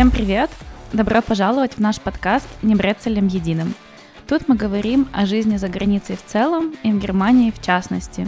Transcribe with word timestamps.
Всем 0.00 0.10
привет! 0.10 0.48
Добро 0.94 1.20
пожаловать 1.20 1.74
в 1.74 1.78
наш 1.78 2.00
подкаст 2.00 2.48
«Не 2.62 2.74
брецелем 2.74 3.26
единым». 3.26 3.74
Тут 4.26 4.48
мы 4.48 4.56
говорим 4.56 5.06
о 5.12 5.26
жизни 5.26 5.58
за 5.58 5.68
границей 5.68 6.16
в 6.16 6.24
целом 6.24 6.74
и 6.82 6.90
в 6.90 6.98
Германии 6.98 7.50
в 7.50 7.60
частности. 7.60 8.26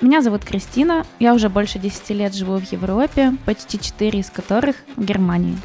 Меня 0.00 0.22
зовут 0.22 0.44
Кристина, 0.44 1.04
я 1.18 1.34
уже 1.34 1.48
больше 1.48 1.80
10 1.80 2.10
лет 2.10 2.32
живу 2.32 2.58
в 2.58 2.70
Европе, 2.70 3.32
почти 3.44 3.80
4 3.80 4.20
из 4.20 4.30
которых 4.30 4.76
в 4.94 5.04
Германии. 5.04 5.58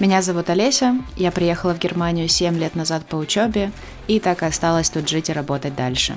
Меня 0.00 0.22
зовут 0.22 0.48
Олеся, 0.48 0.96
я 1.16 1.30
приехала 1.30 1.74
в 1.74 1.78
Германию 1.78 2.26
7 2.26 2.58
лет 2.58 2.74
назад 2.74 3.04
по 3.04 3.16
учебе 3.16 3.72
и 4.08 4.20
так 4.20 4.42
и 4.42 4.46
осталась 4.46 4.88
тут 4.88 5.06
жить 5.06 5.28
и 5.28 5.34
работать 5.34 5.76
дальше. 5.76 6.14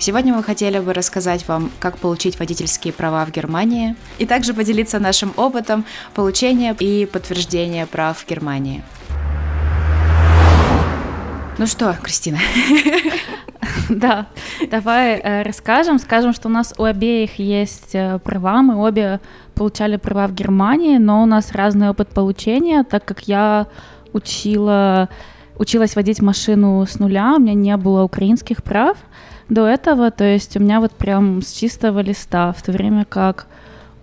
Сегодня 0.00 0.32
мы 0.32 0.44
хотели 0.44 0.78
бы 0.78 0.94
рассказать 0.94 1.48
вам, 1.48 1.72
как 1.80 1.98
получить 1.98 2.38
водительские 2.38 2.92
права 2.92 3.26
в 3.26 3.32
Германии, 3.32 3.96
и 4.18 4.26
также 4.26 4.54
поделиться 4.54 5.00
нашим 5.00 5.32
опытом 5.36 5.84
получения 6.14 6.72
и 6.78 7.04
подтверждения 7.04 7.84
прав 7.84 8.16
в 8.18 8.28
Германии. 8.28 8.84
Ну 11.58 11.66
что, 11.66 11.96
Кристина? 12.02 12.38
Да, 13.90 14.26
давай 14.70 15.14
э, 15.16 15.42
расскажем. 15.42 15.98
Скажем, 15.98 16.34
что 16.34 16.48
у 16.48 16.50
нас 16.50 16.74
у 16.76 16.84
обеих 16.84 17.38
есть 17.38 17.94
э, 17.94 18.18
права. 18.18 18.60
Мы 18.60 18.76
обе 18.76 19.18
получали 19.54 19.96
права 19.96 20.28
в 20.28 20.34
Германии, 20.34 20.98
но 20.98 21.22
у 21.22 21.26
нас 21.26 21.52
разный 21.52 21.88
опыт 21.88 22.08
получения, 22.08 22.84
так 22.84 23.04
как 23.06 23.22
я 23.28 23.66
учила, 24.12 25.08
училась 25.56 25.96
водить 25.96 26.20
машину 26.20 26.84
с 26.86 26.98
нуля, 26.98 27.34
у 27.36 27.40
меня 27.40 27.54
не 27.54 27.76
было 27.78 28.02
украинских 28.02 28.62
прав 28.62 28.96
до 29.48 29.66
этого, 29.66 30.10
то 30.10 30.24
есть 30.24 30.56
у 30.56 30.60
меня 30.60 30.80
вот 30.80 30.92
прям 30.92 31.42
с 31.42 31.52
чистого 31.52 32.00
листа, 32.00 32.52
в 32.52 32.62
то 32.62 32.72
время 32.72 33.04
как 33.04 33.46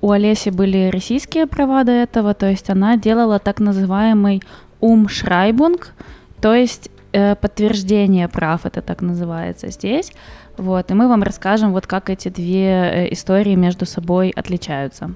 у 0.01 0.11
Олеси 0.11 0.49
были 0.49 0.89
российские 0.91 1.47
права 1.47 1.83
до 1.83 1.91
этого, 1.91 2.33
то 2.33 2.49
есть 2.49 2.69
она 2.69 2.97
делала 2.97 3.39
так 3.39 3.59
называемый 3.59 4.41
умшрайбунг, 4.79 5.93
то 6.41 6.53
есть 6.53 6.89
э, 7.11 7.35
подтверждение 7.35 8.27
прав, 8.27 8.65
это 8.65 8.81
так 8.81 9.01
называется 9.01 9.69
здесь. 9.71 10.11
Вот, 10.57 10.89
и 10.89 10.93
мы 10.93 11.09
вам 11.09 11.23
расскажем, 11.23 11.73
вот 11.73 11.85
как 11.85 12.09
эти 12.09 12.29
две 12.29 12.67
э, 12.67 13.13
истории 13.13 13.55
между 13.55 13.85
собой 13.85 14.29
отличаются. 14.29 15.11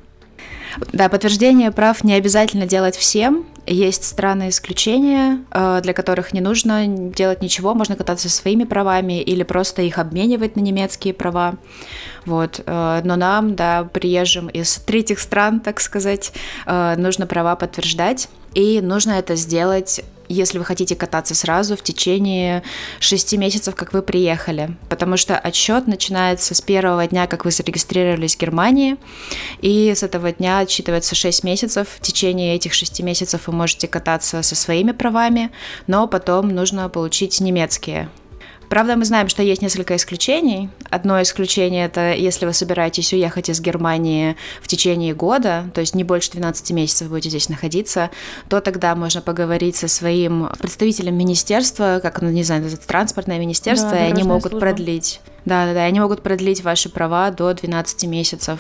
Да, 0.94 1.10
подтверждение 1.10 1.72
прав 1.72 2.04
не 2.04 2.14
обязательно 2.14 2.66
делать 2.66 2.96
всем. 2.96 3.46
Есть 3.72 4.04
странные 4.04 4.50
исключения, 4.50 5.46
э, 5.52 5.82
для 5.84 5.94
которых 5.94 6.34
не 6.34 6.42
нужно 6.42 6.88
делать 6.88 7.44
ничего, 7.44 7.76
можно 7.76 7.96
кататься 7.96 8.28
своими 8.28 8.64
правами 8.64 9.22
или 9.22 9.44
просто 9.44 9.84
их 9.84 10.00
обменивать 10.00 10.56
на 10.56 10.62
немецкие 10.62 11.14
права. 11.14 11.54
Вот. 12.26 12.64
Э, 12.66 13.02
но 13.04 13.16
нам, 13.16 13.56
да, 13.56 13.84
приезжим 13.84 14.48
из 14.48 14.78
третьих 14.78 15.20
стран, 15.20 15.60
так 15.60 15.82
сказать, 15.82 16.34
э, 16.66 16.96
нужно 16.98 17.28
права 17.28 17.56
подтверждать. 17.56 18.30
И 18.56 18.82
нужно 18.82 19.12
это 19.12 19.36
сделать 19.36 20.02
если 20.34 20.58
вы 20.58 20.66
хотите 20.66 20.96
кататься 20.96 21.36
сразу 21.36 21.76
в 21.76 21.84
течение 21.84 22.64
шести 23.00 23.38
месяцев, 23.38 23.76
как 23.76 23.94
вы 23.94 24.02
приехали. 24.02 24.76
Потому 24.90 25.18
что 25.18 25.38
отсчет 25.38 25.88
начинается 25.88 26.56
с 26.56 26.62
первого 26.62 27.06
дня, 27.08 27.28
как 27.28 27.46
вы 27.46 27.52
зарегистрировались 27.52 28.36
в 28.36 28.40
Германии, 28.40 28.98
и 29.62 29.94
с 29.94 30.04
этого 30.04 30.32
дня 30.32 30.60
отсчитывается 30.60 31.16
6 31.16 31.44
месяцев. 31.44 31.88
В 31.90 32.02
течение 32.02 32.56
этих 32.56 32.74
шести 32.74 33.04
месяцев 33.04 33.48
вы 33.48 33.54
можете 33.54 33.88
кататься 33.88 34.42
со 34.44 34.56
своими 34.56 34.92
правами, 34.92 35.52
но 35.88 36.08
потом 36.08 36.50
нужно 36.50 36.88
получить 36.90 37.42
немецкие 37.42 38.10
Правда, 38.70 38.96
мы 38.96 39.04
знаем, 39.04 39.28
что 39.28 39.42
есть 39.42 39.64
несколько 39.64 39.96
исключений. 39.96 40.70
Одно 40.92 41.20
исключение 41.22 41.86
это 41.86 42.14
если 42.14 42.46
вы 42.46 42.54
собираетесь 42.54 43.12
уехать 43.14 43.50
из 43.50 43.60
Германии 43.60 44.38
в 44.62 44.68
течение 44.68 45.16
года, 45.16 45.70
то 45.74 45.82
есть 45.82 45.96
не 45.96 46.04
больше 46.04 46.32
12 46.32 46.72
месяцев 46.72 47.10
будете 47.10 47.30
здесь 47.30 47.50
находиться, 47.50 48.12
то 48.48 48.62
тогда 48.62 48.96
можно 48.96 49.22
поговорить 49.22 49.76
со 49.76 49.88
своим 49.88 50.50
представителем 50.60 51.18
министерства, 51.18 52.00
как, 52.02 52.22
ну, 52.22 52.30
не 52.30 52.44
знаю, 52.44 52.68
это 52.68 52.78
транспортное 52.78 53.40
министерство, 53.40 53.92
да, 53.92 54.06
и 54.06 54.12
они 54.12 54.24
могут 54.24 54.52
служба. 54.52 54.60
продлить. 54.60 55.20
Да, 55.46 55.66
да, 55.66 55.74
да, 55.74 55.84
они 55.86 56.00
могут 56.00 56.22
продлить 56.22 56.64
ваши 56.64 56.90
права 56.90 57.32
до 57.32 57.54
12 57.54 58.04
месяцев. 58.06 58.60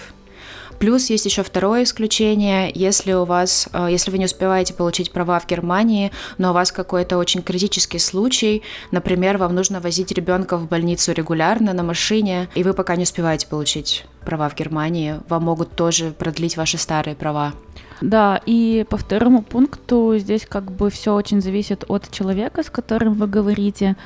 Плюс 0.79 1.09
есть 1.09 1.25
еще 1.25 1.44
второе 1.44 1.84
исключение, 1.84 2.72
если 2.73 3.12
у 3.12 3.25
вас, 3.25 3.67
э, 3.73 3.88
если 3.91 4.12
вы 4.12 4.17
не 4.17 4.25
успеваете 4.25 4.73
получить 4.73 5.12
права 5.12 5.40
в 5.40 5.45
Германии, 5.45 6.12
но 6.38 6.51
у 6.51 6.53
вас 6.53 6.72
какой-то 6.72 7.17
очень 7.17 7.41
критический 7.41 8.00
случай, 8.00 8.63
например, 8.91 9.38
вам 9.38 9.53
нужно 9.56 9.81
возить 9.81 10.13
ребенка 10.13 10.57
в 10.57 10.68
больницу 10.68 11.12
регулярно 11.12 11.73
на 11.73 11.84
машине, 11.84 12.50
и 12.56 12.63
вы 12.63 12.73
пока 12.73 12.95
не 12.95 13.03
успеваете 13.03 13.47
получить 13.47 14.06
права 14.23 14.47
в 14.47 14.56
Германии, 14.56 15.19
вам 15.28 15.44
могут 15.44 15.75
тоже 15.75 16.12
продлить 16.12 16.56
ваши 16.56 16.78
старые 16.78 17.16
права. 17.16 17.53
Да, 18.01 18.41
и 18.45 18.85
по 18.89 18.95
второму 18.95 19.41
пункту 19.41 20.16
здесь 20.18 20.45
как 20.47 20.72
бы 20.72 20.89
все 20.89 21.13
очень 21.13 21.41
зависит 21.41 21.84
от 21.89 22.09
человека, 22.09 22.63
с 22.63 22.69
которым 22.69 23.16
вы 23.16 23.28
говорите. 23.28 23.97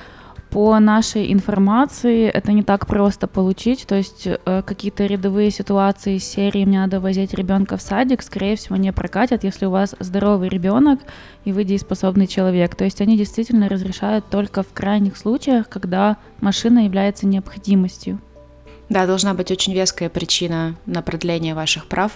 По 0.54 0.80
нашей 0.80 1.34
информации 1.34 2.28
это 2.28 2.52
не 2.52 2.62
так 2.62 2.86
просто 2.86 3.26
получить, 3.26 3.88
то 3.88 3.96
есть 3.96 4.28
э, 4.28 4.62
какие-то 4.64 5.08
рядовые 5.08 5.50
ситуации 5.50 6.18
из 6.18 6.26
серии 6.26 6.64
«мне 6.64 6.78
надо 6.78 7.00
возить 7.00 7.34
ребенка 7.34 7.76
в 7.76 7.82
садик», 7.82 8.22
скорее 8.22 8.56
всего, 8.56 8.76
не 8.76 8.94
прокатят, 8.94 9.44
если 9.44 9.66
у 9.66 9.72
вас 9.72 9.96
здоровый 10.00 10.50
ребенок 10.50 11.00
и 11.44 11.52
вы 11.52 11.64
дееспособный 11.64 12.28
человек. 12.28 12.76
То 12.76 12.84
есть 12.84 13.02
они 13.02 13.18
действительно 13.18 13.68
разрешают 13.68 14.30
только 14.30 14.62
в 14.62 14.72
крайних 14.74 15.18
случаях, 15.18 15.68
когда 15.70 16.18
машина 16.40 16.86
является 16.86 17.26
необходимостью. 17.26 18.22
Да, 18.90 19.08
должна 19.08 19.34
быть 19.34 19.50
очень 19.50 19.74
веская 19.74 20.10
причина 20.10 20.76
на 20.86 21.02
продление 21.02 21.56
ваших 21.56 21.88
прав. 21.88 22.12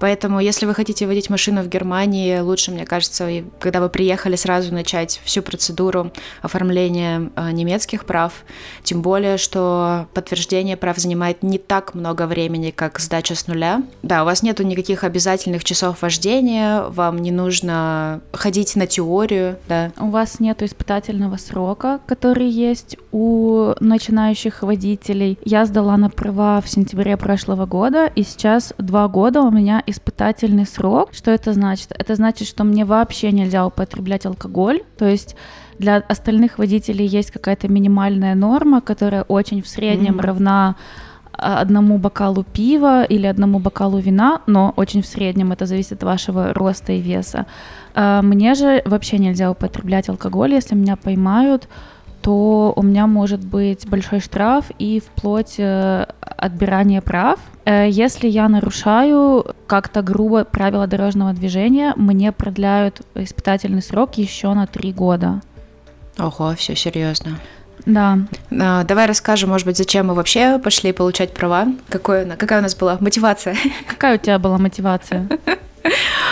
Поэтому, 0.00 0.40
если 0.40 0.66
вы 0.66 0.74
хотите 0.74 1.06
водить 1.06 1.30
машину 1.30 1.62
в 1.62 1.68
Германии, 1.68 2.38
лучше, 2.40 2.70
мне 2.70 2.86
кажется, 2.86 3.28
когда 3.58 3.80
вы 3.80 3.90
приехали, 3.90 4.34
сразу 4.34 4.74
начать 4.74 5.20
всю 5.24 5.42
процедуру 5.42 6.10
оформления 6.42 7.30
э, 7.36 7.50
немецких 7.52 8.06
прав. 8.06 8.32
Тем 8.82 9.02
более, 9.02 9.36
что 9.36 10.08
подтверждение 10.14 10.78
прав 10.78 10.96
занимает 10.96 11.42
не 11.42 11.58
так 11.58 11.94
много 11.94 12.26
времени, 12.26 12.70
как 12.70 12.98
сдача 12.98 13.34
с 13.34 13.46
нуля. 13.46 13.82
Да, 14.02 14.22
у 14.22 14.24
вас 14.24 14.42
нету 14.42 14.62
никаких 14.62 15.04
обязательных 15.04 15.64
часов 15.64 16.00
вождения, 16.00 16.82
вам 16.84 17.18
не 17.18 17.30
нужно 17.30 18.22
ходить 18.32 18.76
на 18.76 18.86
теорию, 18.86 19.58
да. 19.68 19.92
У 19.98 20.08
вас 20.08 20.40
нету 20.40 20.64
испытательного 20.64 21.36
срока, 21.36 22.00
который 22.06 22.48
есть 22.48 22.96
у 23.12 23.74
начинающих 23.80 24.62
водителей. 24.62 25.38
Я 25.44 25.66
сдала 25.66 25.98
на 25.98 26.08
права 26.08 26.62
в 26.62 26.68
сентябре 26.70 27.18
прошлого 27.18 27.66
года, 27.66 28.06
и 28.06 28.22
сейчас 28.22 28.72
два 28.78 29.06
года 29.06 29.42
у 29.42 29.50
меня 29.50 29.82
испытательный 29.90 30.66
срок. 30.66 31.10
Что 31.12 31.30
это 31.30 31.52
значит? 31.52 31.92
Это 31.96 32.14
значит, 32.14 32.48
что 32.48 32.64
мне 32.64 32.84
вообще 32.84 33.32
нельзя 33.32 33.66
употреблять 33.66 34.26
алкоголь. 34.26 34.82
То 34.98 35.06
есть 35.06 35.36
для 35.78 35.96
остальных 35.96 36.58
водителей 36.58 37.06
есть 37.06 37.30
какая-то 37.30 37.68
минимальная 37.68 38.34
норма, 38.34 38.80
которая 38.80 39.22
очень 39.22 39.62
в 39.62 39.68
среднем 39.68 40.18
mm-hmm. 40.18 40.26
равна 40.26 40.76
а, 41.32 41.60
одному 41.60 41.98
бокалу 41.98 42.44
пива 42.44 43.04
или 43.04 43.26
одному 43.26 43.58
бокалу 43.58 43.98
вина, 43.98 44.42
но 44.46 44.74
очень 44.76 45.02
в 45.02 45.06
среднем 45.06 45.52
это 45.52 45.66
зависит 45.66 45.92
от 45.92 46.02
вашего 46.02 46.52
роста 46.52 46.92
и 46.92 47.00
веса. 47.00 47.46
А, 47.94 48.20
мне 48.22 48.54
же 48.54 48.82
вообще 48.84 49.18
нельзя 49.18 49.50
употреблять 49.50 50.08
алкоголь, 50.08 50.52
если 50.52 50.74
меня 50.74 50.96
поймают, 50.96 51.68
то 52.20 52.72
у 52.76 52.82
меня 52.82 53.06
может 53.06 53.44
быть 53.44 53.88
большой 53.88 54.20
штраф 54.20 54.66
и 54.78 55.00
вплоть 55.00 55.54
э, 55.58 56.06
отбирания 56.20 57.00
прав. 57.00 57.38
Э, 57.64 57.88
если 57.88 58.28
я 58.28 58.48
нарушаю 58.48 59.54
как-то 59.66 60.02
грубо 60.02 60.44
правила 60.44 60.86
дорожного 60.86 61.32
движения, 61.32 61.92
мне 61.96 62.32
продляют 62.32 63.02
испытательный 63.14 63.82
срок 63.82 64.14
еще 64.18 64.52
на 64.54 64.66
три 64.66 64.92
года. 64.92 65.40
Ого, 66.18 66.54
все 66.56 66.74
серьезно. 66.76 67.38
Да. 67.86 68.18
А, 68.50 68.84
давай 68.84 69.06
расскажем, 69.06 69.50
может 69.50 69.66
быть, 69.66 69.76
зачем 69.76 70.08
мы 70.08 70.14
вообще 70.14 70.58
пошли 70.58 70.92
получать 70.92 71.32
права? 71.32 71.68
Какое, 71.88 72.26
какая 72.36 72.58
у 72.60 72.62
нас 72.62 72.74
была 72.74 72.98
мотивация? 73.00 73.56
Какая 73.86 74.16
у 74.16 74.18
тебя 74.18 74.38
была 74.38 74.58
мотивация? 74.58 75.26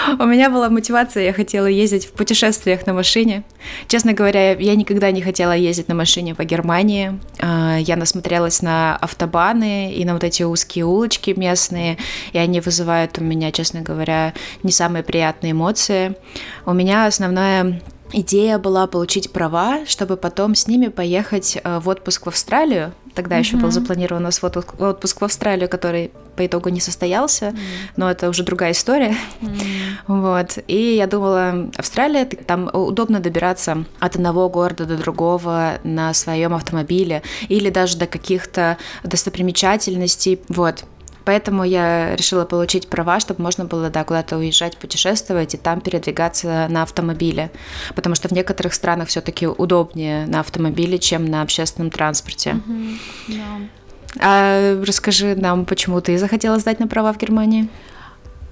У 0.18 0.24
меня 0.24 0.50
была 0.50 0.70
мотивация, 0.70 1.24
я 1.24 1.32
хотела 1.32 1.66
ездить 1.66 2.06
в 2.06 2.12
путешествиях 2.12 2.86
на 2.86 2.92
машине. 2.92 3.42
Честно 3.86 4.12
говоря, 4.12 4.52
я 4.52 4.74
никогда 4.74 5.10
не 5.10 5.22
хотела 5.22 5.52
ездить 5.52 5.88
на 5.88 5.94
машине 5.94 6.34
по 6.34 6.44
Германии. 6.44 7.18
А, 7.40 7.76
я 7.78 7.96
насмотрелась 7.96 8.62
на 8.62 8.96
автобаны 8.96 9.92
и 9.92 10.04
на 10.04 10.14
вот 10.14 10.24
эти 10.24 10.42
узкие 10.42 10.84
улочки 10.84 11.34
местные, 11.36 11.98
и 12.32 12.38
они 12.38 12.60
вызывают 12.60 13.18
у 13.18 13.24
меня, 13.24 13.52
честно 13.52 13.80
говоря, 13.80 14.34
не 14.62 14.72
самые 14.72 15.02
приятные 15.02 15.52
эмоции. 15.52 16.14
У 16.64 16.72
меня 16.72 17.06
основная 17.06 17.80
идея 18.12 18.58
была 18.58 18.86
получить 18.86 19.32
права, 19.32 19.84
чтобы 19.86 20.16
потом 20.16 20.54
с 20.54 20.66
ними 20.66 20.88
поехать 20.88 21.58
э, 21.62 21.78
в 21.80 21.88
отпуск 21.88 22.26
в 22.26 22.28
Австралию. 22.28 22.92
Тогда 23.14 23.36
mm-hmm. 23.36 23.40
еще 23.40 23.56
был 23.56 23.70
запланирован 23.70 24.22
у 24.22 24.24
нас 24.24 24.42
отпуск 24.42 25.20
в 25.20 25.24
Австралию, 25.24 25.68
который 25.68 26.10
по 26.38 26.46
итогу 26.46 26.68
не 26.68 26.80
состоялся, 26.80 27.46
mm-hmm. 27.46 27.90
но 27.96 28.08
это 28.08 28.28
уже 28.28 28.44
другая 28.44 28.70
история. 28.70 29.16
Mm-hmm. 29.40 29.58
Вот. 30.06 30.58
И 30.68 30.94
я 30.94 31.08
думала, 31.08 31.68
Австралия, 31.76 32.24
там 32.24 32.70
удобно 32.72 33.18
добираться 33.18 33.84
от 33.98 34.14
одного 34.14 34.48
города 34.48 34.84
до 34.86 34.96
другого 34.96 35.80
на 35.82 36.14
своем 36.14 36.54
автомобиле 36.54 37.22
или 37.48 37.70
даже 37.70 37.98
до 37.98 38.06
каких-то 38.06 38.78
достопримечательностей. 39.02 40.40
Вот. 40.48 40.84
поэтому 41.24 41.64
я 41.64 42.16
решила 42.16 42.44
получить 42.44 42.88
права, 42.88 43.18
чтобы 43.20 43.42
можно 43.42 43.64
было, 43.64 43.90
да, 43.90 44.04
куда-то 44.04 44.38
уезжать, 44.38 44.78
путешествовать 44.78 45.54
и 45.54 45.58
там 45.58 45.80
передвигаться 45.80 46.68
на 46.70 46.82
автомобиле. 46.82 47.50
Потому 47.94 48.14
что 48.14 48.28
в 48.28 48.32
некоторых 48.32 48.72
странах 48.72 49.08
все-таки 49.08 49.46
удобнее 49.46 50.26
на 50.26 50.40
автомобиле, 50.40 50.98
чем 50.98 51.26
на 51.26 51.42
общественном 51.42 51.90
транспорте. 51.90 52.52
Мгм, 52.54 52.98
да. 53.28 53.44
А 54.20 54.82
расскажи 54.84 55.34
нам, 55.36 55.64
почему 55.64 56.00
ты 56.00 56.16
захотела 56.18 56.58
сдать 56.58 56.80
на 56.80 56.86
права 56.86 57.12
в 57.12 57.18
Германии? 57.18 57.68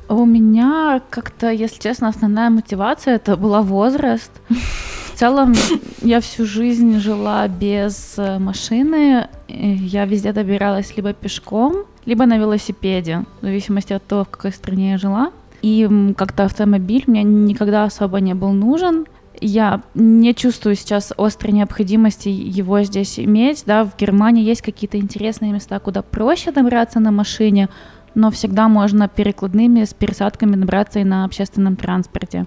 У 0.08 0.24
меня 0.24 1.00
как-то, 1.10 1.50
если 1.50 1.80
честно, 1.80 2.08
основная 2.08 2.50
мотивация 2.50 3.16
это 3.16 3.36
была 3.36 3.62
возраст. 3.62 4.30
В 4.48 5.18
целом, 5.18 5.54
я 6.02 6.20
всю 6.20 6.44
жизнь 6.44 7.00
жила 7.00 7.48
без 7.48 8.14
э, 8.18 8.38
машины. 8.38 9.28
Я 9.48 10.04
везде 10.04 10.32
добиралась 10.32 10.94
либо 10.96 11.12
пешком, 11.12 11.84
либо 12.04 12.26
на 12.26 12.36
велосипеде, 12.36 13.24
в 13.40 13.44
зависимости 13.44 13.94
от 13.94 14.06
того, 14.06 14.24
в 14.24 14.28
какой 14.28 14.52
стране 14.52 14.92
я 14.92 14.98
жила. 14.98 15.32
И 15.62 15.88
как-то 16.16 16.44
автомобиль 16.44 17.04
мне 17.06 17.22
никогда 17.22 17.84
особо 17.84 18.20
не 18.20 18.34
был 18.34 18.52
нужен. 18.52 19.06
Я 19.40 19.82
не 19.94 20.34
чувствую 20.34 20.76
сейчас 20.76 21.12
острой 21.16 21.52
необходимости 21.52 22.28
его 22.28 22.82
здесь 22.82 23.18
иметь. 23.18 23.64
Да, 23.66 23.84
в 23.84 23.96
Германии 23.96 24.44
есть 24.44 24.62
какие-то 24.62 24.98
интересные 24.98 25.52
места, 25.52 25.78
куда 25.78 26.02
проще 26.02 26.52
добраться 26.52 27.00
на 27.00 27.10
машине, 27.10 27.68
но 28.14 28.30
всегда 28.30 28.68
можно 28.68 29.08
перекладными 29.08 29.84
с 29.84 29.94
пересадками 29.94 30.56
добраться 30.56 31.00
и 31.00 31.04
на 31.04 31.24
общественном 31.24 31.76
транспорте. 31.76 32.46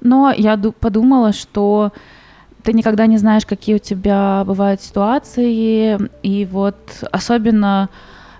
Но 0.00 0.32
я 0.36 0.56
ду- 0.56 0.72
подумала, 0.72 1.32
что 1.32 1.92
ты 2.62 2.72
никогда 2.72 3.06
не 3.06 3.18
знаешь, 3.18 3.46
какие 3.46 3.76
у 3.76 3.78
тебя 3.78 4.44
бывают 4.46 4.80
ситуации, 4.82 5.98
и 6.22 6.48
вот 6.50 6.76
особенно 7.10 7.88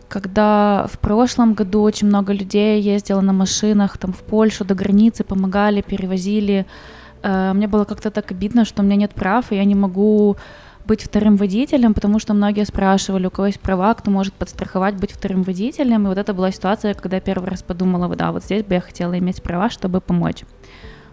когда 0.09 0.89
в 0.93 0.99
прошлом 0.99 1.55
году 1.55 1.83
очень 1.83 2.09
много 2.09 2.33
людей 2.33 2.81
ездило 2.83 3.21
на 3.21 3.33
машинах 3.33 3.97
там 3.97 4.13
в 4.13 4.19
Польшу 4.19 4.65
до 4.65 4.75
границы, 4.75 5.23
помогали, 5.23 5.83
перевозили, 5.83 6.67
мне 7.23 7.67
было 7.69 7.85
как-то 7.85 8.11
так 8.11 8.31
обидно, 8.31 8.65
что 8.65 8.83
у 8.83 8.85
меня 8.85 8.97
нет 8.97 9.13
прав, 9.15 9.53
и 9.53 9.57
я 9.57 9.65
не 9.65 9.75
могу 9.75 10.37
быть 10.87 11.03
вторым 11.03 11.37
водителем, 11.37 11.95
потому 11.95 12.19
что 12.19 12.35
многие 12.35 12.65
спрашивали, 12.65 13.27
у 13.27 13.31
кого 13.31 13.47
есть 13.47 13.61
права, 13.61 13.95
кто 13.95 14.11
может 14.11 14.35
подстраховать 14.35 14.97
быть 14.97 15.13
вторым 15.13 15.43
водителем. 15.43 16.05
И 16.05 16.09
вот 16.09 16.19
это 16.19 16.35
была 16.35 16.51
ситуация, 16.51 16.95
когда 16.95 17.17
я 17.17 17.21
первый 17.21 17.49
раз 17.49 17.63
подумала, 17.63 18.09
да, 18.17 18.33
вот 18.33 18.45
здесь 18.45 18.65
бы 18.65 18.75
я 18.75 18.81
хотела 18.81 19.19
иметь 19.19 19.43
права, 19.43 19.71
чтобы 19.71 20.01
помочь. 20.01 20.45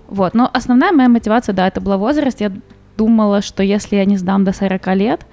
Вот, 0.07 0.33
но 0.33 0.50
основная 0.51 0.92
моя 0.94 1.09
мотивация, 1.09 1.54
да, 1.54 1.68
это 1.68 1.81
была 1.81 1.98
возраст. 1.98 2.39
Я 2.42 2.51
думала, 2.98 3.42
что 3.42 3.62
если 3.62 3.98
я 3.98 4.06
не 4.06 4.18
сдам 4.18 4.45
до 4.45 4.53
40 4.53 4.88
лет, 4.95 5.25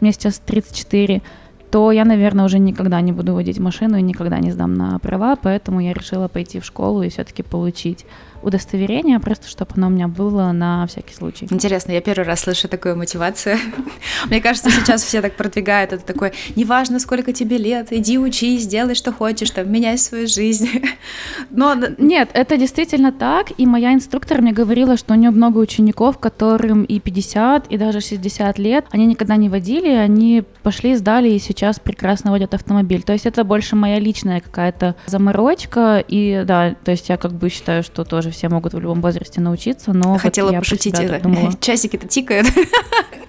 мне 0.00 0.12
сейчас 0.12 0.38
34, 0.38 1.22
то 1.70 1.92
я, 1.92 2.04
наверное, 2.04 2.44
уже 2.44 2.58
никогда 2.58 3.00
не 3.00 3.12
буду 3.12 3.34
водить 3.34 3.58
машину 3.58 3.98
и 3.98 4.02
никогда 4.02 4.38
не 4.38 4.50
сдам 4.50 4.74
на 4.74 4.98
права, 4.98 5.36
поэтому 5.36 5.80
я 5.80 5.92
решила 5.92 6.28
пойти 6.28 6.60
в 6.60 6.64
школу 6.64 7.02
и 7.02 7.08
все-таки 7.08 7.42
получить 7.42 8.04
удостоверение, 8.42 9.20
просто 9.20 9.48
чтобы 9.48 9.72
оно 9.76 9.86
у 9.86 9.90
меня 9.90 10.08
было 10.08 10.52
на 10.52 10.86
всякий 10.86 11.14
случай. 11.14 11.46
Интересно, 11.50 11.92
я 11.92 12.00
первый 12.00 12.24
раз 12.24 12.40
слышу 12.40 12.68
такую 12.68 12.96
мотивацию. 12.96 13.56
Мне 14.26 14.40
кажется, 14.40 14.70
сейчас 14.70 15.02
все 15.02 15.22
так 15.22 15.36
продвигают. 15.36 15.92
Это 15.92 16.04
такое, 16.04 16.32
неважно, 16.56 16.98
сколько 16.98 17.32
тебе 17.32 17.58
лет, 17.58 17.92
иди 17.92 18.18
учись, 18.18 18.66
делай, 18.66 18.94
что 18.94 19.12
хочешь, 19.12 19.50
там, 19.50 19.70
меняй 19.70 19.98
свою 19.98 20.26
жизнь. 20.26 20.68
Но 21.50 21.74
Нет, 21.98 22.30
это 22.32 22.56
действительно 22.56 23.12
так, 23.12 23.48
и 23.56 23.66
моя 23.66 23.94
инструктор 23.94 24.40
мне 24.40 24.52
говорила, 24.52 24.96
что 24.96 25.14
у 25.14 25.16
нее 25.16 25.30
много 25.30 25.58
учеников, 25.58 26.18
которым 26.18 26.84
и 26.84 26.98
50, 26.98 27.68
и 27.68 27.76
даже 27.76 28.00
60 28.00 28.58
лет, 28.58 28.86
они 28.90 29.06
никогда 29.06 29.36
не 29.36 29.48
водили, 29.48 29.90
они 29.90 30.44
пошли, 30.62 30.96
сдали 30.96 31.30
и 31.30 31.38
сейчас 31.38 31.78
прекрасно 31.78 32.30
водят 32.30 32.54
автомобиль. 32.54 33.02
То 33.02 33.12
есть 33.12 33.26
это 33.26 33.44
больше 33.44 33.76
моя 33.76 33.98
личная 33.98 34.40
какая-то 34.40 34.96
заморочка, 35.06 36.02
и 36.06 36.42
да, 36.46 36.74
то 36.84 36.90
есть 36.90 37.08
я 37.08 37.16
как 37.16 37.32
бы 37.32 37.48
считаю, 37.48 37.82
что 37.82 38.04
тоже 38.04 38.31
все 38.32 38.48
могут 38.48 38.74
в 38.74 38.78
любом 38.78 39.00
возрасте 39.00 39.40
научиться, 39.40 39.92
но 39.92 40.12
вот 40.12 40.20
хотела 40.20 40.50
про 40.50 40.58
пошутить. 40.58 40.98
это. 40.98 41.20
думала. 41.20 41.52
Часики-то 41.60 42.08
тикают. 42.08 42.46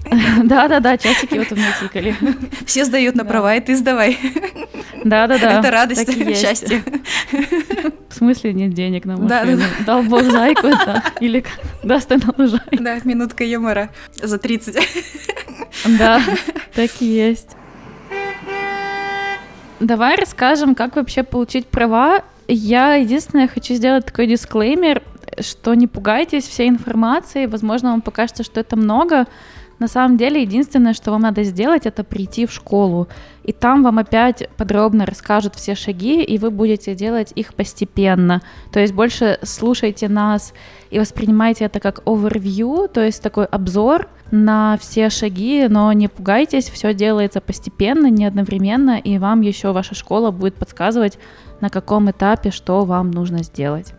Да-да-да, 0.43 0.97
часики 0.97 1.37
вот 1.37 1.51
у 1.51 1.55
меня 1.55 1.73
тикали. 1.79 2.15
Все 2.65 2.85
сдают 2.85 3.15
на 3.15 3.25
права, 3.25 3.55
и 3.55 3.61
ты 3.61 3.75
сдавай. 3.75 4.17
Да-да-да. 5.03 5.59
Это 5.59 5.71
радость, 5.71 6.39
счастье. 6.39 6.83
В 8.09 8.15
смысле 8.15 8.53
нет 8.53 8.73
денег 8.73 9.05
на 9.05 9.17
машину? 9.17 9.63
Дал 9.85 10.03
бог 10.03 10.23
зайку, 10.23 10.69
да. 10.69 11.03
Или 11.19 11.43
даст 11.83 12.11
она 12.11 12.33
лужайку. 12.37 12.77
Да, 12.79 12.99
минутка 13.03 13.43
юмора 13.43 13.89
за 14.21 14.37
30. 14.37 14.77
Да, 15.97 16.21
так 16.73 16.91
и 16.99 17.05
есть. 17.05 17.55
Давай 19.79 20.15
расскажем, 20.15 20.75
как 20.75 20.95
вообще 20.95 21.23
получить 21.23 21.67
права. 21.67 22.23
Я 22.47 22.95
единственное 22.95 23.47
хочу 23.47 23.73
сделать 23.75 24.05
такой 24.05 24.27
дисклеймер, 24.27 25.01
что 25.39 25.73
не 25.73 25.87
пугайтесь 25.87 26.47
всей 26.47 26.69
информации. 26.69 27.45
Возможно, 27.45 27.91
вам 27.91 28.01
покажется, 28.01 28.43
что 28.43 28.59
это 28.59 28.75
много. 28.75 29.27
На 29.79 29.87
самом 29.87 30.17
деле, 30.17 30.41
единственное, 30.41 30.93
что 30.93 31.11
вам 31.11 31.21
надо 31.21 31.43
сделать, 31.43 31.85
это 31.85 32.03
прийти 32.03 32.45
в 32.45 32.51
школу. 32.51 33.07
И 33.43 33.51
там 33.51 33.83
вам 33.83 33.99
опять 33.99 34.47
подробно 34.55 35.05
расскажут 35.05 35.55
все 35.55 35.75
шаги, 35.75 36.23
и 36.23 36.37
вы 36.37 36.51
будете 36.51 36.95
делать 36.95 37.33
их 37.35 37.53
постепенно. 37.53 38.41
То 38.71 38.79
есть 38.79 38.93
больше 38.93 39.39
слушайте 39.41 40.07
нас 40.07 40.53
и 40.89 40.99
воспринимайте 40.99 41.65
это 41.65 41.79
как 41.79 41.99
overview, 42.05 42.87
то 42.87 43.03
есть 43.03 43.21
такой 43.21 43.45
обзор 43.45 44.07
на 44.31 44.77
все 44.79 45.09
шаги, 45.09 45.67
но 45.67 45.91
не 45.91 46.07
пугайтесь, 46.07 46.69
все 46.69 46.93
делается 46.93 47.41
постепенно, 47.41 48.07
не 48.07 48.25
одновременно, 48.25 48.97
и 48.97 49.17
вам 49.17 49.41
еще 49.41 49.73
ваша 49.73 49.95
школа 49.95 50.31
будет 50.31 50.55
подсказывать, 50.55 51.19
на 51.63 51.69
каком 51.69 52.11
этапе 52.11 52.51
что 52.51 52.83
вам 52.83 53.09
нужно 53.09 53.41
сделать. 53.41 53.93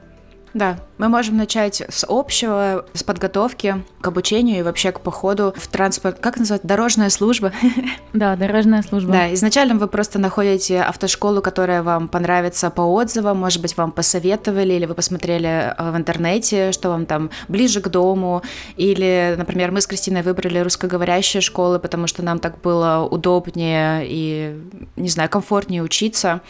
Да, 0.53 0.77
мы 0.99 1.09
можем 1.09 1.37
начать 1.37 1.83
с 1.89 2.07
общего, 2.09 2.85
с 2.93 3.03
подготовки 3.03 3.83
к 4.01 4.07
обучению 4.07 4.59
и 4.61 4.63
вообще 4.63 4.93
к 4.93 5.01
походу 5.01 5.53
в 5.57 5.67
транспорт. 5.67 6.21
Как 6.21 6.37
называть? 6.37 6.63
Дорожная 6.63 7.11
служба. 7.11 7.53
Да, 8.13 8.37
дорожная 8.37 8.83
служба. 8.83 9.13
Да, 9.13 9.35
изначально 9.35 9.75
вы 9.75 9.89
просто 9.89 10.21
находите 10.21 10.81
автошколу, 10.81 11.43
которая 11.43 11.83
вам 11.83 12.07
понравится 12.07 12.71
по 12.71 12.83
отзывам, 12.83 13.39
может 13.39 13.61
быть, 13.61 13.77
вам 13.77 13.91
посоветовали, 13.91 14.75
или 14.75 14.87
вы 14.87 14.95
посмотрели 14.95 15.75
э, 15.77 15.91
в 15.91 15.97
интернете, 15.97 16.71
что 16.71 16.91
вам 16.91 17.07
там 17.07 17.31
ближе 17.49 17.81
к 17.81 17.89
дому, 17.89 18.43
или, 18.77 19.35
например, 19.37 19.73
мы 19.73 19.81
с 19.81 19.89
Кристиной 19.89 20.23
выбрали 20.23 20.61
русскоговорящие 20.61 21.41
школы, 21.41 21.81
потому 21.81 22.07
что 22.07 22.23
нам 22.23 22.39
так 22.39 22.61
было 22.61 23.05
удобнее 23.11 24.05
и, 24.05 24.63
не 24.95 25.09
знаю, 25.09 25.29
комфортнее 25.29 25.83
учиться. 25.83 26.41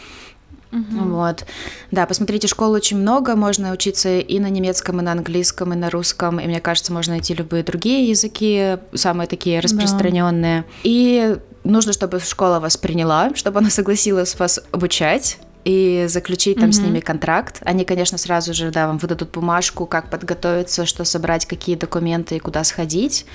Мгм. 0.75 1.13
Вот. 1.13 1.45
Да, 1.91 2.05
посмотрите, 2.05 2.47
школ 2.47 2.71
очень 2.71 2.97
много, 2.97 3.35
можно 3.35 3.71
учиться 3.71 4.17
и 4.17 4.39
на 4.39 4.49
немецком, 4.49 4.99
и 4.99 5.03
на 5.03 5.13
английском, 5.13 5.73
и 5.73 5.75
на 5.75 5.89
русском, 5.89 6.39
и 6.39 6.45
мне 6.45 6.59
кажется, 6.59 6.91
можно 6.91 7.13
найти 7.13 7.33
любые 7.33 7.63
другие 7.63 8.09
языки, 8.09 8.77
самые 8.93 9.27
такие 9.27 9.61
распространенные. 9.61 10.65
И 10.83 11.37
нужно, 11.63 11.93
чтобы 11.93 12.19
школа 12.19 12.59
вас 12.59 12.75
приняла, 12.75 13.33
чтобы 13.35 13.59
она 13.59 13.69
согласилась 13.69 14.37
вас 14.37 14.59
обучать 14.71 15.37
и 15.65 16.05
заключить 16.07 16.59
там 16.59 16.71
с 16.71 16.77
Мгм. 16.77 16.85
ними 16.87 16.99
контракт. 17.01 17.61
Они, 17.65 17.83
конечно, 17.83 18.17
сразу 18.17 18.53
же, 18.53 18.71
да, 18.71 18.87
вам 18.87 18.99
выдадут 18.99 19.31
бумажку, 19.31 19.85
как 19.85 20.09
подготовиться, 20.09 20.85
что 20.85 21.03
собрать, 21.03 21.45
какие 21.45 21.75
документы 21.75 22.37
и 22.37 22.39
куда 22.39 22.63
сходить. 22.63 23.25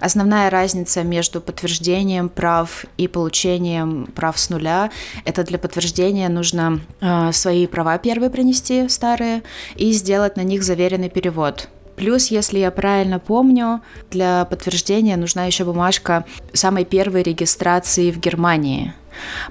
Основная 0.00 0.50
разница 0.50 1.04
между 1.04 1.40
подтверждением 1.40 2.28
прав 2.28 2.84
и 2.98 3.08
получением 3.08 4.08
прав 4.14 4.38
с 4.38 4.50
нуля– 4.50 4.90
это 5.24 5.44
для 5.44 5.58
подтверждения 5.58 6.28
нужно 6.28 6.80
э, 7.00 7.30
свои 7.32 7.66
права 7.68 7.98
первые 7.98 8.30
принести, 8.30 8.88
старые, 8.88 9.42
и 9.76 9.92
сделать 9.92 10.36
на 10.36 10.42
них 10.42 10.64
заверенный 10.64 11.08
перевод. 11.08 11.68
Плюс, 11.94 12.26
если 12.26 12.58
я 12.58 12.70
правильно 12.70 13.18
помню, 13.18 13.80
для 14.10 14.44
подтверждения 14.44 15.16
нужна 15.16 15.46
еще 15.46 15.64
бумажка 15.64 16.26
самой 16.52 16.84
первой 16.84 17.22
регистрации 17.22 18.10
в 18.10 18.18
Германии. 18.18 18.92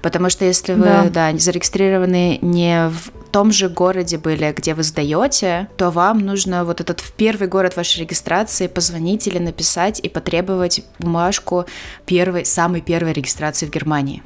Потому 0.02 0.30
что 0.30 0.46
если 0.46 0.74
вы 0.74 0.86
Да. 0.86 1.10
да. 1.10 1.38
зарегистрированы 1.38 2.40
не 2.42 2.90
в 2.90 3.12
том 3.32 3.52
же 3.52 3.68
городе 3.68 4.18
были, 4.18 4.54
где 4.56 4.74
вы 4.74 4.84
сдаете, 4.84 5.68
то 5.78 5.90
вам 5.90 6.20
нужно 6.20 6.64
вот 6.64 6.80
этот 6.80 7.02
в 7.02 7.12
первый 7.12 7.48
город 7.48 7.76
вашей 7.76 8.02
регистрации 8.02 8.68
позвонить 8.68 9.28
или 9.28 9.40
написать 9.40 10.00
и 10.00 10.08
потребовать 10.08 10.82
бумажку 11.00 11.66
первой, 12.06 12.46
самой 12.46 12.82
первой 12.82 13.14
регистрации 13.14 13.66
в 13.66 13.72
Германии. 13.72 14.24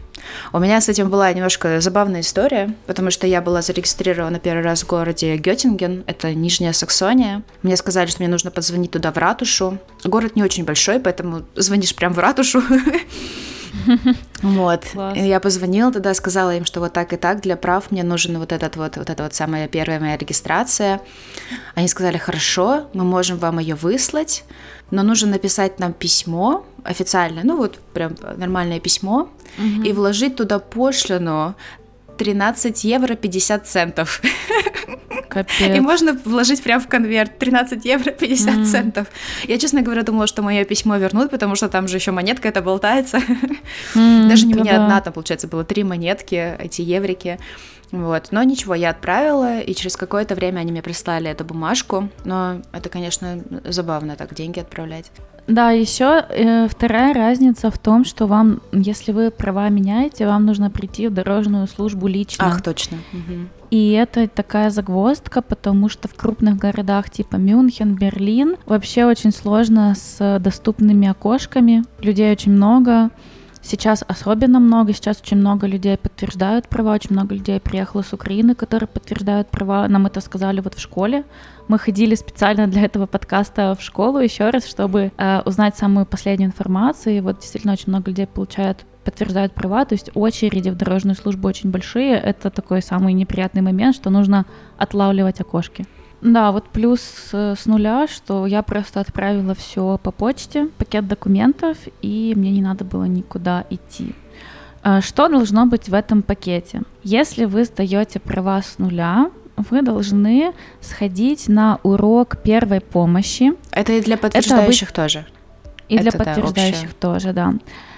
У 0.54 0.60
меня 0.60 0.80
с 0.82 0.90
этим 0.90 1.10
была 1.10 1.32
немножко 1.34 1.82
забавная 1.82 2.22
история, 2.22 2.74
потому 2.86 3.10
что 3.10 3.26
я 3.26 3.42
была 3.42 3.62
зарегистрирована 3.62 4.40
первый 4.40 4.64
раз 4.64 4.84
в 4.84 4.88
городе 4.88 5.38
Геттинген, 5.38 6.04
это 6.08 6.34
Нижняя 6.34 6.74
Саксония. 6.74 7.44
Мне 7.64 7.78
сказали, 7.78 8.08
что 8.08 8.20
мне 8.22 8.30
нужно 8.30 8.52
позвонить 8.52 8.92
туда 8.92 9.12
в 9.12 9.18
ратушу. 9.18 9.80
Город 10.04 10.36
не 10.36 10.44
очень 10.44 10.66
большой, 10.66 11.00
поэтому 11.00 11.44
звонишь 11.56 11.96
прям 11.96 12.14
в 12.14 12.20
ратушу. 12.20 12.62
Вот. 14.42 14.86
Я 15.16 15.40
позвонила 15.42 15.92
тогда, 15.92 16.14
сказала 16.14 16.56
им, 16.56 16.64
что 16.64 16.80
вот 16.80 16.94
так 16.94 17.12
и 17.12 17.18
так 17.18 17.42
для 17.42 17.58
прав 17.58 17.92
мне 17.92 18.04
нужен 18.04 18.38
вот 18.40 18.54
этот 18.54 18.78
вот, 18.78 18.96
вот 18.96 19.10
эта 19.10 19.24
вот 19.24 19.34
самая 19.34 19.68
первая 19.68 20.00
моя 20.00 20.18
регистрация. 20.18 21.02
Они 21.76 21.88
сказали, 21.90 22.18
хорошо, 22.18 22.88
мы 22.94 23.04
можем 23.04 23.38
вам 23.38 23.60
ее 23.60 23.76
выслать, 23.76 24.46
но 24.92 25.04
нужно 25.04 25.32
написать 25.32 25.80
нам 25.80 25.92
письмо 25.92 26.66
официальное, 26.84 27.44
ну 27.44 27.58
вот 27.58 27.80
прям 27.94 28.16
нормальное 28.38 28.80
письмо, 28.80 29.30
и 29.84 29.92
вложить 29.92 30.38
туда 30.38 30.60
пошлину 30.60 31.56
13 32.18 32.84
евро 32.84 33.16
50 33.16 33.68
центов. 33.68 34.22
Капец. 35.30 35.76
И 35.76 35.80
можно 35.80 36.14
вложить 36.26 36.62
прямо 36.64 36.82
в 36.82 36.88
конверт 36.88 37.38
13 37.38 37.86
евро 37.86 38.12
50 38.12 38.56
mm. 38.56 38.66
центов. 38.66 39.08
Я, 39.48 39.58
честно 39.58 39.82
говоря, 39.82 40.04
думала, 40.04 40.28
что 40.28 40.42
мое 40.42 40.66
письмо 40.66 40.98
вернут, 40.98 41.30
потому 41.30 41.56
что 41.56 41.70
там 41.70 41.88
же 41.88 41.98
еще 41.98 42.12
монетка 42.12 42.48
это 42.48 42.62
болтается. 42.62 43.20
Mm, 43.96 44.28
Даже 44.28 44.46
не 44.46 44.54
меня 44.54 44.84
одна, 44.84 45.02
там, 45.02 45.14
получается, 45.14 45.48
было 45.48 45.64
три 45.64 45.84
монетки, 45.84 46.56
эти 46.60 46.82
еврики. 46.82 47.40
Вот. 47.92 48.28
Но 48.32 48.44
ничего, 48.44 48.76
я 48.76 48.90
отправила, 48.90 49.60
и 49.60 49.74
через 49.74 49.96
какое-то 49.96 50.36
время 50.36 50.60
они 50.60 50.72
мне 50.72 50.82
прислали 50.82 51.30
эту 51.30 51.44
бумажку. 51.44 52.10
Но 52.26 52.62
это, 52.72 52.90
конечно, 52.90 53.42
забавно 53.64 54.16
так 54.16 54.34
деньги 54.34 54.60
отправлять. 54.60 55.12
Да, 55.50 55.72
еще 55.72 56.24
э, 56.30 56.68
вторая 56.68 57.14
разница 57.14 57.72
в 57.72 57.78
том, 57.80 58.06
что 58.06 58.28
вам, 58.28 58.62
если 58.72 59.12
вы 59.12 59.32
права 59.32 59.68
меняете, 59.70 60.28
вам 60.28 60.46
нужно 60.46 60.70
прийти 60.70 61.08
в 61.08 61.14
дорожную 61.14 61.68
службу 61.68 62.06
лично. 62.08 62.46
Ах, 62.46 62.62
точно. 62.62 62.98
Угу. 63.12 63.48
И 63.72 63.92
это 63.92 64.28
такая 64.28 64.70
загвоздка, 64.70 65.42
потому 65.42 65.90
что 65.90 66.08
в 66.08 66.14
крупных 66.14 66.58
городах 66.58 67.10
типа 67.10 67.38
Мюнхен, 67.38 67.96
Берлин 67.96 68.58
вообще 68.68 69.06
очень 69.06 69.32
сложно 69.32 69.96
с 69.96 70.40
доступными 70.40 71.08
окошками. 71.08 71.84
Людей 72.00 72.32
очень 72.32 72.52
много. 72.52 73.10
Сейчас 73.70 74.04
особенно 74.08 74.60
много, 74.60 74.94
сейчас 74.94 75.22
очень 75.22 75.38
много 75.38 75.68
людей 75.68 75.96
подтверждают 75.96 76.68
права, 76.68 76.94
очень 76.94 77.12
много 77.12 77.36
людей 77.36 77.60
приехало 77.60 78.02
с 78.02 78.14
Украины, 78.14 78.56
которые 78.56 78.88
подтверждают 78.88 79.50
права. 79.50 79.88
Нам 79.88 80.08
это 80.08 80.22
сказали 80.22 80.60
вот 80.60 80.74
в 80.74 80.80
школе. 80.80 81.24
Мы 81.68 81.78
ходили 81.78 82.16
специально 82.16 82.66
для 82.66 82.86
этого 82.86 83.06
подкаста 83.06 83.78
в 83.80 83.84
школу 83.84 84.18
еще 84.18 84.50
раз, 84.50 84.66
чтобы 84.66 85.12
э, 85.16 85.42
узнать 85.46 85.78
самую 85.78 86.08
последнюю 86.08 86.48
информацию. 86.48 87.18
И 87.18 87.22
вот 87.22 87.42
действительно 87.42 87.74
очень 87.74 87.90
много 87.90 88.10
людей 88.10 88.26
получают 88.26 88.86
подтверждают 89.04 89.54
права, 89.54 89.86
то 89.86 89.94
есть 89.94 90.10
очереди 90.16 90.70
в 90.70 90.76
дорожную 90.76 91.16
службу 91.16 91.48
очень 91.48 91.70
большие. 91.70 92.16
Это 92.16 92.50
такой 92.50 92.82
самый 92.82 93.14
неприятный 93.14 93.62
момент, 93.62 93.96
что 93.96 94.10
нужно 94.10 94.48
отлавливать 94.80 95.42
окошки. 95.42 95.86
Да, 96.22 96.52
вот 96.52 96.66
плюс 96.66 97.30
э, 97.32 97.56
с 97.58 97.66
нуля, 97.66 98.08
что 98.08 98.46
я 98.46 98.62
просто 98.62 99.00
отправила 99.00 99.56
все 99.56 99.98
по 100.02 100.12
почте, 100.12 100.68
пакет 100.78 101.08
документов, 101.08 101.78
и 102.02 102.34
мне 102.36 102.52
не 102.52 102.62
надо 102.62 102.84
было 102.84 103.06
никуда 103.06 103.66
идти. 103.70 104.14
А 104.82 105.02
что 105.02 105.28
должно 105.28 105.66
быть 105.66 105.90
в 105.90 105.94
этом 105.94 106.22
пакете? 106.22 106.82
Если 107.04 107.46
вы 107.46 107.64
сдаете 107.64 108.20
права 108.20 108.62
с 108.62 108.80
нуля, 108.80 109.30
вы 109.70 109.82
должны 109.82 110.54
сходить 110.82 111.50
на 111.50 111.80
урок 111.84 112.38
первой 112.42 112.80
помощи. 112.82 113.54
Это 113.72 113.94
и 113.94 114.02
для 114.02 114.18
подтверждающих 114.18 114.90
Это 114.90 115.02
тоже. 115.02 115.26
И 115.90 115.96
Это, 115.96 116.04
для 116.04 116.12
подтверждающих 116.12 116.90
да, 116.90 116.96
тоже, 117.00 117.34
да. 117.34 117.54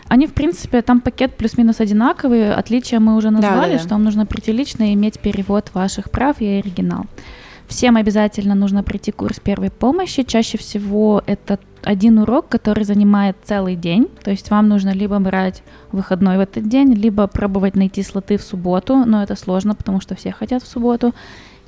Они, 0.08 0.28
в 0.28 0.34
принципе, 0.34 0.82
там 0.82 1.02
пакет 1.02 1.38
плюс-минус 1.38 1.80
одинаковый. 1.80 2.54
Отличия 2.54 3.00
мы 3.00 3.16
уже 3.16 3.30
назвали, 3.30 3.56
да, 3.56 3.68
да, 3.68 3.74
да. 3.74 3.80
что 3.80 3.90
вам 3.90 4.04
нужно 4.04 4.26
прийти 4.26 4.52
лично 4.52 4.90
и 4.90 4.94
иметь 4.94 5.20
перевод 5.20 5.72
ваших 5.74 6.10
прав 6.10 6.42
и 6.42 6.48
оригинал. 6.48 7.06
Всем 7.72 7.96
обязательно 7.96 8.54
нужно 8.54 8.84
пройти 8.84 9.14
курс 9.14 9.40
первой 9.40 9.72
помощи. 9.72 10.24
Чаще 10.24 10.58
всего 10.58 11.24
это 11.26 11.58
один 11.84 12.20
урок, 12.20 12.50
который 12.50 12.84
занимает 12.84 13.38
целый 13.46 13.78
день. 13.78 14.10
То 14.26 14.30
есть 14.30 14.52
вам 14.52 14.68
нужно 14.68 14.90
либо 14.90 15.18
брать 15.20 15.64
выходной 15.94 16.36
в 16.36 16.42
этот 16.42 16.68
день, 16.68 16.94
либо 16.94 17.28
пробовать 17.28 17.78
найти 17.78 18.04
слоты 18.04 18.38
в 18.38 18.42
субботу, 18.42 19.06
но 19.06 19.24
это 19.24 19.38
сложно, 19.38 19.74
потому 19.74 20.02
что 20.02 20.16
все 20.16 20.34
хотят 20.34 20.64
в 20.64 20.68
субботу. 20.68 21.16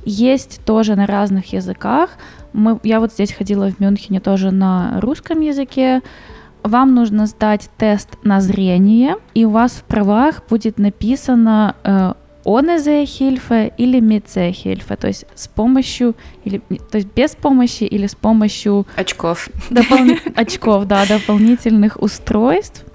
Есть 0.03 0.60
тоже 0.65 0.98
на 0.98 1.07
разных 1.07 1.53
языках. 1.53 2.10
Мы, 2.51 2.77
я 2.83 3.00
вот 3.00 3.13
здесь 3.13 3.31
ходила 3.31 3.72
в 3.72 3.79
Мюнхене 3.79 4.19
тоже 4.19 4.51
на 4.51 5.00
русском 5.00 5.39
языке. 5.39 6.01
Вам 6.63 6.93
нужно 6.95 7.27
сдать 7.27 7.69
тест 7.77 8.10
на 8.24 8.41
зрение, 8.41 9.15
и 9.33 9.45
у 9.45 9.51
вас 9.51 9.72
в 9.72 9.83
правах 9.86 10.43
будет 10.50 10.79
написано 10.79 12.17
Hilfe 13.03 13.73
или 13.77 14.00
Hilfe, 14.50 14.95
то 14.97 15.07
есть 15.07 15.25
с 15.35 15.47
помощью, 15.47 16.15
или, 16.43 16.62
то 16.91 16.97
есть 16.97 17.07
без 17.15 17.35
помощи 17.35 17.83
или 17.83 18.07
с 18.07 18.15
помощью 18.15 18.85
очков. 18.95 19.50
Допол... 19.69 20.00
очков, 20.35 20.85
да, 20.85 21.05
дополнительных 21.05 22.01
устройств. 22.01 22.85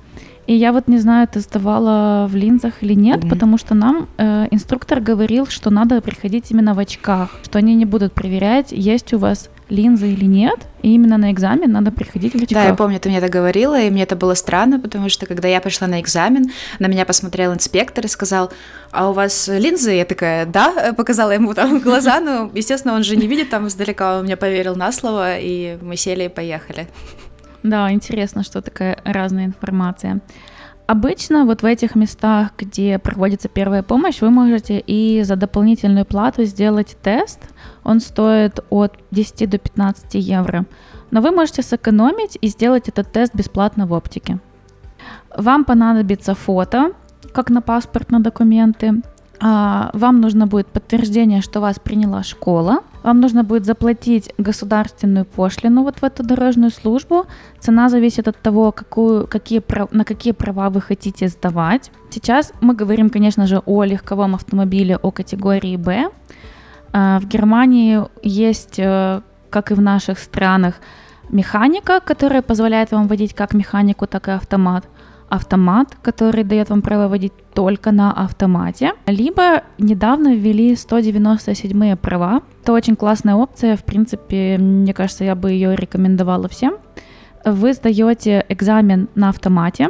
И 0.48 0.54
я 0.54 0.72
вот 0.72 0.88
не 0.88 0.96
знаю, 0.96 1.28
ты 1.28 1.40
сдавала 1.40 2.26
в 2.26 2.34
линзах 2.34 2.82
или 2.82 2.94
нет, 2.94 3.20
mm-hmm. 3.20 3.28
потому 3.28 3.58
что 3.58 3.74
нам 3.74 4.08
э, 4.16 4.46
инструктор 4.50 4.98
говорил, 4.98 5.46
что 5.46 5.68
надо 5.68 6.00
приходить 6.00 6.50
именно 6.50 6.72
в 6.72 6.78
очках, 6.78 7.38
что 7.44 7.58
они 7.58 7.74
не 7.74 7.84
будут 7.84 8.14
проверять, 8.14 8.72
есть 8.72 9.12
у 9.12 9.18
вас 9.18 9.50
линзы 9.68 10.10
или 10.10 10.24
нет, 10.24 10.58
и 10.80 10.94
именно 10.94 11.18
на 11.18 11.32
экзамен 11.32 11.70
надо 11.70 11.90
приходить 11.90 12.32
в 12.32 12.36
очках. 12.36 12.48
Да, 12.48 12.64
я 12.64 12.74
помню, 12.74 12.98
ты 12.98 13.10
мне 13.10 13.18
это 13.18 13.28
говорила, 13.28 13.78
и 13.78 13.90
мне 13.90 14.04
это 14.04 14.16
было 14.16 14.32
странно, 14.32 14.80
потому 14.80 15.10
что 15.10 15.26
когда 15.26 15.48
я 15.48 15.60
пришла 15.60 15.86
на 15.86 16.00
экзамен, 16.00 16.50
на 16.78 16.86
меня 16.86 17.04
посмотрел 17.04 17.52
инспектор 17.52 18.06
и 18.06 18.08
сказал, 18.08 18.50
а 18.90 19.10
у 19.10 19.12
вас 19.12 19.48
линзы? 19.48 19.92
Я 19.92 20.06
такая, 20.06 20.46
да, 20.46 20.94
показала 20.96 21.32
ему 21.32 21.52
там 21.52 21.78
глаза, 21.80 22.20
но, 22.20 22.50
естественно, 22.54 22.94
он 22.94 23.04
же 23.04 23.16
не 23.16 23.26
видит 23.26 23.50
там 23.50 23.66
издалека, 23.66 24.18
он 24.18 24.24
мне 24.24 24.38
поверил 24.38 24.76
на 24.76 24.92
слово, 24.92 25.38
и 25.38 25.76
мы 25.82 25.96
сели 25.96 26.24
и 26.24 26.28
поехали. 26.28 26.88
Да, 27.62 27.90
интересно, 27.92 28.42
что 28.42 28.62
такая 28.62 29.00
разная 29.04 29.46
информация. 29.46 30.20
Обычно 30.86 31.44
вот 31.44 31.60
в 31.60 31.66
этих 31.66 31.96
местах, 31.96 32.52
где 32.56 32.98
проводится 32.98 33.48
первая 33.48 33.82
помощь, 33.82 34.22
вы 34.22 34.30
можете 34.30 34.78
и 34.78 35.22
за 35.22 35.36
дополнительную 35.36 36.06
плату 36.06 36.44
сделать 36.44 36.96
тест. 37.02 37.40
Он 37.84 38.00
стоит 38.00 38.60
от 38.70 38.96
10 39.10 39.50
до 39.50 39.58
15 39.58 40.14
евро. 40.14 40.64
Но 41.10 41.20
вы 41.20 41.30
можете 41.30 41.62
сэкономить 41.62 42.38
и 42.40 42.48
сделать 42.48 42.88
этот 42.88 43.12
тест 43.12 43.34
бесплатно 43.34 43.86
в 43.86 43.92
оптике. 43.92 44.38
Вам 45.36 45.66
понадобится 45.66 46.34
фото, 46.34 46.92
как 47.34 47.50
на 47.50 47.60
паспорт, 47.60 48.10
на 48.10 48.20
документы, 48.20 49.02
вам 49.40 50.20
нужно 50.20 50.46
будет 50.46 50.66
подтверждение, 50.66 51.42
что 51.42 51.60
вас 51.60 51.78
приняла 51.78 52.22
школа, 52.22 52.78
вам 53.02 53.20
нужно 53.20 53.44
будет 53.44 53.64
заплатить 53.64 54.32
государственную 54.38 55.24
пошлину 55.24 55.82
вот 55.82 55.98
в 55.98 56.04
эту 56.04 56.22
дорожную 56.24 56.70
службу. 56.70 57.26
Цена 57.60 57.88
зависит 57.88 58.28
от 58.28 58.36
того, 58.42 58.72
какую, 58.72 59.26
какие, 59.26 59.62
на 59.92 60.04
какие 60.04 60.32
права 60.32 60.70
вы 60.70 60.80
хотите 60.80 61.28
сдавать. 61.28 61.90
Сейчас 62.10 62.52
мы 62.60 62.74
говорим, 62.74 63.10
конечно 63.10 63.46
же, 63.46 63.62
о 63.66 63.84
легковом 63.84 64.34
автомобиле 64.34 64.96
о 64.96 65.10
категории 65.10 65.76
«Б». 65.76 66.10
А, 66.92 67.20
в 67.20 67.26
Германии 67.26 68.00
есть, 68.22 68.78
э, 68.78 69.20
как 69.50 69.70
и 69.70 69.74
в 69.74 69.80
наших 69.80 70.18
странах, 70.18 70.74
механика, 71.30 72.00
которая 72.00 72.42
позволяет 72.42 72.90
вам 72.90 73.06
водить 73.08 73.34
как 73.34 73.54
механику, 73.54 74.06
так 74.06 74.28
и 74.28 74.32
автомат– 74.32 74.84
автомат, 75.28 75.96
который 76.02 76.44
дает 76.44 76.70
вам 76.70 76.82
право 76.82 77.08
водить 77.08 77.32
только 77.54 77.92
на 77.92 78.12
автомате, 78.12 78.92
либо 79.06 79.62
недавно 79.78 80.34
ввели 80.34 80.76
197 80.76 81.96
права. 81.96 82.42
Это 82.62 82.72
очень 82.72 82.96
классная 82.96 83.34
опция, 83.34 83.76
в 83.76 83.84
принципе, 83.84 84.58
мне 84.58 84.94
кажется, 84.94 85.24
я 85.24 85.34
бы 85.34 85.50
ее 85.50 85.76
рекомендовала 85.76 86.48
всем. 86.48 86.76
Вы 87.44 87.72
сдаете 87.72 88.44
экзамен 88.48 89.08
на 89.14 89.28
автомате, 89.28 89.88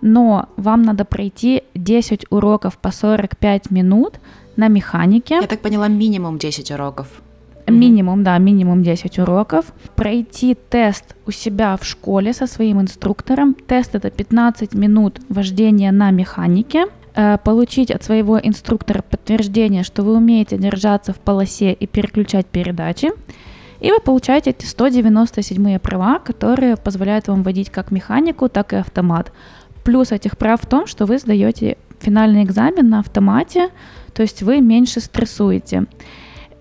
но 0.00 0.48
вам 0.56 0.82
надо 0.82 1.04
пройти 1.04 1.62
10 1.74 2.26
уроков 2.30 2.76
по 2.78 2.90
45 2.90 3.70
минут 3.70 4.20
на 4.56 4.68
механике. 4.68 5.36
Я 5.36 5.46
так 5.46 5.60
поняла, 5.60 5.88
минимум 5.88 6.38
10 6.38 6.70
уроков. 6.70 7.08
Минимум, 7.66 8.22
да, 8.24 8.36
минимум 8.38 8.82
10 8.82 9.18
уроков. 9.18 9.72
Пройти 9.96 10.54
тест 10.54 11.16
у 11.26 11.30
себя 11.30 11.76
в 11.76 11.84
школе 11.84 12.32
со 12.32 12.46
своим 12.46 12.80
инструктором. 12.80 13.54
Тест 13.54 13.94
это 13.94 14.10
15 14.10 14.74
минут 14.74 15.20
вождения 15.28 15.90
на 15.92 16.10
механике. 16.10 16.86
Э, 17.16 17.38
получить 17.38 17.90
от 17.90 18.02
своего 18.02 18.38
инструктора 18.38 19.02
подтверждение, 19.02 19.84
что 19.84 20.02
вы 20.02 20.16
умеете 20.16 20.58
держаться 20.58 21.12
в 21.12 21.18
полосе 21.20 21.72
и 21.72 21.86
переключать 21.86 22.46
передачи. 22.46 23.12
И 23.80 23.90
вы 23.90 24.00
получаете 24.00 24.50
эти 24.50 24.66
197 24.66 25.78
права, 25.78 26.18
которые 26.18 26.76
позволяют 26.76 27.28
вам 27.28 27.42
водить 27.42 27.70
как 27.70 27.90
механику, 27.90 28.48
так 28.48 28.72
и 28.72 28.76
автомат. 28.76 29.32
Плюс 29.84 30.10
этих 30.10 30.36
прав 30.36 30.60
в 30.62 30.66
том, 30.66 30.86
что 30.86 31.06
вы 31.06 31.18
сдаете 31.18 31.76
финальный 32.00 32.42
экзамен 32.42 32.88
на 32.88 33.00
автомате, 33.00 33.68
то 34.12 34.22
есть 34.22 34.42
вы 34.42 34.60
меньше 34.60 35.00
стрессуете. 35.00 35.86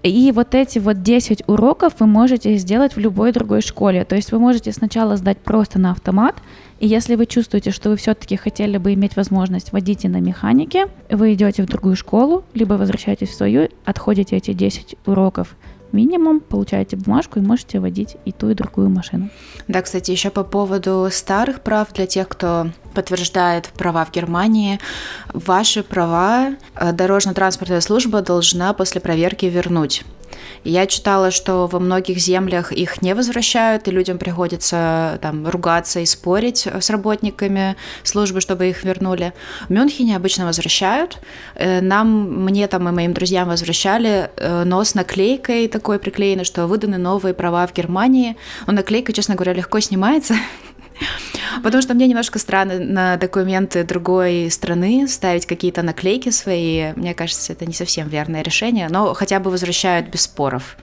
И 0.03 0.33
вот 0.33 0.53
эти 0.53 0.79
вот 0.79 1.01
10 1.01 1.43
уроков 1.47 1.93
вы 1.99 2.07
можете 2.07 2.57
сделать 2.57 2.97
в 2.97 2.99
любой 2.99 3.31
другой 3.31 3.61
школе. 3.61 4.03
То 4.03 4.15
есть 4.15 4.33
вы 4.33 4.39
можете 4.39 4.73
сначала 4.73 5.15
сдать 5.15 5.37
просто 5.37 5.79
на 5.79 5.91
автомат, 5.91 6.35
и 6.81 6.87
если 6.87 7.15
вы 7.15 7.25
чувствуете, 7.25 7.71
что 7.71 7.89
вы 7.89 7.95
все-таки 7.95 8.35
хотели 8.35 8.77
бы 8.77 8.93
иметь 8.93 9.15
возможность 9.15 9.71
водить 9.71 10.03
и 10.03 10.09
на 10.09 10.19
механике, 10.19 10.87
вы 11.09 11.33
идете 11.33 11.63
в 11.63 11.67
другую 11.67 11.95
школу, 11.95 12.43
либо 12.53 12.73
возвращаетесь 12.73 13.29
в 13.29 13.35
свою, 13.35 13.69
отходите 13.85 14.35
эти 14.35 14.51
10 14.51 14.97
уроков 15.05 15.55
минимум, 15.93 16.41
получаете 16.41 16.97
бумажку 16.97 17.39
и 17.39 17.41
можете 17.41 17.79
водить 17.79 18.17
и 18.25 18.31
ту, 18.33 18.49
и 18.49 18.55
другую 18.55 18.89
машину. 18.89 19.29
Да, 19.67 19.81
кстати, 19.81 20.11
еще 20.11 20.31
по 20.31 20.43
поводу 20.43 21.07
старых 21.11 21.61
прав 21.61 21.93
для 21.93 22.07
тех, 22.07 22.27
кто 22.27 22.67
подтверждает 22.93 23.67
права 23.77 24.05
в 24.05 24.11
Германии, 24.11 24.79
ваши 25.33 25.83
права 25.83 26.55
э, 26.75 26.91
дорожно-транспортная 26.91 27.81
служба 27.81 28.21
должна 28.21 28.73
после 28.73 29.01
проверки 29.01 29.45
вернуть. 29.45 30.03
Я 30.63 30.87
читала, 30.87 31.31
что 31.31 31.67
во 31.67 31.79
многих 31.79 32.17
землях 32.17 32.71
их 32.71 33.01
не 33.01 33.13
возвращают, 33.15 33.87
и 33.87 33.91
людям 33.91 34.17
приходится 34.17 35.19
там 35.21 35.47
ругаться 35.47 35.99
и 35.99 36.05
спорить 36.05 36.67
с 36.67 36.89
работниками 36.89 37.75
службы, 38.03 38.39
чтобы 38.39 38.69
их 38.69 38.83
вернули. 38.83 39.33
В 39.67 39.71
Мюнхене 39.71 40.15
обычно 40.15 40.45
возвращают. 40.45 41.19
Э, 41.55 41.81
нам, 41.81 42.45
мне 42.45 42.67
там 42.67 42.87
и 42.87 42.91
моим 42.91 43.13
друзьям 43.13 43.49
возвращали, 43.49 44.31
э, 44.37 44.63
но 44.63 44.83
с 44.83 44.95
наклейкой 44.95 45.67
такой 45.67 45.99
приклеенной, 45.99 46.45
что 46.45 46.67
выданы 46.67 46.97
новые 46.97 47.33
права 47.33 47.67
в 47.67 47.73
Германии. 47.73 48.37
Но 48.65 48.73
наклейка, 48.73 49.11
честно 49.11 49.35
говоря, 49.35 49.53
легко 49.53 49.79
снимается. 49.79 50.35
Потому 51.63 51.81
что 51.81 51.93
мне 51.93 52.07
немножко 52.07 52.39
странно 52.39 52.79
на 52.79 53.17
документы 53.17 53.83
другой 53.83 54.49
страны 54.49 55.07
ставить 55.07 55.45
какие-то 55.45 55.81
наклейки 55.81 56.29
свои. 56.29 56.93
Мне 56.93 57.13
кажется, 57.13 57.53
это 57.53 57.65
не 57.65 57.73
совсем 57.73 58.07
верное 58.07 58.41
решение, 58.41 58.87
но 58.89 59.13
хотя 59.13 59.39
бы 59.39 59.49
возвращают 59.51 60.09
без 60.09 60.21
споров. 60.21 60.77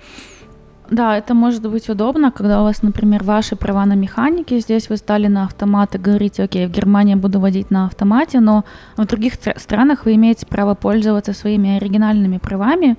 Да, 0.90 1.16
это 1.16 1.34
может 1.34 1.62
быть 1.62 1.88
удобно, 1.88 2.32
когда 2.32 2.60
у 2.60 2.64
вас, 2.64 2.82
например, 2.82 3.22
ваши 3.22 3.54
права 3.54 3.86
на 3.86 3.92
механике, 3.92 4.58
здесь 4.58 4.88
вы 4.88 4.96
стали 4.96 5.28
на 5.28 5.44
автомат 5.44 5.94
и 5.94 5.98
говорите, 5.98 6.42
окей, 6.42 6.66
в 6.66 6.70
Германии 6.70 7.14
буду 7.14 7.38
водить 7.38 7.70
на 7.70 7.86
автомате, 7.86 8.40
но 8.40 8.64
в 8.96 9.06
других 9.06 9.34
странах 9.56 10.04
вы 10.04 10.16
имеете 10.16 10.46
право 10.46 10.74
пользоваться 10.74 11.32
своими 11.32 11.76
оригинальными 11.76 12.38
правами, 12.38 12.96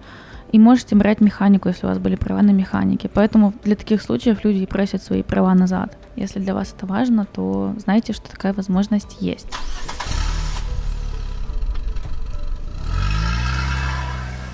и 0.52 0.60
можете 0.60 0.96
брать 0.96 1.22
механику, 1.22 1.70
если 1.70 1.86
у 1.86 1.90
вас 1.90 1.98
были 1.98 2.16
права 2.16 2.42
на 2.42 2.52
механике. 2.52 3.10
Поэтому 3.14 3.54
для 3.64 3.76
таких 3.76 4.02
случаев 4.02 4.44
люди 4.44 4.66
просят 4.66 5.04
свои 5.04 5.24
права 5.24 5.54
назад. 5.54 5.98
Если 6.16 6.40
для 6.40 6.54
вас 6.54 6.74
это 6.76 6.86
важно, 6.86 7.26
то 7.26 7.74
знайте, 7.78 8.14
что 8.14 8.30
такая 8.30 8.54
возможность 8.54 9.18
есть. 9.22 9.48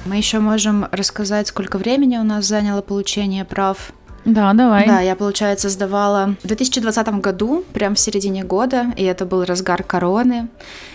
Мы 0.05 0.15
еще 0.15 0.39
можем 0.39 0.87
рассказать, 0.91 1.47
сколько 1.47 1.77
времени 1.77 2.17
у 2.17 2.23
нас 2.23 2.45
заняло 2.45 2.81
получение 2.81 3.43
прав 3.43 3.91
да, 4.27 4.53
давай. 4.53 4.85
Да, 4.85 4.99
я, 4.99 5.15
получается, 5.15 5.69
сдавала 5.69 6.35
в 6.43 6.47
2020 6.47 7.07
году, 7.21 7.63
прям 7.73 7.95
в 7.95 7.99
середине 7.99 8.43
года, 8.43 8.87
и 8.97 9.03
это 9.03 9.25
был 9.25 9.45
разгар 9.45 9.83
короны. 9.83 10.49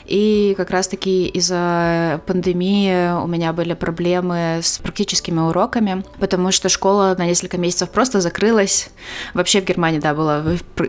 И 0.05 0.53
как 0.59 0.71
раз-таки 0.71 1.29
из-за 1.29 2.21
пандемии 2.27 3.23
у 3.23 3.27
меня 3.27 3.55
были 3.55 3.73
проблемы 3.73 4.61
с 4.63 4.79
практическими 4.79 5.41
уроками, 5.41 6.05
потому 6.19 6.53
что 6.53 6.69
школа 6.69 7.15
на 7.17 7.25
несколько 7.25 7.57
месяцев 7.57 7.89
просто 7.89 8.21
закрылась. 8.21 8.91
Вообще 9.33 9.63
в 9.63 9.65
Германии, 9.65 10.01
да, 10.01 10.13
было 10.13 10.45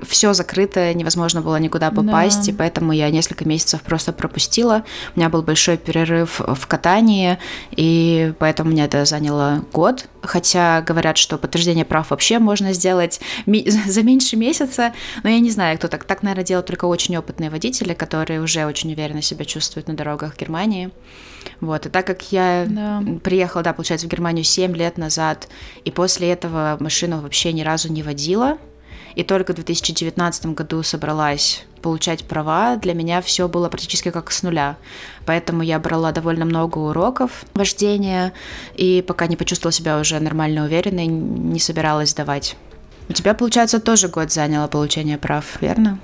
все 0.05 0.33
закрыто, 0.33 0.93
невозможно 0.93 1.41
было 1.41 1.55
никуда 1.57 1.91
попасть, 1.91 2.47
да. 2.47 2.51
и 2.51 2.55
поэтому 2.55 2.91
я 2.91 3.09
несколько 3.09 3.47
месяцев 3.47 3.81
просто 3.81 4.11
пропустила. 4.11 4.83
У 5.15 5.19
меня 5.19 5.29
был 5.29 5.43
большой 5.43 5.77
перерыв 5.77 6.41
в 6.45 6.67
катании, 6.67 7.37
и 7.71 8.33
поэтому 8.39 8.71
мне 8.71 8.83
это 8.83 9.05
заняло 9.05 9.63
год. 9.71 10.07
Хотя 10.21 10.81
говорят, 10.81 11.17
что 11.17 11.37
подтверждение 11.37 11.85
прав 11.85 12.09
вообще 12.11 12.32
можно 12.39 12.73
сделать 12.73 13.19
за 13.45 14.03
меньше 14.03 14.35
месяца, 14.35 14.93
но 15.23 15.29
я 15.29 15.39
не 15.39 15.51
знаю, 15.51 15.77
кто 15.77 15.87
так. 15.87 16.03
Так, 16.03 16.23
наверное, 16.23 16.45
делают 16.45 16.67
только 16.67 16.85
очень 16.85 17.17
опытные 17.17 17.49
водители, 17.49 17.93
которые 17.93 18.41
уже 18.41 18.65
очень 18.65 18.91
уверенно 18.91 19.21
себя 19.21 19.45
чувствуют 19.45 19.87
на 19.87 19.95
дорогах 19.95 20.37
Германии. 20.37 20.91
Вот, 21.59 21.85
и 21.85 21.89
так 21.89 22.07
как 22.07 22.31
я 22.31 22.65
да. 22.67 23.03
приехала, 23.23 23.63
да, 23.63 23.73
получается, 23.73 24.07
в 24.07 24.09
Германию 24.09 24.43
7 24.43 24.75
лет 24.75 24.97
назад, 24.97 25.47
и 25.83 25.91
после 25.91 26.31
этого 26.31 26.77
машину 26.79 27.21
вообще 27.21 27.53
ни 27.53 27.61
разу 27.61 27.91
не 27.91 28.03
водила, 28.03 28.57
и 29.15 29.23
только 29.23 29.53
в 29.53 29.55
2019 29.55 30.47
году 30.47 30.83
собралась 30.83 31.65
получать 31.81 32.23
права, 32.23 32.77
для 32.77 32.93
меня 32.93 33.21
все 33.21 33.47
было 33.47 33.69
практически 33.69 34.09
как 34.09 34.31
с 34.31 34.41
нуля. 34.41 34.77
Поэтому 35.25 35.61
я 35.63 35.79
брала 35.79 36.11
довольно 36.11 36.45
много 36.45 36.77
уроков 36.77 37.45
вождения, 37.53 38.33
и 38.75 39.03
пока 39.05 39.27
не 39.27 39.35
почувствовала 39.35 39.73
себя 39.73 39.99
уже 39.99 40.19
нормально 40.19 40.63
уверенной, 40.63 41.07
не 41.07 41.59
собиралась 41.59 42.13
давать. 42.13 42.55
У 43.09 43.13
тебя, 43.13 43.33
получается, 43.33 43.79
тоже 43.79 44.07
год 44.07 44.31
заняло 44.31 44.67
получение 44.67 45.17
прав, 45.17 45.61
верно? 45.61 45.99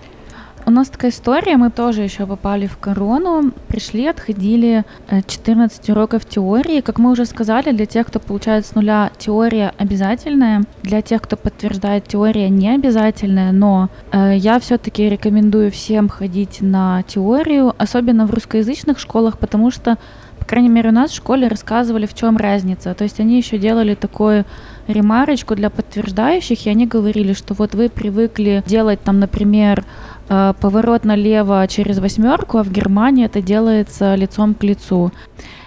У 0.69 0.71
нас 0.71 0.87
такая 0.87 1.09
история, 1.09 1.57
мы 1.57 1.71
тоже 1.71 2.03
еще 2.03 2.27
попали 2.27 2.67
в 2.67 2.77
корону, 2.77 3.51
пришли, 3.67 4.05
отходили 4.05 4.85
14 5.09 5.89
э, 5.89 5.91
уроков 5.91 6.25
теории. 6.25 6.81
Как 6.81 6.99
мы 6.99 7.09
уже 7.09 7.25
сказали, 7.25 7.71
для 7.71 7.87
тех, 7.87 8.05
кто 8.05 8.19
получает 8.19 8.67
с 8.67 8.75
нуля, 8.75 9.09
теория 9.17 9.73
обязательная. 9.79 10.65
Для 10.83 11.01
тех, 11.01 11.23
кто 11.23 11.37
подтверждает, 11.37 12.07
теория 12.07 12.49
не 12.49 12.69
обязательная, 12.69 13.51
но 13.51 13.89
э, 14.11 14.35
я 14.37 14.59
все-таки 14.59 15.09
рекомендую 15.09 15.71
всем 15.71 16.07
ходить 16.07 16.61
на 16.61 17.01
теорию, 17.01 17.73
особенно 17.79 18.27
в 18.27 18.31
русскоязычных 18.31 18.99
школах, 18.99 19.39
потому 19.39 19.71
что 19.71 19.97
по 20.39 20.45
крайней 20.45 20.69
мере, 20.69 20.89
у 20.89 20.93
нас 20.93 21.11
в 21.11 21.15
школе 21.15 21.47
рассказывали, 21.47 22.07
в 22.07 22.15
чем 22.15 22.35
разница. 22.37 22.95
То 22.95 23.03
есть 23.03 23.19
они 23.19 23.37
еще 23.37 23.59
делали 23.59 23.93
такую 23.93 24.45
ремарочку 24.87 25.55
для 25.55 25.69
подтверждающих, 25.69 26.65
и 26.65 26.69
они 26.69 26.87
говорили, 26.87 27.33
что 27.33 27.53
вот 27.53 27.75
вы 27.75 27.89
привыкли 27.89 28.63
делать 28.65 29.01
там, 29.03 29.19
например, 29.19 29.85
поворот 30.29 31.05
налево 31.05 31.67
через 31.67 31.99
восьмерку, 31.99 32.59
а 32.59 32.63
в 32.63 32.71
Германии 32.71 33.25
это 33.25 33.41
делается 33.41 34.15
лицом 34.15 34.53
к 34.53 34.63
лицу. 34.63 35.11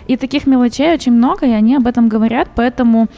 И 0.07 0.16
таких 0.16 0.46
мелочей 0.46 0.92
очень 0.92 1.12
много, 1.12 1.46
и 1.46 1.51
они 1.51 1.77
об 1.77 1.87
этом 1.87 2.09
говорят, 2.09 2.48
поэтому 2.55 3.09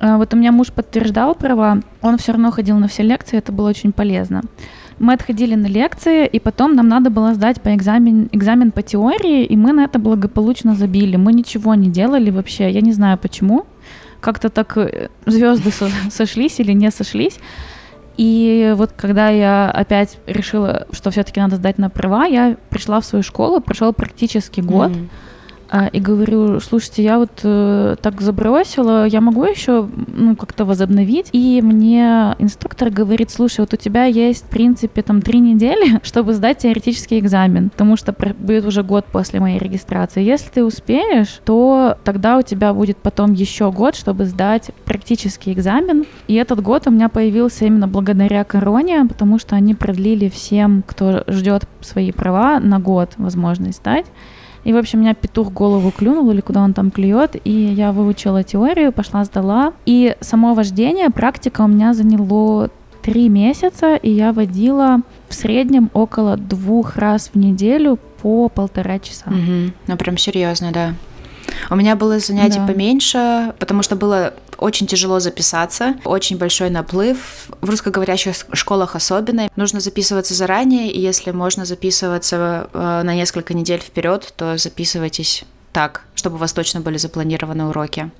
э, 0.00 0.16
вот 0.16 0.34
у 0.34 0.36
меня 0.36 0.52
муж 0.52 0.72
подтверждал 0.72 1.34
права, 1.34 1.80
он 2.02 2.18
все 2.18 2.32
равно 2.32 2.50
ходил 2.50 2.78
на 2.78 2.88
все 2.88 3.02
лекции, 3.02 3.38
это 3.38 3.52
было 3.52 3.68
очень 3.70 3.92
полезно. 3.92 4.42
Мы 4.98 5.12
отходили 5.12 5.54
на 5.54 5.66
лекции, 5.66 6.26
и 6.26 6.38
потом 6.38 6.74
нам 6.76 6.88
надо 6.88 7.10
было 7.10 7.34
сдать 7.34 7.60
по 7.60 7.74
экзамен, 7.74 8.28
экзамен 8.32 8.70
по 8.70 8.82
теории, 8.82 9.44
и 9.44 9.56
мы 9.56 9.72
на 9.72 9.84
это 9.84 9.98
благополучно 9.98 10.74
забили. 10.74 11.16
Мы 11.16 11.32
ничего 11.32 11.74
не 11.74 11.88
делали 11.88 12.30
вообще, 12.30 12.70
я 12.70 12.80
не 12.80 12.92
знаю 12.92 13.18
почему. 13.18 13.66
Как-то 14.20 14.48
так 14.48 14.76
э, 14.76 15.08
звезды 15.26 15.70
сошлись 16.10 16.60
или 16.60 16.72
не 16.72 16.90
сошлись. 16.90 17.38
И 18.16 18.72
вот 18.76 18.92
когда 18.96 19.28
я 19.28 19.70
опять 19.70 20.18
решила, 20.26 20.86
что 20.92 21.10
все-таки 21.10 21.40
надо 21.40 21.56
сдать 21.56 21.78
на 21.78 21.90
права, 21.90 22.26
я 22.26 22.56
пришла 22.70 23.00
в 23.00 23.04
свою 23.04 23.22
школу, 23.22 23.60
прошел 23.60 23.92
практически 23.92 24.60
год. 24.60 24.90
Mm-hmm 24.90 25.08
и 25.92 26.00
говорю, 26.00 26.60
слушайте, 26.60 27.02
я 27.02 27.18
вот 27.18 27.40
э, 27.42 27.96
так 28.00 28.20
забросила, 28.20 29.06
я 29.06 29.20
могу 29.20 29.44
еще 29.44 29.88
ну, 30.08 30.36
как-то 30.36 30.64
возобновить? 30.64 31.30
И 31.32 31.60
мне 31.62 32.36
инструктор 32.38 32.90
говорит, 32.90 33.30
слушай, 33.30 33.60
вот 33.60 33.74
у 33.74 33.76
тебя 33.76 34.04
есть, 34.04 34.44
в 34.44 34.48
принципе, 34.48 35.02
там 35.02 35.20
три 35.22 35.40
недели, 35.40 36.00
чтобы 36.02 36.34
сдать 36.34 36.58
теоретический 36.58 37.18
экзамен, 37.18 37.70
потому 37.70 37.96
что 37.96 38.14
будет 38.38 38.66
уже 38.66 38.82
год 38.82 39.06
после 39.06 39.40
моей 39.40 39.58
регистрации. 39.58 40.22
Если 40.22 40.50
ты 40.50 40.64
успеешь, 40.64 41.40
то 41.44 41.98
тогда 42.04 42.38
у 42.38 42.42
тебя 42.42 42.72
будет 42.72 42.98
потом 42.98 43.32
еще 43.32 43.72
год, 43.72 43.96
чтобы 43.96 44.26
сдать 44.26 44.70
практический 44.84 45.52
экзамен. 45.52 46.04
И 46.28 46.34
этот 46.34 46.62
год 46.62 46.86
у 46.86 46.90
меня 46.90 47.08
появился 47.08 47.64
именно 47.64 47.88
благодаря 47.88 48.44
короне, 48.44 49.04
потому 49.08 49.38
что 49.38 49.56
они 49.56 49.74
продлили 49.74 50.28
всем, 50.28 50.84
кто 50.86 51.24
ждет 51.26 51.64
свои 51.80 52.12
права, 52.12 52.60
на 52.60 52.78
год 52.78 53.10
возможность 53.16 53.78
сдать. 53.78 54.06
И, 54.64 54.72
в 54.72 54.76
общем, 54.76 55.00
меня 55.00 55.14
петух 55.14 55.52
голову 55.52 55.90
клюнул 55.90 56.30
или 56.30 56.40
куда 56.40 56.62
он 56.62 56.72
там 56.72 56.90
клюет, 56.90 57.36
и 57.44 57.50
я 57.50 57.92
выучила 57.92 58.42
теорию, 58.42 58.92
пошла 58.92 59.24
сдала. 59.24 59.72
И 59.86 60.16
само 60.20 60.54
вождение, 60.54 61.10
практика 61.10 61.62
у 61.62 61.66
меня 61.66 61.94
заняло 61.94 62.70
три 63.02 63.28
месяца, 63.28 63.96
и 63.96 64.10
я 64.10 64.32
водила 64.32 65.00
в 65.28 65.34
среднем 65.34 65.90
около 65.92 66.36
двух 66.38 66.96
раз 66.96 67.30
в 67.34 67.38
неделю 67.38 67.98
по 68.22 68.48
полтора 68.48 68.98
часа. 68.98 69.26
Угу. 69.26 69.72
Ну, 69.86 69.96
прям 69.98 70.16
серьезно, 70.16 70.72
да. 70.72 70.94
У 71.70 71.76
меня 71.76 71.96
было 71.96 72.18
занятий 72.18 72.58
да. 72.58 72.66
поменьше, 72.66 73.54
потому 73.58 73.82
что 73.82 73.96
было 73.96 74.34
очень 74.58 74.86
тяжело 74.86 75.20
записаться, 75.20 75.94
очень 76.04 76.38
большой 76.38 76.70
наплыв. 76.70 77.48
В 77.60 77.68
русскоговорящих 77.68 78.34
школах 78.52 78.96
особенно. 78.96 79.50
Нужно 79.56 79.80
записываться 79.80 80.34
заранее, 80.34 80.90
и 80.90 81.00
если 81.00 81.30
можно 81.30 81.64
записываться 81.64 82.68
э, 82.72 83.02
на 83.04 83.14
несколько 83.14 83.54
недель 83.54 83.80
вперед, 83.80 84.32
то 84.36 84.56
записывайтесь 84.56 85.44
так, 85.72 86.02
чтобы 86.14 86.36
у 86.36 86.38
вас 86.38 86.52
точно 86.52 86.80
были 86.80 86.96
запланированы 86.98 87.64
уроки. 87.64 88.10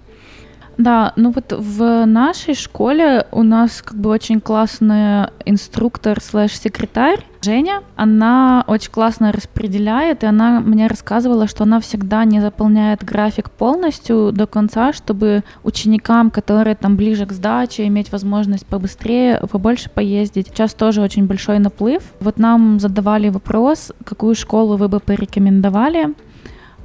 Да, 0.77 1.13
ну 1.17 1.31
вот 1.31 1.53
в 1.57 2.05
нашей 2.05 2.55
школе 2.55 3.27
у 3.31 3.43
нас 3.43 3.83
как 3.83 3.97
бы 3.97 4.11
очень 4.11 4.41
классный 4.41 5.29
инструктор 5.45 6.21
слэш-секретарь, 6.21 7.25
Женя, 7.45 7.83
она 7.95 8.65
очень 8.67 8.91
классно 8.91 9.31
распределяет, 9.31 10.25
и 10.25 10.27
она 10.27 10.61
мне 10.61 10.87
рассказывала, 10.87 11.47
что 11.47 11.65
она 11.65 11.79
всегда 11.79 12.25
не 12.25 12.41
заполняет 12.41 13.05
график 13.05 13.51
полностью 13.51 14.33
до 14.33 14.47
конца, 14.47 14.95
чтобы 14.95 15.45
ученикам, 15.63 16.31
которые 16.31 16.75
там 16.75 16.97
ближе 16.97 17.27
к 17.27 17.33
сдаче, 17.33 17.87
иметь 17.87 18.11
возможность 18.11 18.67
побыстрее, 18.67 19.43
побольше 19.51 19.91
поездить. 19.91 20.49
Сейчас 20.49 20.73
тоже 20.73 21.03
очень 21.03 21.27
большой 21.27 21.59
наплыв. 21.59 22.03
Вот 22.21 22.39
нам 22.39 22.81
задавали 22.81 23.29
вопрос, 23.29 23.93
какую 24.05 24.35
школу 24.35 24.79
вы 24.79 24.89
бы 24.89 24.99
порекомендовали. 24.99 26.15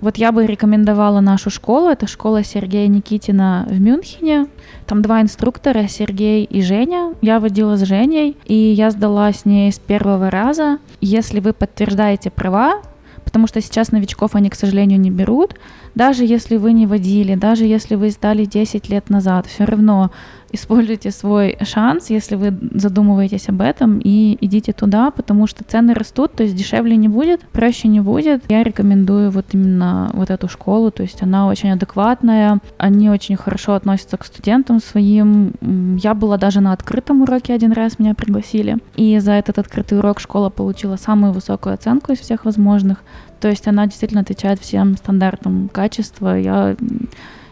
Вот 0.01 0.17
я 0.17 0.31
бы 0.31 0.45
рекомендовала 0.45 1.19
нашу 1.19 1.49
школу. 1.49 1.89
Это 1.89 2.07
школа 2.07 2.43
Сергея 2.43 2.87
Никитина 2.87 3.67
в 3.69 3.79
Мюнхене. 3.81 4.47
Там 4.87 5.01
два 5.01 5.21
инструктора, 5.21 5.87
Сергей 5.87 6.45
и 6.45 6.61
Женя. 6.61 7.13
Я 7.21 7.39
водила 7.39 7.75
с 7.75 7.83
Женей, 7.83 8.37
и 8.45 8.53
я 8.53 8.91
сдала 8.91 9.31
с 9.33 9.43
ней 9.43 9.71
с 9.71 9.79
первого 9.79 10.29
раза. 10.29 10.79
Если 11.01 11.41
вы 11.41 11.51
подтверждаете 11.51 12.29
права, 12.29 12.81
потому 13.25 13.45
что 13.45 13.61
сейчас 13.61 13.91
новичков 13.91 14.35
они, 14.35 14.49
к 14.49 14.55
сожалению, 14.55 14.99
не 14.99 15.11
берут, 15.11 15.55
даже 15.95 16.23
если 16.23 16.55
вы 16.55 16.71
не 16.71 16.87
водили, 16.87 17.35
даже 17.35 17.65
если 17.65 17.95
вы 17.95 18.09
сдали 18.09 18.45
10 18.45 18.89
лет 18.89 19.09
назад, 19.09 19.47
все 19.47 19.65
равно 19.65 20.11
используйте 20.51 21.11
свой 21.11 21.57
шанс, 21.61 22.09
если 22.09 22.35
вы 22.35 22.53
задумываетесь 22.73 23.49
об 23.49 23.61
этом, 23.61 23.99
и 24.03 24.37
идите 24.41 24.73
туда, 24.73 25.11
потому 25.11 25.47
что 25.47 25.63
цены 25.63 25.93
растут, 25.93 26.33
то 26.33 26.43
есть 26.43 26.55
дешевле 26.55 26.95
не 26.95 27.07
будет, 27.07 27.41
проще 27.51 27.87
не 27.87 27.99
будет. 27.99 28.43
Я 28.49 28.63
рекомендую 28.63 29.31
вот 29.31 29.45
именно 29.53 30.09
вот 30.13 30.29
эту 30.29 30.47
школу, 30.47 30.91
то 30.91 31.03
есть 31.03 31.21
она 31.21 31.47
очень 31.47 31.71
адекватная, 31.71 32.59
они 32.77 33.09
очень 33.09 33.35
хорошо 33.35 33.73
относятся 33.73 34.17
к 34.17 34.25
студентам 34.25 34.79
своим. 34.79 35.53
Я 35.97 36.13
была 36.13 36.37
даже 36.37 36.61
на 36.61 36.73
открытом 36.73 37.21
уроке 37.21 37.53
один 37.53 37.71
раз, 37.71 37.99
меня 37.99 38.13
пригласили, 38.13 38.77
и 38.95 39.19
за 39.19 39.33
этот 39.33 39.59
открытый 39.59 39.99
урок 39.99 40.19
школа 40.19 40.49
получила 40.49 40.95
самую 40.95 41.33
высокую 41.33 41.73
оценку 41.73 42.11
из 42.11 42.19
всех 42.19 42.45
возможных. 42.45 43.03
То 43.39 43.47
есть 43.47 43.67
она 43.67 43.85
действительно 43.85 44.21
отвечает 44.21 44.59
всем 44.59 44.97
стандартам 44.97 45.69
качества. 45.71 46.37
Я 46.37 46.75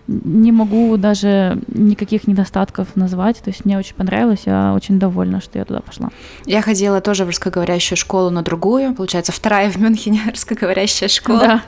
не 0.08 0.52
могу 0.52 0.96
даже 0.98 1.60
никаких 1.68 2.28
недостатков 2.28 2.96
назвать. 2.96 3.38
То 3.42 3.50
есть 3.50 3.66
мне 3.66 3.78
очень 3.78 3.96
понравилось, 3.96 4.42
я 4.46 4.74
очень 4.74 5.00
довольна, 5.00 5.42
что 5.42 5.60
я 5.60 5.66
туда 5.66 5.82
пошла. 5.82 6.10
Я 6.46 6.62
ходила 6.62 7.02
тоже 7.02 7.26
в 7.26 7.28
русскоговорящую 7.28 7.98
школу, 7.98 8.30
но 8.30 8.42
другую. 8.42 8.94
Получается, 8.94 9.32
вторая 9.32 9.70
в 9.70 9.78
Мюнхене 9.78 10.22
русскоговорящая 10.30 11.10
школа. 11.10 11.62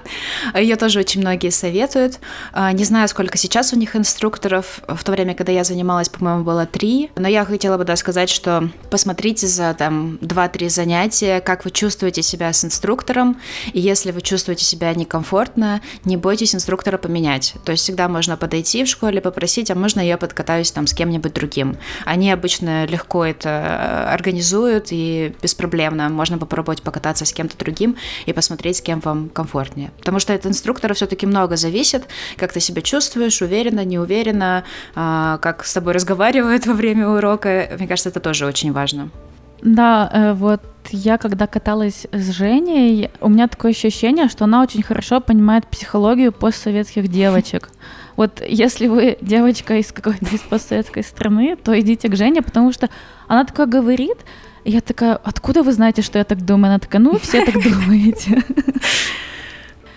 Да. 0.53 0.59
Ее 0.59 0.75
тоже 0.75 0.99
очень 0.99 1.21
многие 1.21 1.49
советуют. 1.49 2.19
А, 2.53 2.71
не 2.71 2.83
знаю, 2.83 3.07
сколько 3.07 3.37
сейчас 3.37 3.73
у 3.73 3.77
них 3.77 3.95
инструкторов. 3.95 4.81
В 4.87 5.03
то 5.03 5.11
время, 5.11 5.35
когда 5.35 5.51
я 5.51 5.63
занималась, 5.63 6.09
по-моему, 6.09 6.43
было 6.43 6.65
три. 6.65 7.11
Но 7.15 7.27
я 7.27 7.45
хотела 7.45 7.77
бы 7.77 7.83
да, 7.83 7.95
сказать, 7.95 8.29
что 8.29 8.69
посмотрите 8.89 9.47
за 9.47 9.73
там 9.73 10.17
2-3 10.21 10.69
занятия, 10.69 11.41
как 11.41 11.65
вы 11.65 11.71
чувствуете 11.71 12.21
себя 12.21 12.53
с 12.53 12.63
инструктором. 12.63 13.37
И 13.73 13.79
если 13.79 14.11
вы 14.11 14.21
чувствуете 14.21 14.63
себя 14.63 14.93
некомфортно, 14.93 15.81
не 16.05 16.17
бойтесь 16.17 16.55
инструктора 16.55 16.97
поменять. 16.97 17.55
То 17.65 17.71
есть 17.71 17.83
всегда 17.83 18.07
можно 18.07 18.28
можно 18.29 18.37
подойти 18.37 18.83
в 18.83 18.87
школе, 18.87 19.21
попросить, 19.21 19.71
а 19.71 19.75
можно 19.75 20.01
я 20.01 20.15
подкатаюсь 20.15 20.71
там 20.71 20.85
с 20.85 20.93
кем-нибудь 20.93 21.33
другим. 21.33 21.77
Они 22.05 22.31
обычно 22.31 22.85
легко 22.85 23.25
это 23.25 23.49
э, 23.49 24.13
организуют 24.13 24.89
и 24.91 25.33
беспроблемно. 25.41 26.09
Можно 26.09 26.37
попробовать 26.37 26.83
покататься 26.83 27.25
с 27.25 27.33
кем-то 27.33 27.57
другим 27.57 27.95
и 28.27 28.33
посмотреть, 28.33 28.77
с 28.77 28.81
кем 28.81 28.99
вам 28.99 29.29
комфортнее. 29.29 29.89
Потому 29.97 30.19
что 30.19 30.35
от 30.35 30.45
инструктора 30.45 30.93
все-таки 30.93 31.25
много 31.25 31.57
зависит, 31.57 32.03
как 32.37 32.53
ты 32.53 32.59
себя 32.59 32.83
чувствуешь, 32.83 33.41
уверенно, 33.41 33.83
не 33.83 33.97
уверенно, 33.97 34.63
а, 34.93 35.39
как 35.39 35.65
с 35.65 35.73
тобой 35.73 35.93
разговаривают 35.93 36.67
во 36.67 36.73
время 36.73 37.09
урока. 37.09 37.67
Мне 37.79 37.87
кажется, 37.87 38.09
это 38.09 38.19
тоже 38.19 38.45
очень 38.45 38.71
важно. 38.71 39.09
Да, 39.61 40.09
э, 40.11 40.33
вот 40.33 40.61
я 40.91 41.17
когда 41.17 41.47
каталась 41.47 42.07
с 42.11 42.31
Женей, 42.31 43.11
у 43.21 43.29
меня 43.29 43.47
такое 43.47 43.71
ощущение, 43.71 44.27
что 44.27 44.45
она 44.45 44.61
очень 44.61 44.81
хорошо 44.81 45.21
понимает 45.21 45.67
психологию 45.67 46.31
постсоветских 46.31 47.07
девочек. 47.07 47.69
Вот 48.15 48.43
если 48.45 48.87
вы 48.87 49.17
девочка 49.21 49.77
из 49.77 49.93
какой-то 49.93 50.25
из 50.25 50.41
постсоветской 50.41 51.03
страны, 51.05 51.55
то 51.55 51.79
идите 51.79 52.09
к 52.09 52.17
Жене, 52.17 52.41
потому 52.41 52.73
что 52.73 52.89
она 53.29 53.45
такое 53.45 53.65
говорит, 53.65 54.17
и 54.65 54.71
я 54.71 54.81
такая, 54.81 55.15
откуда 55.15 55.63
вы 55.63 55.71
знаете, 55.71 56.01
что 56.01 56.17
я 56.17 56.25
так 56.25 56.43
думаю? 56.43 56.71
Она 56.71 56.79
такая, 56.79 57.01
ну, 57.01 57.17
все 57.17 57.45
так 57.45 57.53
думаете. 57.63 58.43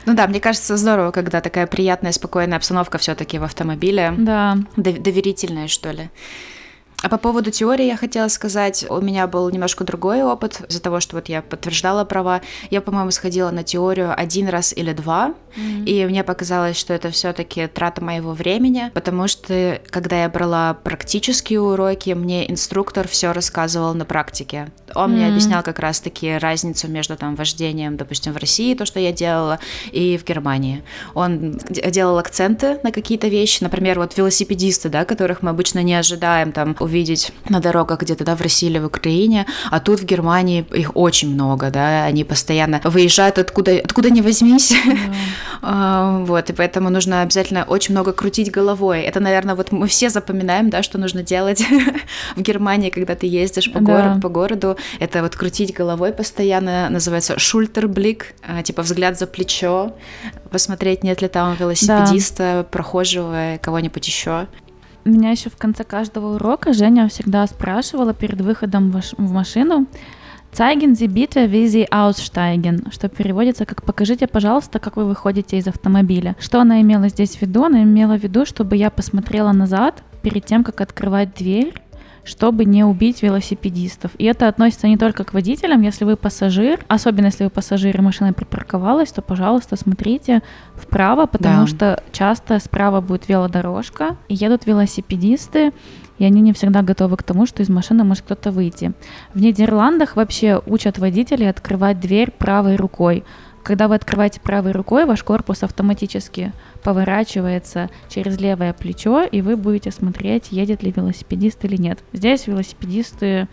Ну 0.06 0.14
да, 0.14 0.26
мне 0.26 0.40
кажется, 0.40 0.76
здорово, 0.76 1.10
когда 1.10 1.40
такая 1.40 1.66
приятная, 1.66 2.12
спокойная 2.12 2.58
обстановка 2.58 2.98
все-таки 2.98 3.38
в 3.38 3.44
автомобиле. 3.44 4.14
Да. 4.16 4.58
Доверительная, 4.76 5.68
что 5.68 5.90
ли. 5.90 6.10
А 7.02 7.08
по 7.08 7.18
поводу 7.18 7.50
теории 7.50 7.86
я 7.86 7.96
хотела 7.96 8.28
сказать, 8.28 8.86
у 8.88 9.00
меня 9.00 9.26
был 9.26 9.50
немножко 9.50 9.82
другой 9.82 10.22
опыт 10.22 10.60
из-за 10.68 10.80
того, 10.80 11.00
что 11.00 11.16
вот 11.16 11.28
я 11.28 11.42
подтверждала 11.42 12.04
права. 12.04 12.42
Я, 12.70 12.80
по-моему, 12.80 13.10
сходила 13.10 13.50
на 13.50 13.64
теорию 13.64 14.14
один 14.16 14.48
раз 14.48 14.72
или 14.72 14.92
два, 14.92 15.34
mm-hmm. 15.56 15.84
и 15.84 16.06
мне 16.06 16.22
показалось, 16.22 16.76
что 16.76 16.94
это 16.94 17.10
все-таки 17.10 17.66
трата 17.66 18.04
моего 18.04 18.32
времени, 18.32 18.92
потому 18.94 19.26
что 19.26 19.80
когда 19.90 20.22
я 20.22 20.28
брала 20.28 20.74
практические 20.74 21.60
уроки, 21.60 22.10
мне 22.10 22.48
инструктор 22.48 23.08
все 23.08 23.32
рассказывал 23.32 23.94
на 23.94 24.04
практике. 24.04 24.68
Он 24.94 25.10
mm-hmm. 25.10 25.14
мне 25.14 25.26
объяснял 25.26 25.62
как 25.64 25.80
раз-таки 25.80 26.38
разницу 26.38 26.86
между 26.88 27.16
там 27.16 27.34
вождением, 27.34 27.96
допустим, 27.96 28.32
в 28.32 28.36
России, 28.36 28.74
то, 28.74 28.86
что 28.86 29.00
я 29.00 29.12
делала, 29.12 29.58
и 29.90 30.16
в 30.16 30.24
Германии. 30.24 30.84
Он 31.14 31.58
делал 31.68 32.18
акценты 32.18 32.78
на 32.84 32.92
какие-то 32.92 33.26
вещи, 33.26 33.64
например, 33.64 33.98
вот 33.98 34.16
велосипедисты, 34.16 34.88
да, 34.88 35.04
которых 35.04 35.42
мы 35.42 35.50
обычно 35.50 35.82
не 35.82 35.94
ожидаем 35.94 36.52
там 36.52 36.76
увидеть 36.78 36.91
на 37.48 37.60
дорогах 37.60 38.00
где-то, 38.00 38.24
да, 38.24 38.36
в 38.36 38.40
России 38.40 38.68
или 38.68 38.78
в 38.78 38.86
Украине, 38.86 39.46
а 39.70 39.80
тут 39.80 40.00
в 40.00 40.04
Германии 40.04 40.64
их 40.72 40.96
очень 40.96 41.32
много, 41.32 41.70
да, 41.70 42.04
они 42.04 42.24
постоянно 42.24 42.80
выезжают 42.84 43.38
откуда, 43.38 43.80
откуда 43.84 44.10
не 44.10 44.22
возьмись, 44.22 44.72
mm. 45.62 46.24
вот, 46.26 46.50
и 46.50 46.52
поэтому 46.52 46.90
нужно 46.90 47.22
обязательно 47.22 47.64
очень 47.64 47.94
много 47.94 48.12
крутить 48.12 48.50
головой. 48.50 49.02
Это, 49.02 49.20
наверное, 49.20 49.54
вот 49.54 49.72
мы 49.72 49.86
все 49.86 50.10
запоминаем, 50.10 50.70
да, 50.70 50.82
что 50.82 50.98
нужно 50.98 51.22
делать 51.22 51.64
в 52.36 52.40
Германии, 52.40 52.90
когда 52.90 53.14
ты 53.14 53.26
ездишь 53.26 53.72
по, 53.72 53.80
городу, 53.80 54.20
по 54.20 54.28
городу, 54.28 54.76
это 55.00 55.22
вот 55.22 55.36
крутить 55.36 55.74
головой 55.74 56.12
постоянно, 56.12 56.88
называется 56.90 57.38
шультерблик, 57.38 58.34
а, 58.46 58.62
типа 58.62 58.82
взгляд 58.82 59.18
за 59.18 59.26
плечо, 59.26 59.94
посмотреть, 60.50 61.02
нет 61.02 61.22
ли 61.22 61.28
там 61.28 61.56
велосипедиста, 61.58 62.36
да. 62.38 62.62
прохожего, 62.64 63.58
кого-нибудь 63.60 64.06
еще. 64.06 64.46
Меня 65.04 65.30
еще 65.30 65.50
в 65.50 65.56
конце 65.56 65.82
каждого 65.84 66.36
урока 66.36 66.72
Женя 66.72 67.08
всегда 67.08 67.46
спрашивала 67.46 68.14
перед 68.14 68.40
выходом 68.40 68.90
в 68.90 69.32
машину, 69.32 69.86
Zeigen 70.52 70.94
Sie 70.94 71.08
bitte, 71.08 71.50
wie 71.50 71.66
Sie 71.66 71.88
что 72.92 73.08
переводится 73.08 73.64
как 73.64 73.82
«покажите, 73.84 74.26
пожалуйста, 74.26 74.78
как 74.78 74.96
вы 74.96 75.06
выходите 75.06 75.56
из 75.56 75.66
автомобиля». 75.66 76.36
Что 76.38 76.60
она 76.60 76.82
имела 76.82 77.08
здесь 77.08 77.36
в 77.36 77.40
виду? 77.40 77.64
Она 77.64 77.84
имела 77.84 78.18
в 78.18 78.22
виду, 78.22 78.44
чтобы 78.44 78.76
я 78.76 78.90
посмотрела 78.90 79.52
назад 79.52 80.02
перед 80.20 80.44
тем, 80.44 80.62
как 80.62 80.82
открывать 80.82 81.34
дверь, 81.34 81.72
чтобы 82.24 82.64
не 82.64 82.84
убить 82.84 83.22
велосипедистов. 83.22 84.12
И 84.18 84.24
это 84.24 84.48
относится 84.48 84.86
не 84.86 84.96
только 84.96 85.24
к 85.24 85.34
водителям, 85.34 85.80
если 85.82 86.04
вы 86.04 86.16
пассажир, 86.16 86.84
особенно 86.88 87.26
если 87.26 87.44
вы 87.44 87.50
пассажир 87.50 87.96
и 87.96 88.00
машина 88.00 88.32
припарковалась, 88.32 89.10
то, 89.10 89.22
пожалуйста, 89.22 89.76
смотрите 89.76 90.42
вправо, 90.74 91.26
потому 91.26 91.62
да. 91.62 91.66
что 91.66 92.02
часто 92.12 92.58
справа 92.58 93.00
будет 93.00 93.28
велодорожка, 93.28 94.16
и 94.28 94.34
едут 94.34 94.66
велосипедисты, 94.66 95.72
и 96.18 96.24
они 96.24 96.40
не 96.40 96.52
всегда 96.52 96.82
готовы 96.82 97.16
к 97.16 97.22
тому, 97.22 97.46
что 97.46 97.62
из 97.62 97.68
машины 97.68 98.04
может 98.04 98.24
кто-то 98.24 98.52
выйти. 98.52 98.92
В 99.34 99.40
Нидерландах 99.40 100.14
вообще 100.14 100.62
учат 100.66 100.98
водителей 100.98 101.50
открывать 101.50 101.98
дверь 101.98 102.30
правой 102.30 102.76
рукой. 102.76 103.24
Когда 103.64 103.88
вы 103.88 103.94
открываете 103.94 104.40
правой 104.40 104.72
рукой, 104.72 105.04
ваш 105.04 105.22
корпус 105.22 105.62
автоматически 105.62 106.52
поворачивается 106.82 107.90
через 108.08 108.38
левое 108.38 108.72
плечо, 108.72 109.22
и 109.22 109.40
вы 109.42 109.56
будете 109.56 109.90
смотреть, 109.90 110.50
едет 110.50 110.82
ли 110.82 110.92
велосипедист 110.94 111.64
или 111.64 111.76
нет. 111.76 112.00
Здесь 112.12 112.46
велосипедисты 112.46 113.48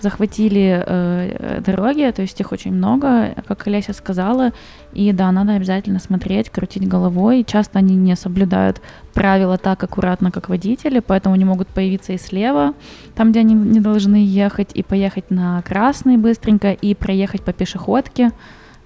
захватили 0.00 0.82
э, 0.86 1.60
дороги, 1.64 2.10
то 2.14 2.22
есть 2.22 2.40
их 2.40 2.52
очень 2.52 2.72
много, 2.72 3.34
как 3.46 3.66
Олеся 3.66 3.92
сказала, 3.92 4.52
и 4.92 5.12
да, 5.12 5.32
надо 5.32 5.54
обязательно 5.54 5.98
смотреть, 5.98 6.50
крутить 6.50 6.86
головой. 6.86 7.44
Часто 7.46 7.80
они 7.80 7.96
не 7.96 8.14
соблюдают 8.14 8.80
правила 9.12 9.58
так 9.58 9.82
аккуратно, 9.82 10.30
как 10.30 10.48
водители, 10.48 11.00
поэтому 11.00 11.34
они 11.34 11.44
могут 11.44 11.68
появиться 11.68 12.12
и 12.12 12.18
слева, 12.18 12.74
там, 13.16 13.32
где 13.32 13.40
они 13.40 13.54
не 13.54 13.80
должны 13.80 14.24
ехать, 14.24 14.70
и 14.74 14.82
поехать 14.82 15.30
на 15.30 15.62
красный 15.62 16.16
быстренько, 16.16 16.72
и 16.72 16.94
проехать 16.94 17.42
по 17.42 17.52
пешеходке. 17.52 18.30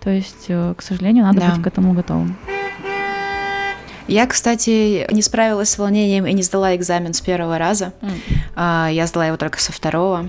То 0.01 0.11
есть, 0.11 0.47
э, 0.49 0.75
к 0.77 0.83
сожалению, 0.83 1.25
надо 1.25 1.41
да. 1.41 1.51
быть 1.51 1.63
к 1.63 1.67
этому 1.67 1.93
готовым. 1.93 2.37
Я, 4.09 4.27
кстати, 4.27 5.07
не 5.13 5.23
справилась 5.23 5.71
с 5.71 5.79
волнением 5.79 6.27
и 6.27 6.33
не 6.33 6.43
сдала 6.43 6.75
экзамен 6.77 7.15
с 7.15 7.21
первого 7.21 7.59
раза. 7.59 7.93
Mm. 8.57 8.93
Я 8.93 9.07
сдала 9.07 9.27
его 9.27 9.37
только 9.37 9.61
со 9.61 9.73
второго. 9.73 10.29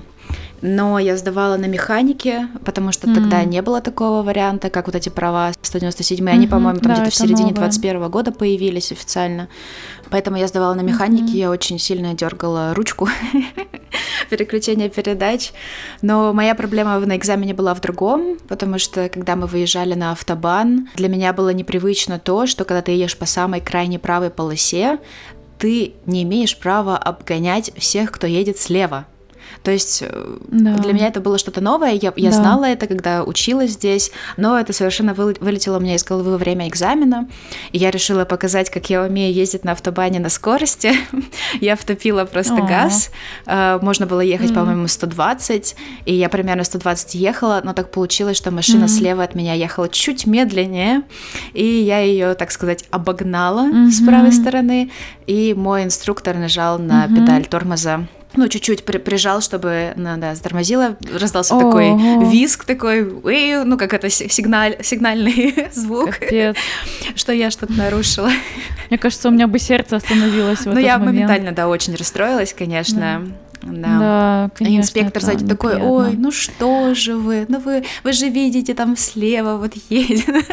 Но 0.66 0.98
я 0.98 1.18
сдавала 1.18 1.58
на 1.58 1.66
механике, 1.66 2.48
потому 2.64 2.94
что 2.94 3.08
mm 3.08 3.14
тогда 3.14 3.44
не 3.44 3.62
было 3.62 3.82
такого 3.82 4.24
варианта, 4.24 4.70
как 4.70 4.88
вот 4.88 4.96
эти 4.96 5.10
права 5.10 5.52
197. 5.62 6.26
Mm-hmm. 6.26 6.32
Они, 6.32 6.48
по-моему, 6.48 6.80
там 6.80 6.94
да, 6.94 6.96
где-то 6.96 7.12
в 7.12 7.16
середине 7.16 7.50
новое. 7.50 7.68
21 7.68 8.10
года 8.10 8.32
появились 8.32 8.94
официально. 8.94 9.50
Поэтому 10.10 10.38
я 10.38 10.48
сдавала 10.48 10.74
на 10.74 10.82
механике, 10.82 11.34
mm-hmm. 11.34 11.38
я 11.38 11.52
очень 11.52 11.80
сильно 11.80 12.14
дергала 12.14 12.74
ручку 12.74 13.10
переключения 14.30 14.88
передач. 14.88 15.52
Но 16.02 16.32
моя 16.32 16.56
проблема 16.56 16.98
на 16.98 17.18
экзамене 17.18 17.54
была 17.54 17.76
в 17.76 17.82
другом, 17.82 18.38
потому 18.48 18.80
что 18.80 19.10
когда 19.10 19.36
мы 19.36 19.48
выезжали 19.48 19.96
на 19.96 20.14
автобан, 20.14 20.88
для 20.96 21.10
меня 21.10 21.34
было 21.34 21.50
непривычно 21.50 22.20
то, 22.20 22.46
что 22.48 22.64
когда 22.64 22.82
ты 22.82 22.94
едешь 22.94 23.18
по 23.18 23.26
самой 23.26 23.60
крайней 23.60 23.98
правой 23.98 24.30
полосе, 24.30 25.00
ты 25.60 25.94
не 26.06 26.24
имеешь 26.24 26.58
права 26.58 26.98
обгонять 26.98 27.74
всех, 27.78 28.12
кто 28.12 28.28
едет 28.28 28.58
слева. 28.58 29.08
То 29.62 29.72
есть 29.72 30.02
э, 30.02 30.38
да. 30.48 30.76
для 30.76 30.94
меня 30.94 31.08
это 31.08 31.22
было 31.22 31.38
что-то 31.38 31.62
новое, 31.62 31.92
я, 31.94 32.14
я 32.16 32.30
да. 32.32 32.36
знала 32.36 32.66
это, 32.66 32.88
когда 32.88 33.24
училась 33.24 33.72
здесь, 33.72 34.12
но 34.38 34.60
это 34.60 34.74
совершенно 34.74 35.14
вылетело 35.14 35.78
у 35.78 35.80
меня 35.80 35.96
из 35.96 36.04
головы 36.04 36.32
во 36.32 36.38
время 36.38 36.68
экзамена, 36.68 37.28
и 37.72 37.78
я 37.78 37.92
решила 37.92 38.26
показать, 38.26 38.70
как 38.70 38.90
я 38.90 39.04
умею 39.04 39.34
ездить 39.34 39.64
на 39.64 39.74
автобане 39.74 40.20
на 40.20 40.30
скорости. 40.30 40.94
я 41.62 41.76
втопила 41.76 42.26
просто 42.26 42.56
О. 42.56 42.68
газ, 42.68 43.12
э, 43.46 43.80
можно 43.82 44.06
было 44.06 44.22
ехать, 44.22 44.52
mm. 44.52 44.56
по-моему, 44.56 44.88
120, 44.88 45.76
и 46.06 46.14
я 46.14 46.30
примерно 46.30 46.64
120 46.64 47.16
ехала, 47.16 47.62
но 47.64 47.74
так 47.74 47.92
получилось, 47.92 48.38
что 48.38 48.52
машина 48.52 48.86
mm. 48.86 48.88
слева 48.90 49.24
от 49.24 49.36
меня 49.36 49.54
ехала 49.54 49.90
чуть 49.90 50.26
медленнее, 50.26 51.04
и 51.54 51.66
я 51.66 52.00
ее, 52.00 52.34
так 52.34 52.52
сказать, 52.52 52.86
обогнала 52.92 53.68
mm-hmm. 53.68 53.92
с 53.92 54.06
правой 54.06 54.32
стороны, 54.32 54.92
и 55.28 55.54
мой 55.54 55.84
инструктор 55.84 56.38
нажал 56.38 56.80
на 56.80 57.06
mm-hmm. 57.06 57.16
педаль 57.16 57.46
тормоза 57.46 58.08
ну, 58.36 58.48
чуть-чуть 58.48 58.84
при, 58.86 58.98
прижал, 58.98 59.42
чтобы, 59.42 59.94
ну, 59.96 60.18
да, 60.18 60.36
затормозила, 60.36 60.98
раздался 61.14 61.54
О-о-о. 61.56 61.64
такой 61.64 62.32
виск 62.32 62.66
такой, 62.66 63.04
ну, 63.64 63.78
как 63.78 63.94
это, 63.94 64.10
сигналь, 64.10 64.78
сигнальный 64.84 65.68
звук, 65.74 66.18
Капец. 66.18 66.56
что 67.16 67.32
я 67.32 67.52
что-то 67.52 67.74
нарушила. 67.74 68.30
Мне 68.90 68.98
кажется, 68.98 69.30
у 69.30 69.32
меня 69.32 69.48
бы 69.48 69.60
сердце 69.60 69.96
остановилось 69.98 70.60
в 70.60 70.66
Ну, 70.66 70.80
я 70.80 70.98
момент. 70.98 71.06
моментально, 71.14 71.52
да, 71.52 71.68
очень 71.68 71.96
расстроилась, 71.96 72.54
конечно. 72.54 73.22
Да. 73.26 73.70
Да, 73.72 74.00
да 74.00 74.50
конечно, 74.56 74.82
инспектор 74.82 75.22
сзади 75.22 75.46
такой, 75.48 75.78
ой, 75.78 76.16
ну 76.18 76.32
что 76.32 76.94
же 76.96 77.16
вы, 77.16 77.46
ну 77.48 77.60
вы, 77.60 77.86
вы 78.04 78.12
же 78.12 78.28
видите, 78.28 78.74
там 78.74 78.98
слева 78.98 79.56
вот 79.58 79.74
едет. 79.90 80.26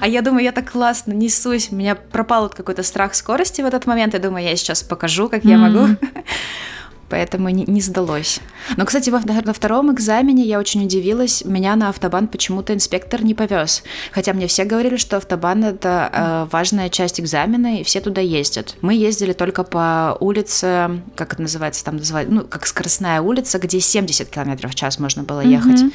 А 0.00 0.06
я 0.06 0.22
думаю, 0.22 0.44
я 0.44 0.52
так 0.52 0.70
классно 0.70 1.12
несусь, 1.12 1.68
у 1.70 1.74
меня 1.76 1.94
пропал 1.96 2.44
вот 2.44 2.54
какой-то 2.54 2.82
страх 2.82 3.14
скорости 3.14 3.60
в 3.60 3.66
этот 3.66 3.86
момент, 3.86 4.14
я 4.14 4.20
думаю, 4.20 4.44
я 4.44 4.54
сейчас 4.56 4.82
покажу, 4.82 5.28
как 5.28 5.44
я 5.44 5.58
могу 5.58 5.96
поэтому 7.14 7.48
не, 7.48 7.64
не 7.64 7.80
сдалось. 7.80 8.40
Но, 8.76 8.84
кстати, 8.84 9.08
во, 9.08 9.20
на 9.20 9.52
втором 9.52 9.92
экзамене 9.92 10.42
я 10.42 10.58
очень 10.58 10.84
удивилась, 10.84 11.44
меня 11.44 11.76
на 11.76 11.90
автобан 11.90 12.26
почему-то 12.26 12.74
инспектор 12.74 13.22
не 13.22 13.34
повез. 13.34 13.84
Хотя 14.10 14.32
мне 14.32 14.48
все 14.48 14.64
говорили, 14.64 14.96
что 14.96 15.18
автобан 15.18 15.62
это 15.62 16.10
э, 16.12 16.48
важная 16.50 16.88
часть 16.88 17.20
экзамена, 17.20 17.78
и 17.78 17.84
все 17.84 18.00
туда 18.00 18.20
ездят. 18.20 18.74
Мы 18.80 18.94
ездили 18.94 19.32
только 19.32 19.62
по 19.62 20.16
улице, 20.18 21.02
как 21.14 21.34
это 21.34 21.42
называется, 21.42 21.84
там 21.84 21.98
называется, 21.98 22.34
ну, 22.34 22.42
как 22.42 22.66
скоростная 22.66 23.20
улица, 23.20 23.60
где 23.60 23.78
70 23.78 24.28
км 24.28 24.66
в 24.66 24.74
час 24.74 24.98
можно 24.98 25.22
было 25.22 25.40
ехать. 25.40 25.82
Mm-hmm 25.82 25.92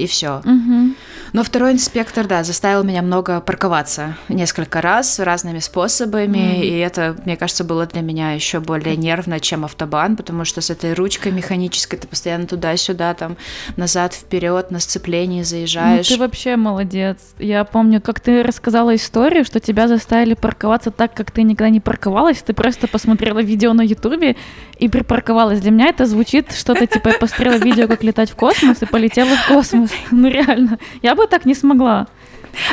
и 0.00 0.06
все. 0.06 0.40
Угу. 0.44 0.94
Но 1.32 1.44
второй 1.44 1.72
инспектор, 1.72 2.26
да, 2.26 2.42
заставил 2.42 2.82
меня 2.82 3.02
много 3.02 3.40
парковаться 3.40 4.16
несколько 4.28 4.80
раз 4.80 5.20
разными 5.20 5.60
способами, 5.60 6.54
угу. 6.54 6.62
и 6.62 6.78
это, 6.78 7.16
мне 7.24 7.36
кажется, 7.36 7.64
было 7.64 7.86
для 7.86 8.02
меня 8.02 8.32
еще 8.32 8.60
более 8.60 8.96
нервно, 8.96 9.38
чем 9.40 9.64
автобан, 9.64 10.16
потому 10.16 10.44
что 10.44 10.60
с 10.60 10.70
этой 10.70 10.94
ручкой 10.94 11.32
механической 11.32 11.98
ты 11.98 12.08
постоянно 12.08 12.46
туда-сюда, 12.46 13.14
там, 13.14 13.36
назад, 13.76 14.14
вперед, 14.14 14.70
на 14.70 14.80
сцеплении 14.80 15.42
заезжаешь. 15.42 16.08
Ну, 16.10 16.16
ты 16.16 16.20
вообще 16.20 16.56
молодец. 16.56 17.18
Я 17.38 17.64
помню, 17.64 18.00
как 18.00 18.20
ты 18.20 18.42
рассказала 18.42 18.94
историю, 18.94 19.44
что 19.44 19.60
тебя 19.60 19.86
заставили 19.86 20.34
парковаться 20.34 20.90
так, 20.90 21.14
как 21.14 21.30
ты 21.30 21.42
никогда 21.42 21.70
не 21.70 21.80
парковалась, 21.80 22.42
ты 22.42 22.52
просто 22.52 22.88
посмотрела 22.88 23.40
видео 23.40 23.72
на 23.72 23.82
ютубе 23.82 24.36
и 24.78 24.88
припарковалась. 24.88 25.60
Для 25.60 25.70
меня 25.70 25.88
это 25.88 26.06
звучит 26.06 26.52
что-то 26.52 26.86
типа 26.86 27.08
я 27.08 27.14
посмотрела 27.14 27.54
видео, 27.56 27.86
как 27.86 28.02
летать 28.02 28.30
в 28.30 28.36
космос 28.36 28.82
и 28.82 28.86
полетела 28.86 29.36
в 29.36 29.48
космос. 29.48 29.89
Ну 30.10 30.28
реально, 30.28 30.78
я 31.02 31.14
бы 31.14 31.26
так 31.26 31.44
не 31.46 31.54
смогла. 31.54 32.06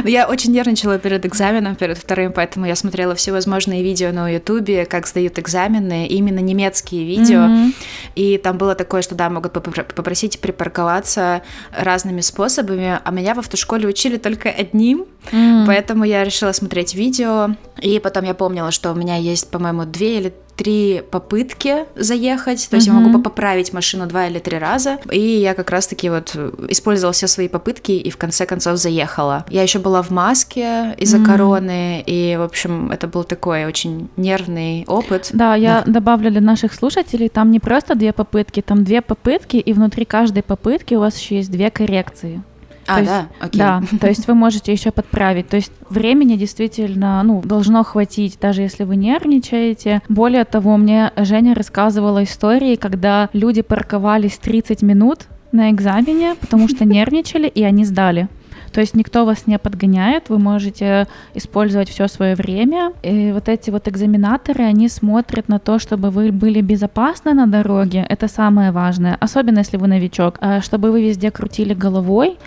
Но 0.04 0.10
я 0.10 0.28
очень 0.28 0.52
нервничала 0.52 0.98
перед 0.98 1.26
экзаменом, 1.26 1.76
перед 1.76 1.98
вторым, 1.98 2.32
поэтому 2.32 2.66
я 2.66 2.76
смотрела 2.76 3.16
всевозможные 3.16 3.84
видео 3.84 4.12
на 4.12 4.30
Ютубе, 4.30 4.86
как 4.86 5.08
сдают 5.08 5.40
экзамены, 5.40 6.08
именно 6.08 6.40
немецкие 6.40 7.06
видео. 7.06 7.40
Mm-hmm. 7.40 7.74
И 8.16 8.38
там 8.38 8.58
было 8.58 8.76
такое, 8.76 9.02
что 9.02 9.16
да, 9.16 9.30
могут 9.30 9.54
попросить 9.54 10.40
припарковаться 10.40 11.42
разными 11.78 12.22
способами, 12.22 13.00
а 13.04 13.12
меня 13.12 13.34
в 13.34 13.40
автошколе 13.40 13.88
учили 13.88 14.18
только 14.18 14.50
одним, 14.50 15.06
mm-hmm. 15.32 15.66
поэтому 15.66 16.04
я 16.04 16.24
решила 16.24 16.52
смотреть 16.52 16.96
видео. 16.96 17.56
И 17.82 18.00
потом 18.00 18.26
я 18.26 18.34
помнила, 18.34 18.72
что 18.72 18.92
у 18.92 18.96
меня 18.96 19.18
есть, 19.18 19.50
по-моему, 19.52 19.86
две 19.86 20.18
или 20.18 20.34
три 20.58 21.04
попытки 21.12 21.86
заехать, 21.96 22.68
то 22.70 22.76
есть 22.76 22.88
mm-hmm. 22.88 22.94
я 22.94 23.00
могу 23.00 23.22
поправить 23.22 23.72
машину 23.74 24.08
два 24.08 24.28
или 24.28 24.40
три 24.40 24.58
раза, 24.58 24.98
и 25.12 25.20
я 25.20 25.54
как 25.54 25.70
раз-таки 25.70 26.10
вот 26.10 26.36
использовала 26.68 27.14
все 27.14 27.28
свои 27.28 27.48
попытки 27.48 27.92
и 27.92 28.10
в 28.10 28.18
конце 28.18 28.46
концов 28.46 28.78
заехала. 28.78 29.46
Я 29.50 29.62
еще 29.62 29.80
была 29.80 30.02
в 30.02 30.10
маске 30.10 30.96
из-за 30.98 31.18
mm-hmm. 31.18 31.26
короны, 31.26 32.04
и, 32.06 32.36
в 32.38 32.42
общем, 32.42 32.92
это 32.92 33.08
был 33.08 33.24
такой 33.24 33.66
очень 33.66 34.10
нервный 34.18 34.84
опыт. 34.88 35.30
Да, 35.32 35.56
я 35.56 35.84
Но... 35.86 35.94
добавлю 35.94 36.32
для 36.32 36.42
наших 36.42 36.74
слушателей, 36.74 37.30
там 37.30 37.52
не 37.52 37.60
просто 37.60 37.96
две 37.96 38.12
попытки, 38.12 38.62
там 38.62 38.84
две 38.84 39.02
попытки, 39.02 39.58
и 39.58 39.74
внутри 39.74 40.06
каждой 40.06 40.42
попытки 40.42 40.96
у 40.96 41.00
вас 41.00 41.18
еще 41.18 41.38
есть 41.38 41.52
две 41.52 41.70
коррекции. 41.70 42.42
А, 42.88 43.00
то 43.00 43.06
да, 43.06 43.18
есть, 43.18 43.30
окей. 43.40 43.60
Да, 43.60 43.82
то 44.00 44.08
есть 44.08 44.28
вы 44.28 44.34
можете 44.34 44.72
еще 44.72 44.92
подправить. 44.92 45.48
То 45.50 45.58
есть 45.58 45.72
времени 45.90 46.36
действительно, 46.36 47.22
ну, 47.24 47.42
должно 47.42 47.84
хватить, 47.84 48.38
даже 48.42 48.62
если 48.62 48.84
вы 48.84 48.96
нервничаете. 48.96 50.02
Более 50.10 50.46
того, 50.46 50.78
мне 50.78 51.12
Женя 51.18 51.54
рассказывала 51.54 52.24
истории, 52.24 52.76
когда 52.76 53.30
люди 53.34 53.62
парковались 53.62 54.38
30 54.38 54.82
минут 54.82 55.28
на 55.52 55.72
экзамене, 55.72 56.36
потому 56.40 56.68
что 56.68 56.86
нервничали, 56.86 57.48
и 57.48 57.64
они 57.64 57.86
сдали. 57.86 58.28
То 58.72 58.82
есть 58.82 58.96
никто 58.96 59.26
вас 59.26 59.48
не 59.48 59.58
подгоняет, 59.58 60.30
вы 60.30 60.40
можете 60.40 61.08
использовать 61.34 61.90
все 61.90 62.08
свое 62.08 62.36
время. 62.36 62.92
И 63.02 63.32
вот 63.32 63.50
эти 63.50 63.70
вот 63.70 63.88
экзаменаторы, 63.88 64.64
они 64.64 64.90
смотрят 64.90 65.48
на 65.48 65.60
то, 65.60 65.80
чтобы 65.80 66.10
вы 66.10 66.32
были 66.32 66.62
безопасны 66.62 67.34
на 67.34 67.48
дороге. 67.48 68.06
Это 68.08 68.28
самое 68.28 68.72
важное, 68.72 69.18
особенно 69.20 69.60
если 69.60 69.78
вы 69.78 69.88
новичок, 69.88 70.38
а 70.42 70.62
чтобы 70.62 70.92
вы 70.92 71.02
везде 71.02 71.32
крутили 71.32 71.74
головой, 71.74 72.38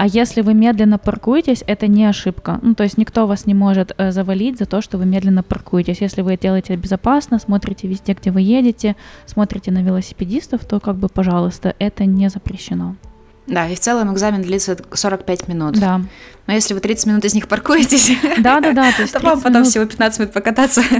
а 0.00 0.06
если 0.06 0.40
вы 0.40 0.54
медленно 0.54 0.96
паркуетесь, 0.96 1.62
это 1.66 1.86
не 1.86 2.06
ошибка. 2.06 2.58
Ну, 2.62 2.74
то 2.74 2.84
есть 2.84 2.96
никто 2.96 3.26
вас 3.26 3.44
не 3.44 3.52
может 3.52 3.92
э, 3.98 4.12
завалить 4.12 4.56
за 4.56 4.64
то, 4.64 4.80
что 4.80 4.96
вы 4.96 5.04
медленно 5.04 5.42
паркуетесь. 5.42 6.00
Если 6.00 6.22
вы 6.22 6.38
делаете 6.38 6.74
безопасно, 6.76 7.38
смотрите 7.38 7.86
везде, 7.86 8.14
где 8.14 8.30
вы 8.30 8.40
едете, 8.40 8.96
смотрите 9.26 9.70
на 9.70 9.82
велосипедистов, 9.82 10.64
то 10.64 10.80
как 10.80 10.96
бы, 10.96 11.08
пожалуйста, 11.08 11.74
это 11.78 12.06
не 12.06 12.30
запрещено. 12.30 12.96
Да, 13.50 13.66
и 13.68 13.74
в 13.74 13.80
целом 13.80 14.12
экзамен 14.14 14.42
длится 14.42 14.76
45 14.92 15.48
минут. 15.48 15.78
Да. 15.78 16.00
Но 16.46 16.54
если 16.54 16.72
вы 16.72 16.80
30 16.80 17.06
минут 17.06 17.24
из 17.24 17.34
них 17.34 17.48
паркуетесь, 17.48 18.12
да, 18.38 18.60
да, 18.60 18.72
да, 18.72 18.92
то, 18.92 19.02
есть 19.02 19.12
то 19.20 19.20
вам 19.20 19.38
потом 19.38 19.62
минут... 19.62 19.68
всего 19.68 19.84
15 19.84 20.20
минут 20.20 20.32
покататься. 20.32 20.82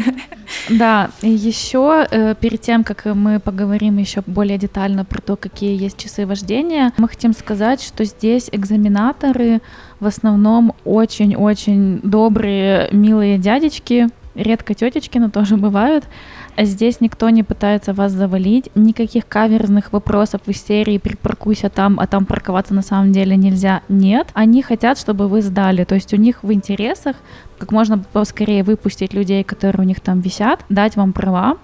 Да, 0.68 1.10
и 1.22 1.30
еще 1.30 2.06
э, 2.10 2.34
перед 2.34 2.60
тем, 2.60 2.82
как 2.82 3.04
мы 3.04 3.38
поговорим 3.38 3.98
еще 3.98 4.22
более 4.26 4.58
детально 4.58 5.04
про 5.04 5.20
то, 5.20 5.36
какие 5.36 5.80
есть 5.80 5.96
часы 5.96 6.26
вождения, 6.26 6.92
мы 6.96 7.08
хотим 7.08 7.32
сказать, 7.34 7.80
что 7.80 8.04
здесь 8.04 8.48
экзаменаторы 8.50 9.60
в 10.00 10.06
основном 10.06 10.74
очень-очень 10.84 12.00
добрые, 12.02 12.88
милые 12.90 13.38
дядечки, 13.38 14.08
редко 14.34 14.74
тетечки, 14.74 15.18
но 15.18 15.30
тоже 15.30 15.56
бывают. 15.56 16.04
Здесь 16.62 17.00
никто 17.00 17.30
не 17.30 17.42
пытается 17.42 17.94
вас 17.94 18.12
завалить, 18.12 18.68
никаких 18.74 19.26
каверзных 19.26 19.92
вопросов 19.92 20.42
из 20.46 20.62
серии 20.62 20.98
«припаркуйся 20.98 21.70
там, 21.70 21.98
а 21.98 22.06
там 22.06 22.26
парковаться 22.26 22.74
на 22.74 22.82
самом 22.82 23.12
деле 23.12 23.34
нельзя» 23.34 23.80
нет. 23.88 24.28
Они 24.34 24.60
хотят, 24.60 24.98
чтобы 24.98 25.26
вы 25.26 25.40
сдали, 25.40 25.84
то 25.84 25.94
есть 25.94 26.12
у 26.12 26.16
них 26.16 26.42
в 26.42 26.52
интересах 26.52 27.16
как 27.58 27.72
можно 27.72 27.98
поскорее 27.98 28.62
выпустить 28.62 29.14
людей, 29.14 29.42
которые 29.42 29.82
у 29.82 29.88
них 29.88 30.00
там 30.00 30.20
висят, 30.20 30.64
дать 30.68 30.96
вам 30.96 31.12
права, 31.14 31.56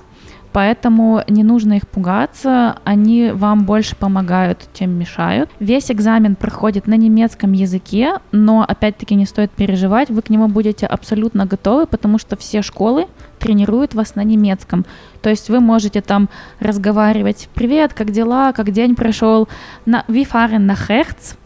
поэтому 0.53 1.23
не 1.29 1.43
нужно 1.43 1.75
их 1.75 1.87
пугаться, 1.87 2.79
они 2.85 3.31
вам 3.31 3.65
больше 3.65 3.97
помогают, 3.97 4.67
чем 4.73 4.93
мешают. 4.93 5.51
Весь 5.61 5.91
экзамен 5.91 6.37
проходит 6.37 6.87
на 6.87 6.97
немецком 6.97 7.53
языке, 7.53 8.15
но 8.33 8.65
опять-таки 8.67 9.15
не 9.15 9.27
стоит 9.27 9.51
переживать, 9.51 10.09
вы 10.09 10.23
к 10.23 10.31
нему 10.31 10.49
будете 10.49 10.87
абсолютно 10.87 11.45
готовы, 11.45 11.87
потому 11.87 12.19
что 12.19 12.37
все 12.37 12.63
школы 12.63 13.07
тренируют 13.39 13.95
вас 13.95 14.15
на 14.15 14.25
немецком. 14.25 14.85
То 15.23 15.31
есть 15.31 15.49
вы 15.49 15.61
можете 15.61 16.01
там 16.01 16.29
разговаривать 16.61 17.49
«Привет, 17.55 17.95
как 17.95 18.11
дела? 18.11 18.53
Как 18.53 18.71
день 18.71 18.95
прошел?» 18.95 19.49
на 19.85 20.05
«Wie 20.09 20.27
nach 20.27 20.89
rechts?» 20.89 21.37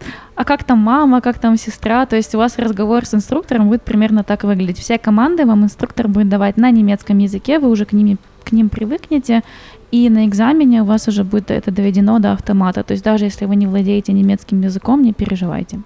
а 0.41 0.45
как 0.45 0.65
там 0.65 0.79
мама, 0.79 1.21
как 1.21 1.39
там 1.39 1.59
сестра, 1.59 2.07
то 2.07 2.17
есть 2.17 2.35
у 2.35 2.39
вас 2.39 2.59
разговор 2.59 3.05
с 3.05 3.13
инструктором 3.13 3.69
будет 3.69 3.83
примерно 3.83 4.25
так 4.25 4.43
выглядеть. 4.43 4.79
Все 4.79 4.97
команды 4.97 5.45
вам 5.45 5.65
инструктор 5.65 6.09
будет 6.09 6.31
давать 6.31 6.57
на 6.57 6.71
немецком 6.71 7.19
языке, 7.19 7.59
вы 7.59 7.69
уже 7.69 7.85
к 7.85 7.93
ним, 7.93 8.17
к 8.43 8.53
ним 8.53 8.71
привыкнете, 8.71 9.43
и 9.91 10.09
на 10.09 10.25
экзамене 10.25 10.81
у 10.81 10.87
вас 10.87 11.09
уже 11.09 11.25
будет 11.25 11.51
это 11.51 11.71
доведено 11.71 12.21
до 12.21 12.33
автомата. 12.33 12.83
То 12.83 12.93
есть 12.93 13.05
даже 13.05 13.27
если 13.27 13.45
вы 13.45 13.55
не 13.55 13.67
владеете 13.67 14.15
немецким 14.15 14.63
языком, 14.63 15.03
не 15.03 15.13
переживайте. 15.13 15.81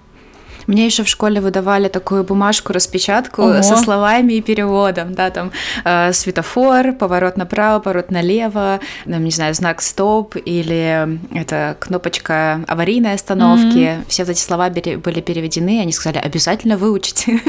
Мне 0.67 0.85
еще 0.85 1.03
в 1.03 1.07
школе 1.07 1.41
выдавали 1.41 1.87
такую 1.87 2.23
бумажку, 2.23 2.73
распечатку 2.73 3.43
Ого. 3.43 3.61
со 3.61 3.77
словами 3.77 4.33
и 4.33 4.41
переводом, 4.41 5.13
да, 5.13 5.29
там 5.29 5.51
э, 5.83 6.13
светофор, 6.13 6.93
поворот 6.93 7.37
направо, 7.37 7.79
поворот 7.79 8.11
налево, 8.11 8.79
ну, 9.05 9.17
не 9.17 9.31
знаю, 9.31 9.53
знак 9.53 9.81
стоп 9.81 10.35
или 10.43 11.19
это 11.33 11.77
кнопочка 11.79 12.61
аварийной 12.67 13.13
остановки. 13.13 13.77
Mm-hmm. 13.77 14.05
Все 14.07 14.23
вот 14.23 14.31
эти 14.31 14.39
слова 14.39 14.69
были 14.69 15.21
переведены, 15.21 15.81
они 15.81 15.91
сказали, 15.91 16.23
обязательно 16.23 16.77
выучите. 16.77 17.39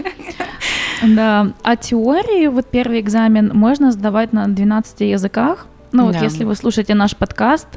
Да, 1.03 1.53
а 1.63 1.77
теории, 1.77 2.47
вот 2.47 2.67
первый 2.67 3.01
экзамен 3.01 3.51
можно 3.53 3.93
сдавать 3.93 4.33
на 4.33 4.49
12 4.49 5.01
языках. 5.01 5.67
Ну, 5.93 6.07
вот 6.07 6.17
если 6.17 6.45
вы 6.45 6.55
слушаете 6.55 6.95
наш 6.95 7.17
подкаст, 7.17 7.69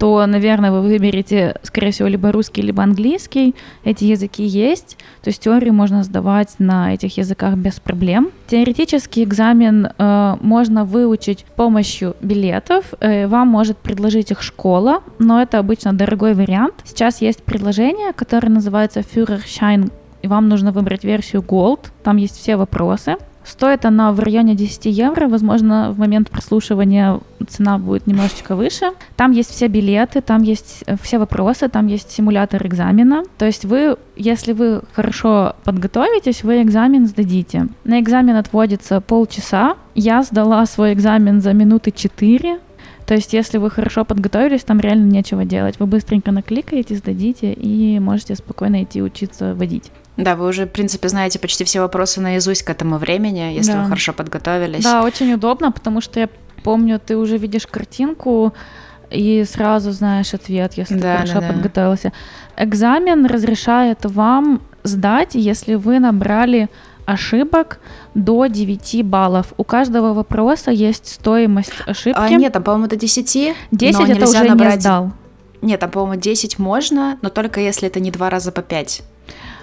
то, 0.00 0.24
наверное, 0.24 0.72
вы 0.72 0.80
выберете, 0.80 1.56
скорее 1.62 1.90
всего, 1.90 2.08
либо 2.08 2.32
русский, 2.32 2.62
либо 2.62 2.82
английский. 2.82 3.54
Эти 3.84 4.04
языки 4.04 4.42
есть, 4.42 4.96
то 5.22 5.28
есть 5.28 5.42
теорию 5.42 5.74
можно 5.74 6.02
сдавать 6.02 6.54
на 6.58 6.94
этих 6.94 7.18
языках 7.18 7.56
без 7.56 7.80
проблем. 7.80 8.30
Теоретический 8.46 9.24
экзамен 9.24 9.88
э, 9.98 10.36
можно 10.40 10.86
выучить 10.86 11.40
с 11.40 11.54
помощью 11.54 12.16
билетов. 12.22 12.94
Э, 13.00 13.26
вам 13.26 13.48
может 13.48 13.76
предложить 13.76 14.30
их 14.30 14.40
школа, 14.40 15.02
но 15.18 15.42
это 15.42 15.58
обычно 15.58 15.92
дорогой 15.92 16.32
вариант. 16.32 16.76
Сейчас 16.84 17.20
есть 17.20 17.42
предложение, 17.42 18.14
которое 18.14 18.48
называется 18.48 19.00
Führerschein, 19.00 19.92
и 20.22 20.28
вам 20.28 20.48
нужно 20.48 20.72
выбрать 20.72 21.04
версию 21.04 21.42
Gold. 21.42 21.90
Там 22.02 22.16
есть 22.16 22.38
все 22.38 22.56
вопросы. 22.56 23.16
Стоит 23.50 23.84
она 23.84 24.12
в 24.12 24.20
районе 24.20 24.54
10 24.54 24.86
евро, 24.86 25.26
возможно, 25.26 25.90
в 25.90 25.98
момент 25.98 26.30
прослушивания 26.30 27.18
цена 27.48 27.78
будет 27.78 28.06
немножечко 28.06 28.54
выше. 28.54 28.92
Там 29.16 29.32
есть 29.32 29.50
все 29.50 29.66
билеты, 29.66 30.20
там 30.20 30.42
есть 30.42 30.84
э, 30.86 30.94
все 31.02 31.18
вопросы, 31.18 31.68
там 31.68 31.88
есть 31.88 32.12
симулятор 32.12 32.64
экзамена. 32.64 33.24
То 33.38 33.46
есть 33.46 33.64
вы, 33.64 33.96
если 34.16 34.52
вы 34.52 34.82
хорошо 34.92 35.56
подготовитесь, 35.64 36.44
вы 36.44 36.62
экзамен 36.62 37.08
сдадите. 37.08 37.66
На 37.82 37.98
экзамен 37.98 38.36
отводится 38.36 39.00
полчаса. 39.00 39.76
Я 39.96 40.22
сдала 40.22 40.64
свой 40.66 40.92
экзамен 40.92 41.40
за 41.40 41.52
минуты 41.52 41.90
4. 41.90 42.60
То 43.04 43.14
есть, 43.14 43.32
если 43.32 43.58
вы 43.58 43.70
хорошо 43.70 44.04
подготовились, 44.04 44.62
там 44.62 44.78
реально 44.78 45.10
нечего 45.10 45.44
делать. 45.44 45.80
Вы 45.80 45.86
быстренько 45.86 46.30
накликаете, 46.30 46.94
сдадите 46.94 47.52
и 47.52 47.98
можете 47.98 48.36
спокойно 48.36 48.84
идти 48.84 49.02
учиться 49.02 49.56
водить. 49.56 49.90
Да, 50.16 50.36
вы 50.36 50.48
уже, 50.48 50.66
в 50.66 50.70
принципе, 50.70 51.08
знаете 51.08 51.38
почти 51.38 51.64
все 51.64 51.80
вопросы 51.80 52.20
наизусть 52.20 52.62
к 52.62 52.70
этому 52.70 52.98
времени, 52.98 53.52
если 53.54 53.72
Да. 53.72 53.82
вы 53.82 53.88
хорошо 53.88 54.12
подготовились. 54.12 54.84
Да, 54.84 55.02
очень 55.02 55.32
удобно, 55.32 55.72
потому 55.72 56.00
что 56.00 56.20
я 56.20 56.28
помню, 56.62 57.00
ты 57.04 57.16
уже 57.16 57.38
видишь 57.38 57.66
картинку 57.66 58.52
и 59.10 59.44
сразу 59.44 59.92
знаешь 59.92 60.34
ответ, 60.34 60.74
если 60.74 60.94
Да, 60.94 61.12
ты 61.12 61.16
хорошо 61.18 61.34
да, 61.34 61.40
да. 61.40 61.52
подготовился. 61.54 62.12
Экзамен 62.56 63.26
разрешает 63.26 64.04
вам 64.04 64.62
сдать, 64.82 65.34
если 65.34 65.74
вы 65.74 65.98
набрали 65.98 66.68
ошибок 67.06 67.80
до 68.14 68.46
9 68.46 69.02
баллов. 69.04 69.52
У 69.56 69.64
каждого 69.64 70.14
вопроса 70.14 70.70
есть 70.70 71.08
стоимость 71.08 71.72
ошибки. 71.86 72.18
А, 72.18 72.28
нет, 72.28 72.52
там, 72.52 72.62
по-моему, 72.62 72.86
до 72.86 72.96
10. 72.96 73.54
10 73.72 73.98
но 73.98 74.06
это 74.06 74.28
уже 74.28 74.44
набрать... 74.44 74.74
не 74.76 74.80
сдал. 74.80 75.12
Нет, 75.62 75.80
там, 75.80 75.90
по-моему, 75.90 76.20
10 76.20 76.58
можно, 76.58 77.18
но 77.20 77.28
только 77.28 77.60
если 77.60 77.88
это 77.88 78.00
не 78.00 78.10
два 78.10 78.30
раза 78.30 78.52
по 78.52 78.62
5. 78.62 79.02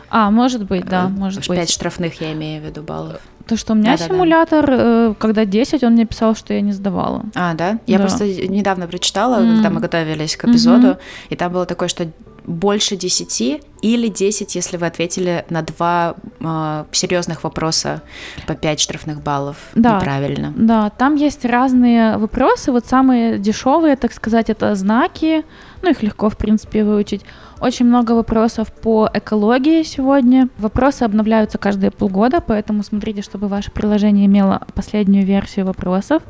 А, 0.10 0.32
может 0.32 0.64
быть, 0.66 0.86
да, 0.86 1.08
может 1.10 1.48
5 1.48 1.60
быть. 1.60 1.70
штрафных, 1.72 2.22
я 2.22 2.34
имею 2.34 2.62
в 2.62 2.66
виду, 2.66 2.82
баллов. 2.82 3.20
То, 3.48 3.56
что 3.58 3.74
у 3.74 3.76
меня 3.76 3.92
Да-да-да. 3.94 4.14
симулятор, 4.14 4.66
э, 4.70 5.14
когда 5.18 5.46
10, 5.46 5.84
он 5.84 5.94
мне 5.94 6.06
писал, 6.06 6.36
что 6.36 6.54
я 6.54 6.62
не 6.62 6.74
сдавала. 6.74 7.24
А, 7.36 7.54
да? 7.54 7.80
Я 7.88 7.98
Да. 7.98 8.04
просто 8.04 8.26
недавно 8.26 8.88
прочитала, 8.88 9.36
М. 9.40 9.56
когда 9.56 9.70
мы 9.70 9.80
готовились 9.80 10.36
к 10.36 10.46
эпизоду, 10.46 10.98
и 11.30 11.36
там 11.36 11.52
было 11.54 11.66
такое, 11.66 11.88
что 11.88 12.08
больше 12.46 12.96
10 12.96 13.62
или 13.82 14.08
10, 14.08 14.56
если 14.56 14.78
вы 14.78 14.86
ответили 14.86 15.46
на 15.50 15.62
два 15.62 16.16
э, 16.40 16.86
серьезных 16.92 17.44
вопроса 17.44 18.02
по 18.48 18.54
5 18.56 18.80
штрафных 18.80 19.22
баллов 19.22 19.58
Да. 19.76 19.98
неправильно. 19.98 20.54
Да, 20.56 20.90
там 20.90 21.16
есть 21.16 21.44
разные 21.46 22.18
вопросы. 22.18 22.72
Вот 22.72 22.86
самые 22.86 23.38
дешевые, 23.40 23.96
так 23.98 24.14
сказать, 24.14 24.50
это 24.50 24.76
знаки. 24.76 25.44
Ну, 25.82 25.90
их 25.92 26.04
легко, 26.04 26.30
в 26.30 26.38
принципе, 26.38 26.84
выучить. 26.84 27.24
Очень 27.60 27.88
много 27.88 28.12
вопросов 28.12 28.72
по 28.72 29.10
экологии 29.12 29.82
сегодня. 29.82 30.48
Вопросы 30.60 31.04
обновляются 31.04 31.58
каждые 31.58 31.90
полгода, 31.90 32.40
поэтому 32.40 32.84
смотрите, 32.84 33.24
чтобы 33.24 33.48
ваше 33.48 33.72
приложение 33.72 34.28
имело 34.28 34.62
последнюю 34.76 35.26
версию 35.26 35.66
вопросов. 35.66 36.22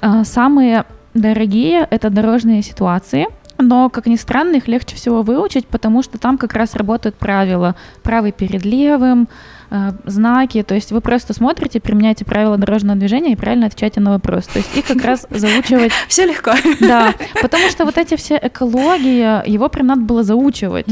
А, 0.00 0.24
Самые 0.24 0.84
дорогие— 1.12 1.86
это 1.90 2.08
дорожные 2.08 2.62
ситуации. 2.62 3.26
Но, 3.62 3.90
как 3.90 4.06
ни 4.06 4.16
странно, 4.16 4.56
их 4.56 4.68
легче 4.68 4.96
всего 4.96 5.22
выучить, 5.22 5.66
потому 5.66 6.02
что 6.02 6.18
там 6.18 6.38
как 6.38 6.54
раз 6.54 6.74
работают 6.74 7.16
правила. 7.16 7.76
Правый 8.02 8.32
перед 8.32 8.64
левым, 8.64 9.28
э, 9.70 9.92
знаки. 10.04 10.62
То 10.62 10.74
есть 10.74 10.92
вы 10.92 11.00
просто 11.00 11.32
смотрите, 11.32 11.80
применяете 11.80 12.24
правила 12.24 12.56
дорожного 12.56 12.98
движения 12.98 13.32
и 13.32 13.36
правильно 13.36 13.66
отвечаете 13.66 14.00
на 14.00 14.10
вопрос. 14.10 14.46
То 14.46 14.58
есть 14.58 14.76
их 14.76 14.86
как 14.86 15.02
раз 15.04 15.26
заучивать, 15.30 15.92
Все 16.08 16.26
легко. 16.26 16.52
да. 16.80 17.14
Потому 17.40 17.68
что 17.68 17.84
вот 17.84 17.98
эти 17.98 18.16
все 18.16 18.38
экологии, 18.40 19.48
его 19.48 19.68
прям 19.68 19.86
надо 19.86 20.02
было 20.02 20.22
заучивать. 20.22 20.86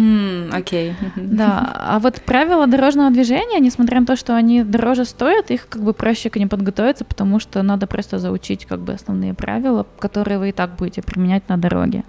Окей. 0.53 0.95
Да, 1.17 1.73
а 1.75 1.99
вот 1.99 2.21
правила 2.23 2.67
дорожного 2.67 3.11
движения, 3.11 3.61
несмотря 3.61 4.01
на 4.01 4.07
то, 4.07 4.17
что 4.17 4.35
они 4.35 4.63
дороже 4.63 5.05
стоят, 5.05 5.51
их 5.51 5.69
как 5.69 5.83
бы 5.83 5.93
проще 5.93 6.31
к 6.31 6.37
ним 6.37 6.49
подготовиться, 6.49 7.05
потому 7.05 7.41
что 7.41 7.63
надо 7.63 7.87
просто 7.87 8.19
заучить 8.19 8.67
как 8.67 8.81
бы 8.81 8.93
основные 8.93 9.35
правила, 9.35 9.87
которые 9.99 10.39
вы 10.39 10.51
и 10.51 10.53
так 10.53 10.77
будете 10.77 11.03
применять 11.03 11.49
на 11.49 11.57
дороге. 11.57 12.05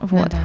Вот. 0.00 0.30
Да-да. 0.30 0.38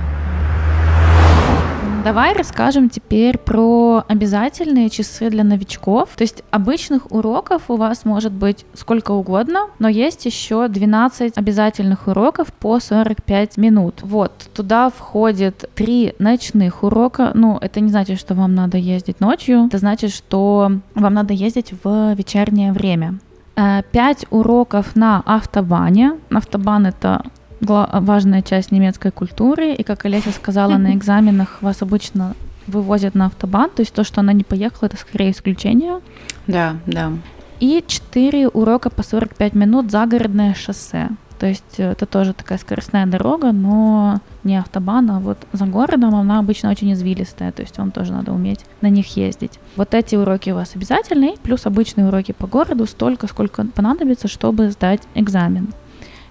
Давай 2.06 2.36
расскажем 2.36 2.88
теперь 2.92 3.40
про 3.40 4.04
обязательные 4.08 4.92
часы 4.92 5.32
для 5.32 5.44
новичков. 5.44 6.10
То 6.16 6.22
есть 6.22 6.44
обычных 6.52 7.12
уроков 7.12 7.64
у 7.68 7.78
вас 7.78 8.06
может 8.06 8.32
быть 8.32 8.64
сколько 8.76 9.10
угодно, 9.10 9.70
но 9.80 9.90
есть 9.90 10.24
еще 10.28 10.68
12 10.68 11.36
обязательных 11.36 12.08
уроков 12.08 12.54
по 12.54 12.80
45 12.80 13.58
минут. 13.58 14.02
Вот, 14.04 14.32
туда 14.54 14.92
входит 14.92 15.68
3 15.74 16.14
ночных 16.20 16.84
урока. 16.84 17.32
Ну, 17.34 17.58
это 17.60 17.80
не 17.80 17.90
значит, 17.90 18.20
что 18.20 18.36
вам 18.36 18.54
надо 18.54 18.78
ездить 18.78 19.20
ночью, 19.20 19.66
это 19.66 19.80
значит, 19.80 20.14
что 20.14 20.74
вам 20.94 21.14
надо 21.16 21.34
ездить 21.34 21.74
в 21.84 22.14
вечернее 22.14 22.72
время. 22.72 23.18
5 23.56 24.28
уроков 24.30 24.96
на 24.96 25.24
автобане. 25.26 26.18
Автобан 26.30 26.86
это 26.86 27.24
важная 27.66 28.42
часть 28.42 28.72
немецкой 28.72 29.12
культуры, 29.12 29.74
и 29.74 29.84
как 29.84 30.06
Олеся 30.06 30.32
сказала, 30.32 30.78
на 30.78 30.94
экзаменах 30.94 31.62
вас 31.62 31.82
обычно 31.82 32.36
вывозят 32.68 33.16
на 33.16 33.28
автобан, 33.28 33.70
то 33.70 33.82
есть 33.82 33.94
то, 33.94 34.04
что 34.04 34.22
она 34.22 34.34
не 34.34 34.44
поехала, 34.44 34.88
это 34.88 34.98
скорее 34.98 35.32
исключение. 35.32 36.00
Да, 36.48 36.78
да. 36.86 37.12
И 37.60 37.84
4 37.86 38.50
урока 38.50 38.90
по 38.90 39.04
45 39.04 39.54
минут 39.54 39.92
загородное 39.92 40.54
шоссе. 40.54 41.10
То 41.40 41.48
есть 41.48 41.80
э, 41.80 41.92
это 41.92 42.06
тоже 42.06 42.34
такая 42.34 42.58
скоростная 42.58 43.06
дорога, 43.06 43.52
но 43.52 44.22
не 44.44 44.58
автобан, 44.58 45.12
а 45.12 45.20
вот 45.20 45.38
за 45.52 45.66
городом 45.66 46.16
она 46.16 46.40
обычно 46.40 46.70
очень 46.70 46.94
извилистая, 46.94 47.52
то 47.52 47.62
есть 47.62 47.78
вам 47.78 47.92
тоже 47.92 48.14
надо 48.14 48.32
уметь 48.32 48.66
на 48.82 48.88
них 48.88 49.18
ездить. 49.18 49.60
Вот 49.76 49.94
эти 49.94 50.16
уроки 50.16 50.52
у 50.52 50.56
вас 50.56 50.76
обязательные, 50.76 51.36
плюс 51.44 51.66
обычные 51.66 52.08
уроки 52.08 52.32
по 52.32 52.48
городу 52.48 52.86
столько, 52.86 53.28
сколько 53.28 53.66
понадобится, 53.66 54.28
чтобы 54.28 54.70
сдать 54.70 55.02
экзамен. 55.14 55.74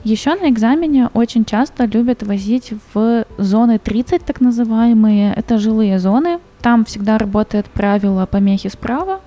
Еще 0.05 0.35
на 0.35 0.51
экзамене 0.51 1.09
очень 1.15 1.47
часто 1.47 1.87
любят 1.87 2.23
возить 2.23 2.75
в 2.93 3.25
зоны 3.39 3.79
30, 3.79 4.23
так 4.23 4.43
называемые. 4.43 5.33
Это 5.35 5.57
жилые 5.59 5.99
зоны. 5.99 6.41
Там 6.61 6.85
всегда 6.85 7.17
работает 7.17 7.65
правило 7.67 8.27
помехи 8.27 8.69
справа. 8.69 9.21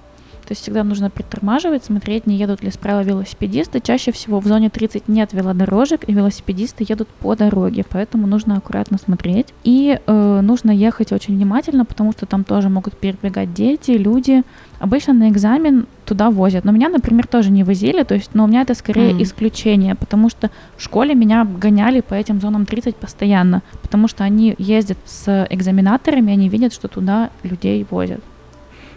То 0.47 0.53
есть 0.53 0.61
всегда 0.61 0.85
нужно 0.85 1.09
притормаживать, 1.09 1.83
смотреть, 1.83 2.25
не 2.25 2.37
едут 2.37 2.63
ли 2.63 2.71
справа 2.71 3.01
велосипедисты. 3.03 3.81
Чаще 3.81 4.13
всего 4.13 4.39
в 4.39 4.45
зоне 4.45 4.69
30 4.69 5.09
нет 5.09 5.33
велодорожек, 5.33 6.07
и 6.07 6.13
велосипедисты 6.13 6.85
едут 6.87 7.09
по 7.09 7.35
дороге, 7.35 7.83
поэтому 7.89 8.27
нужно 8.27 8.55
аккуратно 8.55 8.97
смотреть. 8.97 9.47
И 9.65 9.99
э, 9.99 10.39
нужно 10.41 10.71
ехать 10.71 11.11
очень 11.11 11.35
внимательно, 11.35 11.83
потому 11.83 12.13
что 12.13 12.25
там 12.27 12.45
тоже 12.45 12.69
могут 12.69 12.97
перебегать 12.97 13.53
дети, 13.53 13.91
люди. 13.91 14.43
Обычно 14.79 15.13
на 15.13 15.27
экзамен 15.27 15.85
туда 16.07 16.29
возят. 16.29 16.65
Но 16.65 16.71
меня, 16.71 16.89
например, 16.89 17.27
тоже 17.27 17.51
не 17.51 17.63
возили, 17.63 18.03
то 18.03 18.15
есть, 18.15 18.31
но 18.33 18.45
у 18.45 18.47
меня 18.47 18.61
это 18.61 18.73
скорее 18.73 19.13
Мгм. 19.13 19.23
исключение, 19.23 19.95
потому 19.95 20.29
что 20.29 20.49
в 20.77 20.83
школе 20.83 21.13
меня 21.13 21.43
гоняли 21.45 22.01
по 22.01 22.13
этим 22.13 22.41
зонам 22.41 22.65
30 22.65 22.95
постоянно, 22.95 23.61
потому 23.81 24.07
что 24.07 24.23
они 24.23 24.55
ездят 24.57 24.97
с 25.05 25.47
экзаменаторами, 25.49 26.33
они 26.33 26.49
видят, 26.49 26.73
что 26.73 26.87
туда 26.87 27.29
людей 27.43 27.85
возят. 27.89 28.21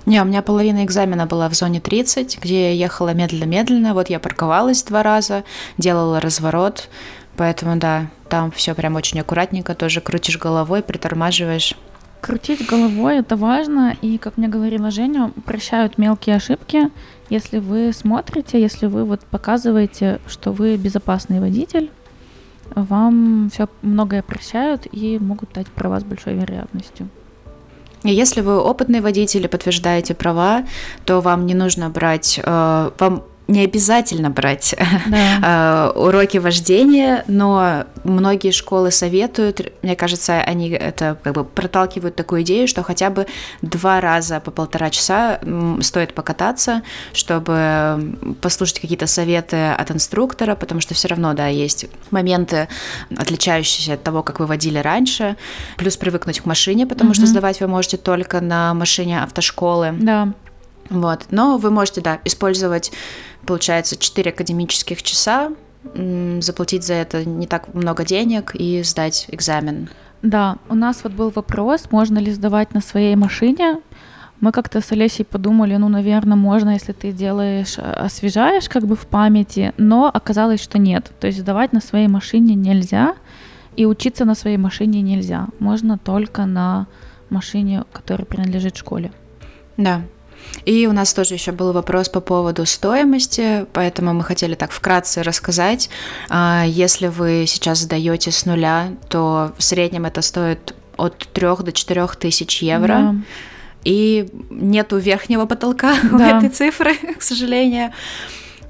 Не, 0.07 0.23
у 0.23 0.25
меня 0.25 0.41
половина 0.41 0.85
экзамена 0.85 1.27
была 1.27 1.49
в 1.49 1.55
зоне 1.55 1.81
30, 1.81 2.39
где 2.43 2.73
я 2.75 2.85
ехала 2.85 3.13
медленно-медленно. 3.13 3.93
Вот 3.93 4.09
я 4.09 4.19
парковалась 4.19 4.83
два 4.83 5.03
раза, 5.03 5.45
делала 5.77 6.21
разворот. 6.21 6.89
Поэтому, 7.37 7.77
да, 7.77 8.07
там 8.29 8.51
все 8.51 8.75
прям 8.75 8.97
очень 8.97 9.21
аккуратненько. 9.21 9.75
Тоже 9.75 10.01
крутишь 10.01 10.39
головой, 10.39 10.83
притормаживаешь. 10.83 11.75
Крутить 12.21 12.67
головой 12.67 13.19
это 13.19 13.37
важно, 13.37 13.97
и, 14.03 14.19
как 14.19 14.37
мне 14.37 14.49
говорила 14.49 14.91
Женя, 14.91 15.33
прощают 15.47 15.99
мелкие 15.99 16.37
ошибки, 16.37 16.91
если 17.31 17.59
вы 17.59 17.93
смотрите, 17.95 18.61
если 18.61 18.87
вы 18.87 19.05
вот 19.05 19.21
показываете, 19.21 20.21
что 20.27 20.53
вы 20.53 20.77
безопасный 20.77 21.41
водитель, 21.41 21.91
вам 22.75 23.51
все 23.53 23.69
многое 23.83 24.23
прощают 24.23 24.87
и 24.93 25.19
могут 25.19 25.53
дать 25.53 25.69
права 25.69 26.01
с 26.01 26.05
большой 26.05 26.35
вероятностью. 26.35 27.09
И 28.03 28.11
если 28.11 28.41
вы 28.41 28.59
опытный 28.59 29.01
водитель 29.01 29.45
и 29.45 29.49
подтверждаете 29.49 30.15
права, 30.15 30.65
то 31.05 31.21
вам 31.21 31.47
не 31.47 31.55
нужно 31.55 31.91
брать, 31.91 32.41
э, 32.43 32.91
вам 32.99 33.25
не 33.51 33.65
обязательно 33.65 34.31
брать 34.31 34.75
да. 35.09 35.93
уроки 35.95 36.39
вождения, 36.39 37.25
но 37.27 37.85
многие 38.05 38.53
школы 38.53 38.91
советуют, 38.91 39.73
мне 39.83 39.97
кажется, 39.97 40.41
они 40.41 40.71
это 40.71 41.19
как 41.23 41.35
бы 41.35 41.45
проталкивают 41.45 42.15
такую 42.15 42.43
идею, 42.43 42.69
что 42.69 42.83
хотя 42.83 43.11
бы 43.11 43.27
два 43.61 44.01
раза 44.01 44.41
по 44.41 44.51
полтора 44.51 44.91
часа 44.91 45.41
стоит 45.81 46.15
покататься, 46.15 46.83
чтобы 47.13 48.17
послушать 48.41 48.81
какие-то 48.81 49.07
советы 49.07 49.71
от 49.71 49.91
инструктора, 49.91 50.55
потому 50.55 50.81
что 50.81 50.95
все 50.95 51.09
равно, 51.09 51.35
да, 51.35 51.49
есть 51.49 51.87
моменты, 52.11 52.69
отличающиеся 53.17 53.95
от 53.95 54.03
того, 54.03 54.23
как 54.23 54.41
вы 54.41 54.47
водили 54.47 54.79
раньше, 54.79 55.37
плюс 55.77 55.97
привыкнуть 55.97 56.41
к 56.41 56.47
машине, 56.47 56.87
потому 56.87 57.11
mm-hmm. 57.11 57.15
что 57.15 57.27
сдавать 57.27 57.61
вы 57.61 57.67
можете 57.67 57.97
только 57.97 58.41
на 58.41 58.75
машине 58.75 59.23
автошколы. 59.23 59.95
Да. 59.99 60.29
Вот. 60.91 61.27
Но 61.31 61.57
вы 61.57 61.71
можете, 61.71 62.01
да, 62.01 62.21
использовать, 62.25 62.93
получается, 63.47 63.97
4 63.97 64.31
академических 64.31 65.03
часа, 65.03 65.51
заплатить 66.41 66.85
за 66.85 66.95
это 66.95 67.25
не 67.25 67.47
так 67.47 67.73
много 67.75 68.05
денег 68.05 68.55
и 68.55 68.83
сдать 68.83 69.27
экзамен. 69.29 69.89
Да, 70.23 70.59
у 70.69 70.75
нас 70.75 71.01
вот 71.05 71.13
был 71.13 71.31
вопрос, 71.31 71.91
можно 71.91 72.19
ли 72.19 72.31
сдавать 72.33 72.75
на 72.75 72.83
своей 72.83 73.17
машине. 73.17 73.81
Мы 74.41 74.53
как-то 74.53 74.81
с 74.81 74.93
Олесей 74.93 75.25
подумали, 75.25 75.77
ну, 75.77 75.89
наверное, 75.89 76.37
можно, 76.37 76.71
если 76.71 76.93
ты 76.93 77.13
делаешь, 77.13 77.77
э, 77.79 77.83
освежаешь 77.83 78.69
как 78.69 78.87
бы 78.87 78.97
в 78.97 79.07
памяти, 79.07 79.73
но 79.77 80.11
оказалось, 80.13 80.63
что 80.63 80.79
нет. 80.79 81.11
То 81.21 81.27
есть 81.27 81.41
сдавать 81.41 81.73
на 81.73 81.81
своей 81.81 82.09
машине 82.09 82.55
нельзя, 82.55 83.17
и 83.77 83.87
учиться 83.87 84.25
на 84.25 84.35
своей 84.35 84.57
машине 84.57 85.03
нельзя. 85.03 85.47
Можно 85.59 85.99
только 85.99 86.47
на 86.47 86.87
машине, 87.31 87.85
которая 87.93 88.27
принадлежит 88.27 88.77
школе. 88.77 89.13
Да, 89.77 90.03
и 90.65 90.87
у 90.87 90.93
нас 90.93 91.13
тоже 91.15 91.35
еще 91.35 91.53
был 91.53 91.73
вопрос 91.73 92.09
по 92.09 92.21
поводу 92.21 92.67
стоимости, 92.67 93.67
поэтому 93.73 94.13
мы 94.13 94.23
хотели 94.23 94.55
так 94.55 94.73
вкратце 94.73 95.23
рассказать. 95.23 95.89
А, 96.29 96.65
если 96.67 97.07
вы 97.09 97.45
сейчас 97.47 97.79
сдаете 97.81 98.31
с 98.31 98.45
нуля, 98.45 98.93
то 99.09 99.53
в 99.57 99.63
среднем 99.63 100.05
это 100.05 100.23
стоит 100.23 100.75
от 100.97 101.29
3 101.33 101.57
до 101.61 101.73
4 101.73 102.07
тысяч 102.19 102.63
евро. 102.63 102.89
Да. 102.89 103.15
И 103.85 104.29
нету 104.51 104.99
верхнего 104.99 105.47
потолка 105.47 105.97
да. 106.13 106.17
у 106.17 106.19
этой 106.19 106.51
цифры, 106.51 106.95
к 107.19 107.23
сожалению. 107.23 107.93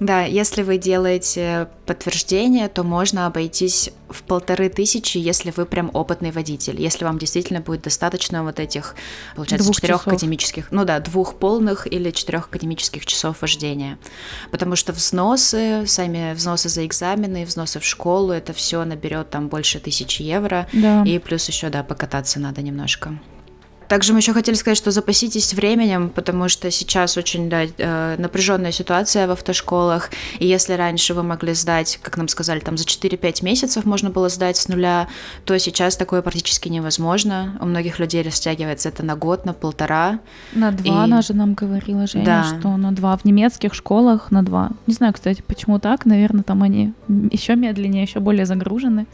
Да, 0.01 0.23
если 0.23 0.63
вы 0.63 0.79
делаете 0.79 1.69
подтверждение, 1.85 2.69
то 2.69 2.83
можно 2.83 3.27
обойтись 3.27 3.91
в 4.09 4.23
полторы 4.23 4.71
тысячи, 4.71 5.19
если 5.19 5.53
вы 5.55 5.67
прям 5.67 5.91
опытный 5.93 6.31
водитель, 6.31 6.81
если 6.81 7.05
вам 7.05 7.19
действительно 7.19 7.61
будет 7.61 7.83
достаточно 7.83 8.43
вот 8.43 8.59
этих, 8.61 8.97
получается, 9.37 9.67
двух 9.67 9.77
четырех 9.77 9.99
часов. 9.99 10.13
академических, 10.15 10.73
ну 10.73 10.85
да, 10.87 11.01
двух 11.01 11.37
полных 11.37 11.87
или 11.87 12.11
четырех 12.11 12.47
академических 12.47 13.05
часов 13.05 13.43
вождения. 13.43 13.99
Потому 14.51 14.75
что 14.75 14.93
взносы, 14.93 15.85
сами 15.87 16.33
взносы 16.33 16.71
за 16.71 16.87
экзамены, 16.87 17.45
взносы 17.45 17.79
в 17.79 17.85
школу, 17.85 18.33
это 18.33 18.55
все 18.55 18.85
наберет 18.85 19.31
там 19.31 19.49
больше 19.49 19.81
тысячи 19.81 20.23
евро. 20.23 20.67
Да. 20.73 21.05
И 21.05 21.19
плюс 21.19 21.47
еще, 21.47 21.69
да, 21.69 21.83
покататься 21.83 22.41
надо 22.41 22.63
немножко. 22.63 23.19
Также 23.91 24.13
мы 24.13 24.21
еще 24.21 24.33
хотели 24.33 24.55
сказать, 24.55 24.79
что 24.79 24.93
запаситесь 24.93 25.53
временем, 25.53 26.11
потому 26.11 26.49
что 26.49 26.71
сейчас 26.71 27.17
очень 27.17 27.51
да, 27.51 27.63
э, 27.65 28.15
напряженная 28.19 28.71
ситуация 28.71 29.27
в 29.27 29.33
автошколах. 29.33 30.11
И 30.39 30.47
если 30.47 30.75
раньше 30.75 31.13
вы 31.13 31.25
могли 31.25 31.55
сдать, 31.55 31.99
как 32.01 32.17
нам 32.17 32.29
сказали, 32.29 32.61
там 32.61 32.79
за 32.79 32.85
4-5 32.85 33.45
месяцев 33.45 33.85
можно 33.85 34.11
было 34.11 34.29
сдать 34.29 34.57
с 34.59 34.69
нуля, 34.69 35.09
то 35.45 35.59
сейчас 35.59 35.97
такое 35.97 36.23
практически 36.23 36.69
невозможно. 36.69 37.59
У 37.61 37.67
многих 37.67 37.99
людей 37.99 38.23
растягивается 38.23 38.91
это 38.91 39.05
на 39.05 39.17
год, 39.17 39.45
на 39.45 39.55
полтора. 39.55 40.21
На 40.53 40.71
два, 40.71 40.87
и... 40.87 41.05
она 41.05 41.21
же 41.21 41.35
нам 41.35 41.55
говорила, 41.55 42.07
Женя, 42.07 42.25
да. 42.25 42.45
что 42.45 42.77
на 42.77 42.93
два. 42.93 43.17
В 43.17 43.25
немецких 43.25 43.75
школах 43.75 44.31
на 44.31 44.45
два. 44.45 44.71
Не 44.87 44.95
знаю, 44.95 45.15
кстати, 45.15 45.43
почему 45.45 45.81
так. 45.81 46.07
Наверное, 46.07 46.45
там 46.45 46.63
они 46.63 46.93
еще 47.09 47.57
медленнее, 47.57 48.05
еще 48.05 48.21
более 48.21 48.47
загружены. 48.47 49.07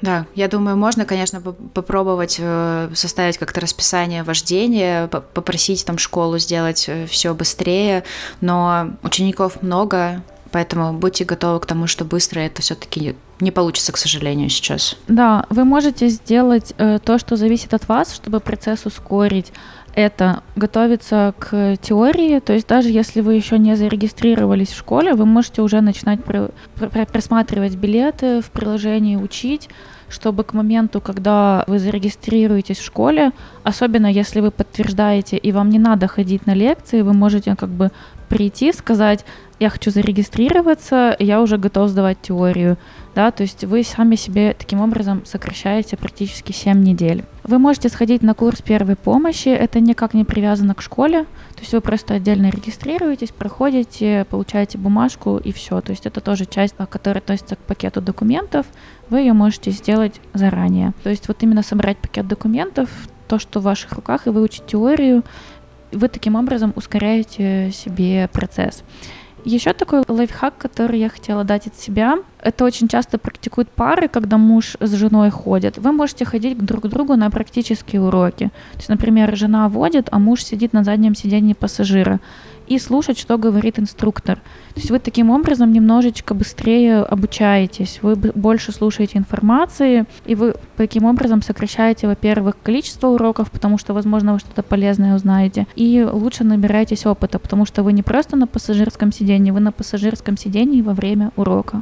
Да, 0.00 0.26
я 0.34 0.48
думаю, 0.48 0.76
можно, 0.76 1.04
конечно, 1.04 1.40
попробовать 1.40 2.36
э, 2.38 2.90
составить 2.94 3.38
как-то 3.38 3.60
расписание 3.60 4.22
вождения, 4.22 5.06
попросить 5.06 5.84
там 5.86 5.98
школу 5.98 6.38
сделать 6.38 6.84
э, 6.88 7.06
все 7.06 7.34
быстрее, 7.34 8.04
но 8.40 8.90
учеников 9.02 9.62
много, 9.62 10.22
поэтому 10.50 10.92
будьте 10.92 11.24
готовы 11.24 11.60
к 11.60 11.66
тому, 11.66 11.86
что 11.86 12.04
быстро 12.04 12.40
это 12.40 12.62
все-таки 12.62 13.16
не 13.40 13.50
получится, 13.50 13.92
к 13.92 13.96
сожалению, 13.96 14.48
сейчас. 14.48 14.96
Да, 15.08 15.44
вы 15.50 15.64
можете 15.64 16.08
сделать 16.08 16.72
э, 16.78 16.98
то, 17.02 17.18
что 17.18 17.36
зависит 17.36 17.74
от 17.74 17.88
вас, 17.88 18.14
чтобы 18.14 18.40
процесс 18.40 18.86
ускорить 18.86 19.52
это 19.96 20.42
готовиться 20.56 21.34
к 21.38 21.76
теории, 21.80 22.38
то 22.40 22.52
есть 22.52 22.68
даже 22.68 22.90
если 22.90 23.22
вы 23.22 23.34
еще 23.34 23.58
не 23.58 23.74
зарегистрировались 23.76 24.68
в 24.68 24.78
школе, 24.78 25.14
вы 25.14 25.24
можете 25.24 25.62
уже 25.62 25.80
начинать 25.80 26.22
про, 26.22 26.50
про, 26.74 27.06
просматривать 27.06 27.76
билеты 27.76 28.42
в 28.42 28.50
приложении, 28.50 29.16
учить, 29.16 29.70
чтобы 30.10 30.44
к 30.44 30.52
моменту, 30.52 31.00
когда 31.00 31.64
вы 31.66 31.78
зарегистрируетесь 31.78 32.76
в 32.78 32.84
школе, 32.84 33.32
особенно 33.64 34.06
если 34.06 34.40
вы 34.40 34.50
подтверждаете 34.50 35.38
и 35.38 35.50
вам 35.50 35.70
не 35.70 35.78
надо 35.78 36.08
ходить 36.08 36.46
на 36.46 36.52
лекции, 36.52 37.00
вы 37.00 37.14
можете 37.14 37.56
как 37.56 37.70
бы 37.70 37.90
прийти, 38.28 38.74
сказать, 38.74 39.24
я 39.58 39.70
хочу 39.70 39.90
зарегистрироваться, 39.90 41.16
я 41.18 41.40
уже 41.40 41.56
готов 41.56 41.88
сдавать 41.88 42.20
теорию, 42.20 42.76
да, 43.14 43.30
то 43.30 43.42
есть 43.44 43.64
вы 43.64 43.82
сами 43.82 44.14
себе 44.16 44.54
таким 44.58 44.82
образом 44.82 45.24
сокращаете 45.24 45.96
практически 45.96 46.52
7 46.52 46.82
недель. 46.82 47.24
Вы 47.46 47.60
можете 47.60 47.88
сходить 47.88 48.22
на 48.22 48.34
курс 48.34 48.60
первой 48.60 48.96
помощи, 48.96 49.50
это 49.50 49.78
никак 49.78 50.14
не 50.14 50.24
привязано 50.24 50.74
к 50.74 50.82
школе, 50.82 51.26
то 51.54 51.60
есть 51.60 51.72
вы 51.72 51.80
просто 51.80 52.14
отдельно 52.14 52.50
регистрируетесь, 52.50 53.30
проходите, 53.30 54.26
получаете 54.28 54.78
бумажку 54.78 55.36
и 55.36 55.52
все, 55.52 55.80
то 55.80 55.92
есть 55.92 56.06
это 56.06 56.20
тоже 56.20 56.46
часть, 56.46 56.74
которая 56.90 57.22
относится 57.22 57.54
к 57.54 57.60
пакету 57.60 58.00
документов, 58.00 58.66
вы 59.10 59.20
ее 59.20 59.32
можете 59.32 59.70
сделать 59.70 60.20
заранее. 60.34 60.92
То 61.04 61.10
есть 61.10 61.28
вот 61.28 61.40
именно 61.44 61.62
собрать 61.62 61.98
пакет 61.98 62.26
документов, 62.26 62.90
то, 63.28 63.38
что 63.38 63.60
в 63.60 63.62
ваших 63.62 63.92
руках, 63.92 64.26
и 64.26 64.30
выучить 64.30 64.66
теорию, 64.66 65.22
вы 65.92 66.08
таким 66.08 66.34
образом 66.34 66.72
ускоряете 66.74 67.70
себе 67.72 68.28
процесс. 68.32 68.82
Еще 69.46 69.72
такой 69.74 70.02
лайфхак, 70.08 70.58
который 70.58 70.98
я 70.98 71.08
хотела 71.08 71.44
дать 71.44 71.68
от 71.68 71.76
себя, 71.76 72.18
это 72.40 72.64
очень 72.64 72.88
часто 72.88 73.16
практикуют 73.16 73.68
пары, 73.68 74.08
когда 74.08 74.38
муж 74.38 74.76
с 74.80 74.92
женой 74.94 75.30
ходят. 75.30 75.78
Вы 75.78 75.92
можете 75.92 76.24
ходить 76.24 76.58
друг 76.58 76.82
к 76.82 76.88
другу 76.88 77.14
на 77.14 77.30
практические 77.30 78.02
уроки. 78.02 78.46
То 78.72 78.78
есть, 78.78 78.88
например, 78.88 79.36
жена 79.36 79.68
водит, 79.68 80.08
а 80.10 80.18
муж 80.18 80.42
сидит 80.42 80.72
на 80.72 80.82
заднем 80.82 81.14
сиденье 81.14 81.54
пассажира 81.54 82.18
и 82.66 82.78
слушать, 82.78 83.18
что 83.18 83.38
говорит 83.38 83.78
инструктор. 83.78 84.36
То 84.74 84.80
есть 84.80 84.90
вы 84.90 84.98
таким 84.98 85.30
образом 85.30 85.72
немножечко 85.72 86.34
быстрее 86.34 86.98
обучаетесь, 86.98 88.00
вы 88.02 88.14
больше 88.14 88.72
слушаете 88.72 89.18
информации, 89.18 90.04
и 90.24 90.34
вы 90.34 90.54
таким 90.76 91.04
образом 91.04 91.42
сокращаете, 91.42 92.06
во-первых, 92.06 92.56
количество 92.62 93.08
уроков, 93.08 93.50
потому 93.50 93.78
что, 93.78 93.94
возможно, 93.94 94.34
вы 94.34 94.38
что-то 94.38 94.62
полезное 94.62 95.14
узнаете, 95.14 95.66
и 95.76 96.06
лучше 96.10 96.44
набираетесь 96.44 97.06
опыта, 97.06 97.38
потому 97.38 97.66
что 97.66 97.82
вы 97.82 97.92
не 97.92 98.02
просто 98.02 98.36
на 98.36 98.46
пассажирском 98.46 99.12
сидении, 99.12 99.50
вы 99.50 99.60
на 99.60 99.72
пассажирском 99.72 100.36
сидении 100.36 100.82
во 100.82 100.92
время 100.92 101.32
урока. 101.36 101.80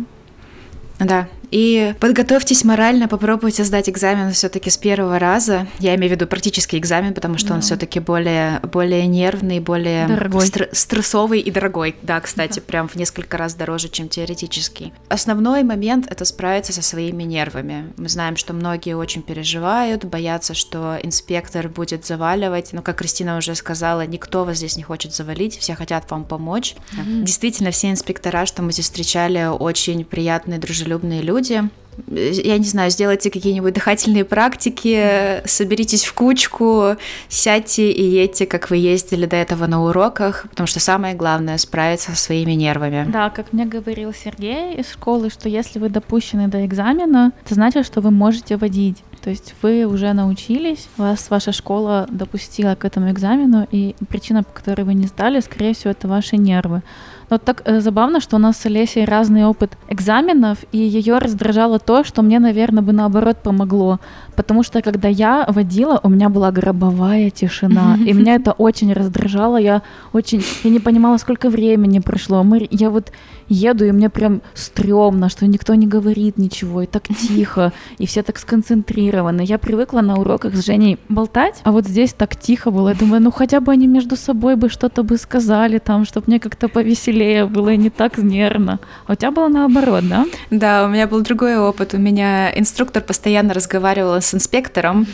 Да, 0.98 1.26
и 1.54 1.94
подготовьтесь 2.00 2.64
морально, 2.64 3.06
попробуйте 3.06 3.62
сдать 3.62 3.88
экзамен 3.88 4.32
все-таки 4.32 4.70
с 4.70 4.76
первого 4.76 5.20
раза. 5.20 5.68
Я 5.78 5.94
имею 5.94 6.10
в 6.10 6.16
виду 6.16 6.26
практический 6.26 6.78
экзамен, 6.78 7.14
потому 7.14 7.38
что 7.38 7.50
да. 7.50 7.54
он 7.54 7.60
все-таки 7.60 8.00
более, 8.00 8.58
более 8.72 9.06
нервный, 9.06 9.60
более 9.60 10.08
стр- 10.40 10.68
стрессовый 10.72 11.38
и 11.38 11.52
дорогой. 11.52 11.94
Да, 12.02 12.20
кстати, 12.20 12.56
да. 12.58 12.62
прям 12.66 12.88
в 12.88 12.96
несколько 12.96 13.36
раз 13.36 13.54
дороже, 13.54 13.88
чем 13.88 14.08
теоретический. 14.08 14.92
Основной 15.08 15.62
момент 15.62 16.10
это 16.10 16.24
справиться 16.24 16.72
со 16.72 16.82
своими 16.82 17.22
нервами. 17.22 17.92
Мы 17.98 18.08
знаем, 18.08 18.36
что 18.36 18.52
многие 18.52 18.96
очень 18.96 19.22
переживают, 19.22 20.04
боятся, 20.04 20.54
что 20.54 20.98
инспектор 21.04 21.68
будет 21.68 22.04
заваливать. 22.04 22.72
Но, 22.72 22.82
как 22.82 22.96
Кристина 22.96 23.36
уже 23.36 23.54
сказала, 23.54 24.04
никто 24.04 24.44
вас 24.44 24.56
здесь 24.56 24.76
не 24.76 24.82
хочет 24.82 25.14
завалить, 25.14 25.56
все 25.58 25.76
хотят 25.76 26.10
вам 26.10 26.24
помочь. 26.24 26.74
Mm-hmm. 26.74 27.22
Действительно, 27.22 27.70
все 27.70 27.92
инспектора, 27.92 28.44
что 28.44 28.60
мы 28.62 28.72
здесь 28.72 28.86
встречали, 28.86 29.46
очень 29.46 30.04
приятные, 30.04 30.58
дружелюбные 30.58 31.22
люди 31.22 31.43
люди, 31.44 31.68
я 32.08 32.58
не 32.58 32.64
знаю, 32.64 32.90
сделайте 32.90 33.30
какие-нибудь 33.30 33.72
дыхательные 33.72 34.24
практики, 34.24 35.46
соберитесь 35.46 36.04
в 36.04 36.12
кучку, 36.12 36.96
сядьте 37.28 37.90
и 37.90 38.02
едьте, 38.02 38.46
как 38.46 38.70
вы 38.70 38.78
ездили 38.78 39.26
до 39.26 39.36
этого 39.36 39.66
на 39.66 39.84
уроках, 39.84 40.46
потому 40.50 40.66
что 40.66 40.80
самое 40.80 41.14
главное 41.14 41.56
справиться 41.58 42.10
со 42.10 42.16
своими 42.16 42.52
нервами. 42.52 43.08
Да, 43.10 43.30
как 43.30 43.52
мне 43.52 43.64
говорил 43.64 44.12
Сергей 44.12 44.74
из 44.74 44.90
школы, 44.90 45.30
что 45.30 45.48
если 45.48 45.78
вы 45.78 45.88
допущены 45.88 46.48
до 46.48 46.66
экзамена, 46.66 47.32
это 47.44 47.54
значит, 47.54 47.86
что 47.86 48.00
вы 48.00 48.10
можете 48.10 48.56
водить. 48.56 48.98
То 49.22 49.30
есть 49.30 49.54
вы 49.62 49.84
уже 49.84 50.12
научились, 50.12 50.88
вас 50.96 51.30
ваша 51.30 51.52
школа 51.52 52.06
допустила 52.10 52.74
к 52.74 52.84
этому 52.84 53.10
экзамену, 53.10 53.66
и 53.70 53.94
причина, 54.08 54.42
по 54.42 54.52
которой 54.52 54.82
вы 54.82 54.94
не 54.94 55.06
сдали, 55.06 55.40
скорее 55.40 55.74
всего, 55.74 55.92
это 55.92 56.08
ваши 56.08 56.36
нервы. 56.36 56.82
Но 57.30 57.38
так 57.38 57.62
э, 57.64 57.80
забавно, 57.80 58.20
что 58.20 58.36
у 58.36 58.38
нас 58.38 58.56
с 58.56 58.66
Олесей 58.66 59.04
разный 59.04 59.44
опыт 59.44 59.76
экзаменов, 59.88 60.58
и 60.72 60.78
ее 60.78 61.18
раздражало 61.18 61.78
то, 61.78 62.04
что 62.04 62.22
мне, 62.22 62.38
наверное, 62.38 62.82
бы 62.82 62.92
наоборот 62.92 63.38
помогло. 63.42 64.00
Потому 64.34 64.62
что 64.62 64.82
когда 64.82 65.08
я 65.08 65.46
водила, 65.48 66.00
у 66.02 66.08
меня 66.08 66.28
была 66.28 66.50
гробовая 66.50 67.30
тишина, 67.30 67.96
и 68.04 68.12
меня 68.12 68.34
это 68.40 68.52
очень 68.52 68.92
раздражало. 68.92 69.56
Я 69.56 69.82
очень, 70.12 70.42
я 70.64 70.70
не 70.70 70.80
понимала, 70.80 71.16
сколько 71.18 71.50
времени 71.50 72.00
прошло. 72.00 72.42
Мы, 72.42 72.66
я 72.70 72.90
вот 72.90 73.12
еду, 73.48 73.84
и 73.84 73.92
мне 73.92 74.10
прям 74.10 74.42
стрёмно, 74.54 75.28
что 75.28 75.46
никто 75.46 75.74
не 75.74 75.86
говорит 75.86 76.38
ничего, 76.38 76.82
и 76.82 76.86
так 76.86 77.08
тихо, 77.28 77.72
и 77.98 78.06
все 78.06 78.22
так 78.22 78.38
сконцентрированы. 78.38 79.42
Я 79.42 79.58
привыкла 79.58 80.00
на 80.00 80.16
уроках 80.16 80.54
с 80.54 80.64
Женей 80.64 80.98
болтать, 81.08 81.60
а 81.64 81.72
вот 81.72 81.86
здесь 81.86 82.12
так 82.12 82.36
тихо 82.36 82.70
было. 82.70 82.90
Я 82.90 82.94
думаю, 82.94 83.22
ну 83.22 83.30
хотя 83.30 83.60
бы 83.60 83.72
они 83.72 83.86
между 83.86 84.16
собой 84.16 84.56
бы 84.56 84.68
что-то 84.68 85.02
бы 85.02 85.16
сказали 85.18 85.78
там, 85.78 86.04
чтобы 86.04 86.24
мне 86.28 86.40
как-то 86.40 86.68
повеселее 86.68 87.46
было 87.46 87.70
и 87.70 87.76
не 87.76 87.90
так 87.90 88.18
нервно. 88.18 88.80
А 89.06 89.12
у 89.12 89.14
тебя 89.14 89.30
было 89.30 89.48
наоборот, 89.48 90.04
да? 90.08 90.24
Да, 90.50 90.86
у 90.86 90.88
меня 90.88 91.06
был 91.06 91.20
другой 91.20 91.58
опыт. 91.58 91.94
У 91.94 91.98
меня 91.98 92.50
инструктор 92.58 93.02
постоянно 93.02 93.54
разговаривал 93.54 94.14
с 94.24 94.34
инспектором, 94.34 95.06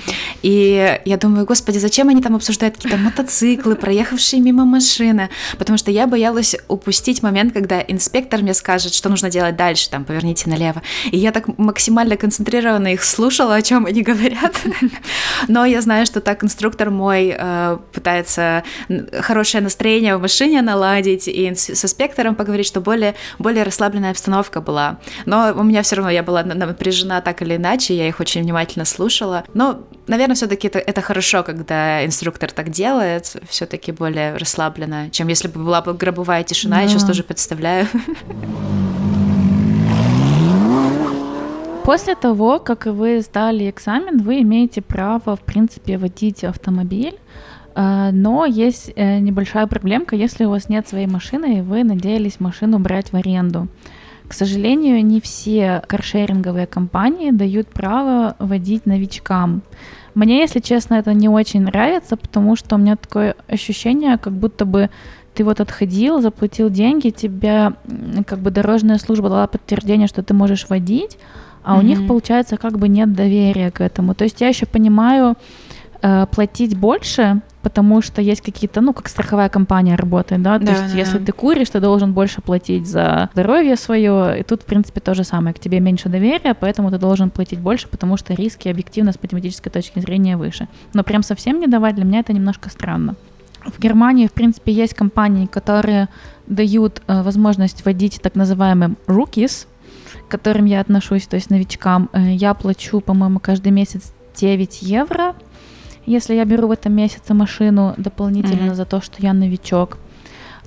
и 0.42 0.98
я 1.04 1.16
думаю, 1.16 1.46
господи, 1.46 1.78
зачем 1.78 2.08
они 2.08 2.22
там 2.22 2.36
обсуждают 2.36 2.76
какие-то 2.76 2.96
мотоциклы, 2.98 3.76
проехавшие 3.76 4.40
мимо 4.40 4.64
машины? 4.64 5.28
Потому 5.58 5.76
что 5.78 5.90
я 5.90 6.06
боялась 6.06 6.56
упустить 6.68 7.22
момент, 7.22 7.52
когда 7.52 7.80
инспектор 7.80 8.42
мне 8.42 8.54
скажет, 8.54 8.94
что 8.94 9.08
нужно 9.08 9.30
делать 9.30 9.56
дальше, 9.56 9.90
там, 9.90 10.04
поверните 10.04 10.48
налево. 10.48 10.82
И 11.10 11.18
я 11.18 11.32
так 11.32 11.58
максимально 11.58 12.16
концентрированно 12.16 12.92
их 12.92 13.04
слушала, 13.04 13.54
о 13.54 13.62
чем 13.62 13.86
они 13.86 14.02
говорят. 14.02 14.60
Но 15.48 15.64
я 15.64 15.80
знаю, 15.80 16.06
что 16.06 16.20
так 16.20 16.44
инструктор 16.44 16.90
мой 16.90 17.34
э, 17.36 17.78
пытается 17.92 18.62
хорошее 19.20 19.62
настроение 19.62 20.16
в 20.16 20.20
машине 20.20 20.62
наладить 20.62 21.28
и 21.28 21.54
с 21.54 21.84
инспектором 21.84 22.34
поговорить, 22.34 22.66
что 22.66 22.80
более, 22.80 23.14
более 23.38 23.64
расслабленная 23.64 24.10
обстановка 24.10 24.60
была. 24.60 24.98
Но 25.26 25.52
у 25.54 25.62
меня 25.62 25.82
все 25.82 25.96
равно 25.96 26.10
я 26.10 26.22
была 26.22 26.42
напряжена 26.42 27.20
так 27.20 27.42
или 27.42 27.56
иначе, 27.56 27.96
я 27.96 28.08
их 28.08 28.20
очень 28.20 28.42
внимательно 28.42 28.84
слушала 28.84 28.99
слушала. 29.00 29.44
Но, 29.54 29.80
наверное, 30.08 30.34
все-таки 30.34 30.68
это, 30.68 30.78
это 30.78 31.00
хорошо, 31.00 31.42
когда 31.42 32.04
инструктор 32.04 32.52
так 32.52 32.68
делает, 32.68 33.36
все-таки 33.48 33.92
более 33.92 34.36
расслабленно, 34.36 35.08
чем 35.10 35.28
если 35.28 35.48
бы 35.48 35.64
была 35.64 35.80
бы 35.80 35.94
гробовая 35.94 36.44
тишина, 36.44 36.76
да. 36.76 36.82
я 36.82 36.88
сейчас 36.88 37.04
тоже 37.04 37.22
представляю. 37.22 37.86
После 41.84 42.14
того, 42.14 42.58
как 42.58 42.86
вы 42.86 43.22
сдали 43.22 43.70
экзамен, 43.70 44.18
вы 44.18 44.42
имеете 44.42 44.82
право, 44.82 45.34
в 45.34 45.40
принципе, 45.40 45.96
водить 45.96 46.44
автомобиль, 46.44 47.18
э, 47.74 48.10
но 48.12 48.44
есть 48.44 48.92
э, 48.96 49.18
небольшая 49.18 49.66
проблемка, 49.66 50.14
если 50.14 50.44
у 50.44 50.50
вас 50.50 50.68
нет 50.68 50.86
своей 50.86 51.06
машины, 51.06 51.58
и 51.58 51.62
вы 51.62 51.84
надеялись 51.84 52.38
машину 52.38 52.78
брать 52.78 53.12
в 53.12 53.16
аренду. 53.16 53.66
К 54.30 54.32
сожалению, 54.32 55.04
не 55.04 55.20
все 55.20 55.82
каршеринговые 55.88 56.68
компании 56.68 57.32
дают 57.32 57.66
право 57.66 58.36
водить 58.38 58.86
новичкам. 58.86 59.62
Мне, 60.14 60.38
если 60.38 60.60
честно, 60.60 60.94
это 60.94 61.12
не 61.14 61.28
очень 61.28 61.62
нравится, 61.62 62.16
потому 62.16 62.54
что 62.54 62.76
у 62.76 62.78
меня 62.78 62.94
такое 62.94 63.34
ощущение, 63.48 64.18
как 64.18 64.32
будто 64.32 64.64
бы 64.64 64.88
ты 65.34 65.42
вот 65.42 65.58
отходил, 65.60 66.20
заплатил 66.20 66.70
деньги, 66.70 67.10
тебе 67.10 67.72
как 68.24 68.38
бы 68.38 68.52
дорожная 68.52 68.98
служба 68.98 69.28
дала 69.28 69.48
подтверждение, 69.48 70.06
что 70.06 70.22
ты 70.22 70.32
можешь 70.32 70.68
водить, 70.68 71.18
а 71.64 71.74
mm-hmm. 71.74 71.78
у 71.80 71.82
них 71.82 72.06
получается 72.06 72.56
как 72.56 72.78
бы 72.78 72.86
нет 72.86 73.12
доверия 73.12 73.72
к 73.72 73.80
этому. 73.80 74.14
То 74.14 74.22
есть 74.22 74.40
я 74.40 74.46
еще 74.46 74.64
понимаю 74.64 75.34
э, 76.02 76.26
платить 76.30 76.78
больше, 76.78 77.42
потому 77.62 78.02
что 78.02 78.22
есть 78.22 78.40
какие-то, 78.40 78.80
ну, 78.80 78.92
как 78.92 79.08
страховая 79.08 79.48
компания 79.48 79.96
работает, 79.96 80.42
да, 80.42 80.58
то 80.58 80.64
да, 80.64 80.72
есть 80.72 80.92
да, 80.92 80.98
если 80.98 81.18
да. 81.18 81.26
ты 81.26 81.32
куришь, 81.32 81.70
ты 81.70 81.80
должен 81.80 82.12
больше 82.12 82.40
платить 82.40 82.86
за 82.86 83.28
здоровье 83.32 83.76
свое, 83.76 84.40
и 84.40 84.42
тут, 84.42 84.62
в 84.62 84.64
принципе, 84.64 85.00
то 85.00 85.14
же 85.14 85.24
самое, 85.24 85.54
к 85.54 85.58
тебе 85.58 85.80
меньше 85.80 86.08
доверия, 86.08 86.54
поэтому 86.54 86.90
ты 86.90 86.98
должен 86.98 87.30
платить 87.30 87.60
больше, 87.60 87.88
потому 87.88 88.16
что 88.16 88.34
риски 88.34 88.68
объективно 88.68 89.12
с 89.12 89.22
математической 89.22 89.70
точки 89.70 89.98
зрения 90.00 90.36
выше. 90.36 90.68
Но 90.94 91.02
прям 91.02 91.22
совсем 91.22 91.60
не 91.60 91.66
давать, 91.66 91.94
для 91.94 92.04
меня 92.04 92.20
это 92.20 92.32
немножко 92.32 92.70
странно. 92.70 93.16
В 93.64 93.78
Германии, 93.78 94.26
в 94.26 94.32
принципе, 94.32 94.72
есть 94.72 94.94
компании, 94.94 95.46
которые 95.46 96.08
дают 96.46 97.02
э, 97.06 97.22
возможность 97.22 97.84
водить 97.84 98.20
так 98.22 98.34
называемым 98.34 98.96
rookies, 99.06 99.66
к 100.26 100.30
которым 100.30 100.64
я 100.64 100.80
отношусь, 100.80 101.26
то 101.26 101.36
есть 101.36 101.50
новичкам. 101.50 102.08
Э, 102.12 102.32
я 102.32 102.54
плачу, 102.54 103.00
по-моему, 103.00 103.38
каждый 103.38 103.70
месяц 103.70 104.12
9 104.34 104.82
евро, 104.82 105.34
если 106.10 106.34
я 106.34 106.44
беру 106.44 106.68
в 106.68 106.72
этом 106.72 106.92
месяце 106.92 107.34
машину 107.34 107.94
дополнительно 107.96 108.70
mm-hmm. 108.70 108.74
за 108.74 108.84
то, 108.84 109.00
что 109.00 109.22
я 109.22 109.32
новичок. 109.32 109.98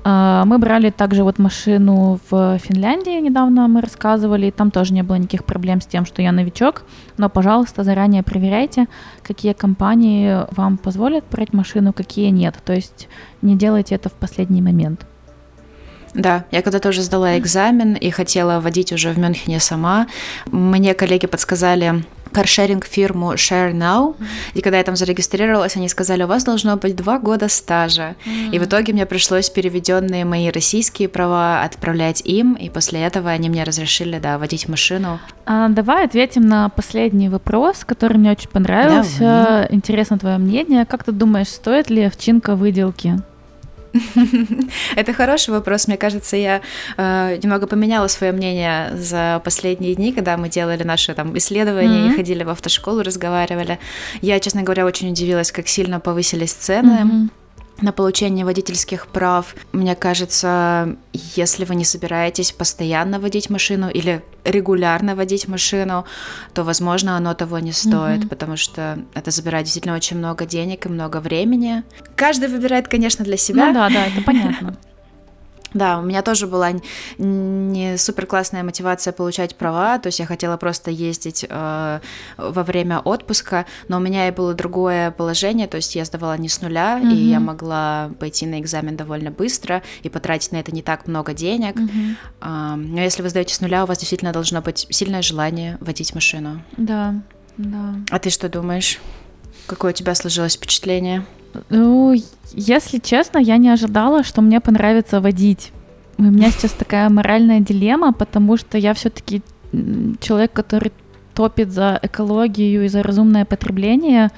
А, 0.06 0.44
мы 0.46 0.58
брали 0.58 0.90
также 0.90 1.24
вот 1.24 1.40
машину 1.40 2.20
в 2.30 2.58
Финляндии, 2.58 3.22
недавно 3.22 3.68
мы 3.68 3.82
рассказывали, 3.82 4.48
и 4.48 4.52
там 4.52 4.72
тоже 4.72 4.94
не 4.94 5.04
было 5.04 5.16
никаких 5.16 5.46
проблем 5.46 5.80
с 5.80 5.86
тем, 5.86 6.06
что 6.06 6.22
я 6.22 6.32
новичок, 6.32 6.84
но, 7.18 7.30
пожалуйста, 7.30 7.84
заранее 7.84 8.24
проверяйте, 8.24 8.88
какие 9.22 9.54
компании 9.54 10.46
вам 10.52 10.78
позволят 10.78 11.24
брать 11.32 11.54
машину, 11.54 11.94
какие 11.94 12.30
нет, 12.30 12.56
то 12.66 12.74
есть 12.74 13.08
не 13.42 13.56
делайте 13.56 13.96
это 13.96 14.10
в 14.10 14.14
последний 14.14 14.62
момент. 14.62 15.06
Да, 16.14 16.46
я 16.52 16.62
когда 16.62 16.80
тоже 16.80 17.02
сдала 17.02 17.40
экзамен 17.40 17.94
и 17.94 18.10
хотела 18.12 18.60
водить 18.60 18.92
уже 18.92 19.12
в 19.12 19.18
Мюнхене 19.18 19.60
сама, 19.60 20.08
мне 20.52 20.94
коллеги 20.94 21.26
подсказали 21.26 22.04
каршеринг 22.34 22.86
фирму 22.86 23.34
Share 23.34 23.74
Now. 23.74 24.16
И 24.54 24.62
когда 24.62 24.78
я 24.78 24.84
там 24.84 24.96
зарегистрировалась, 24.96 25.78
они 25.78 25.88
сказали, 25.88 26.24
у 26.24 26.28
вас 26.28 26.44
должно 26.44 26.76
быть 26.76 26.96
два 26.96 27.20
года 27.20 27.48
стажа. 27.48 28.16
Mm. 28.26 28.52
И 28.52 28.60
в 28.60 28.66
итоге 28.66 28.94
мне 28.94 29.06
пришлось 29.06 29.50
переведенные 29.50 30.26
мои 30.26 30.50
российские 30.50 31.08
права 31.08 31.64
отправлять 31.64 32.22
им, 32.26 32.54
и 32.56 32.70
после 32.70 33.02
этого 33.02 33.30
они 33.30 33.50
мне 33.50 33.64
разрешили, 33.64 34.20
да, 34.20 34.38
водить 34.38 34.68
машину. 34.68 35.20
А, 35.46 35.70
давай 35.70 36.06
ответим 36.06 36.48
на 36.48 36.70
последний 36.70 37.30
вопрос, 37.30 37.86
который 37.86 38.18
мне 38.18 38.32
очень 38.32 38.50
понравился. 38.50 39.20
Давай. 39.20 39.68
Интересно 39.70 40.18
твое 40.18 40.38
мнение. 40.38 40.86
Как 40.86 41.04
ты 41.04 41.12
думаешь, 41.12 41.50
стоит 41.50 41.90
ли 41.90 42.04
овчинка 42.04 42.56
выделки? 42.56 43.22
Это 44.96 45.14
хороший 45.14 45.52
вопрос. 45.52 45.88
Мне 45.88 45.98
кажется, 45.98 46.36
я 46.36 46.62
э, 46.98 47.38
немного 47.42 47.68
поменяла 47.68 48.08
свое 48.08 48.34
мнение 48.34 48.96
за 48.96 49.42
последние 49.44 49.96
дни, 49.96 50.14
когда 50.14 50.38
мы 50.38 50.50
делали 50.50 50.84
наши 50.84 51.14
там 51.14 51.38
исследования 51.38 52.08
mm-hmm. 52.08 52.14
и 52.14 52.16
ходили 52.16 52.44
в 52.44 52.50
автошколу, 52.50 53.04
разговаривали. 53.04 53.80
Я, 54.22 54.40
честно 54.40 54.64
говоря, 54.64 54.86
очень 54.86 55.10
удивилась, 55.10 55.52
как 55.52 55.68
сильно 55.68 56.00
повысились 56.00 56.54
цены. 56.54 57.00
Mm-hmm 57.04 57.43
на 57.82 57.92
получение 57.92 58.46
водительских 58.46 59.08
прав. 59.08 59.56
Мне 59.72 59.96
кажется, 59.96 60.96
если 61.14 61.66
вы 61.66 61.76
не 61.76 61.86
собираетесь 61.86 62.52
постоянно 62.52 63.20
водить 63.20 63.50
машину 63.50 63.90
или 63.90 64.24
регулярно 64.44 65.16
водить 65.16 65.48
машину, 65.48 66.06
то, 66.54 66.64
возможно, 66.64 67.18
оно 67.18 67.34
того 67.34 67.60
не 67.60 67.72
стоит, 67.72 68.22
mm-hmm. 68.22 68.28
потому 68.30 68.58
что 68.58 69.00
это 69.14 69.32
забирает 69.32 69.66
действительно 69.66 69.96
очень 69.96 70.18
много 70.18 70.46
денег 70.46 70.86
и 70.86 70.90
много 70.90 71.20
времени. 71.20 71.84
Каждый 72.16 72.50
выбирает, 72.50 72.88
конечно, 72.88 73.26
для 73.26 73.38
себя. 73.38 73.68
Ну 73.68 73.74
да, 73.74 73.90
да, 73.90 74.06
это 74.06 74.22
понятно. 74.22 74.78
Да, 75.74 76.00
у 76.00 76.02
меня 76.04 76.22
тоже 76.22 76.48
была 76.48 76.72
не 77.18 77.98
супер 77.98 78.26
классная 78.26 78.64
мотивация 78.64 79.14
получать 79.14 79.56
права, 79.56 79.98
то 80.00 80.08
есть 80.08 80.20
я 80.20 80.26
хотела 80.26 80.58
просто 80.58 80.92
ездить 80.92 81.46
э, 81.48 82.00
во 82.38 82.64
время 82.64 83.00
отпуска, 83.00 83.66
но 83.88 83.98
у 83.98 84.00
меня 84.00 84.28
и 84.28 84.32
было 84.32 84.54
другое 84.54 85.12
положение, 85.12 85.68
то 85.68 85.78
есть 85.78 85.96
я 85.96 86.06
сдавала 86.06 86.38
не 86.38 86.50
с 86.50 86.62
нуля, 86.62 87.00
mm-hmm. 87.00 87.12
и 87.12 87.30
я 87.30 87.40
могла 87.40 88.12
пойти 88.20 88.46
на 88.46 88.60
экзамен 88.60 88.96
довольно 88.96 89.32
быстро 89.32 89.82
и 90.04 90.10
потратить 90.10 90.52
на 90.52 90.58
это 90.58 90.72
не 90.72 90.82
так 90.82 91.08
много 91.08 91.34
денег. 91.34 91.76
Mm-hmm. 91.76 92.16
Э, 92.42 92.76
но 92.76 93.02
если 93.02 93.22
вы 93.22 93.30
сдаете 93.30 93.56
с 93.56 93.62
нуля, 93.62 93.84
у 93.84 93.88
вас 93.88 93.98
действительно 93.98 94.34
должно 94.34 94.62
быть 94.62 94.88
сильное 94.90 95.22
желание 95.22 95.78
водить 95.82 96.14
машину. 96.16 96.62
Да, 96.78 97.16
да. 97.58 97.96
А 98.10 98.20
ты 98.20 98.30
что 98.30 98.50
думаешь? 98.50 99.00
Какое 99.68 99.92
у 99.92 99.96
тебя 99.96 100.16
сложилось 100.16 100.56
впечатление? 100.56 101.26
Ну, 101.70 102.16
если 102.54 103.00
честно, 103.00 103.38
я 103.38 103.58
не 103.58 103.70
ожидала, 103.70 104.24
что 104.24 104.42
мне 104.42 104.60
понравится 104.60 105.22
водить. 105.22 105.72
У 106.18 106.24
меня 106.24 106.52
сейчас 106.52 106.72
такая 106.72 107.10
моральная 107.10 107.60
дилемма, 107.60 108.14
потому 108.14 108.58
что 108.58 108.78
я 108.78 108.94
все-таки 108.94 109.42
человек, 110.20 110.54
который 110.54 110.92
топит 111.34 111.72
за 111.72 112.00
экологию 112.02 112.86
и 112.86 112.88
за 112.88 113.02
разумное 113.02 113.46
потребление. 113.46 114.30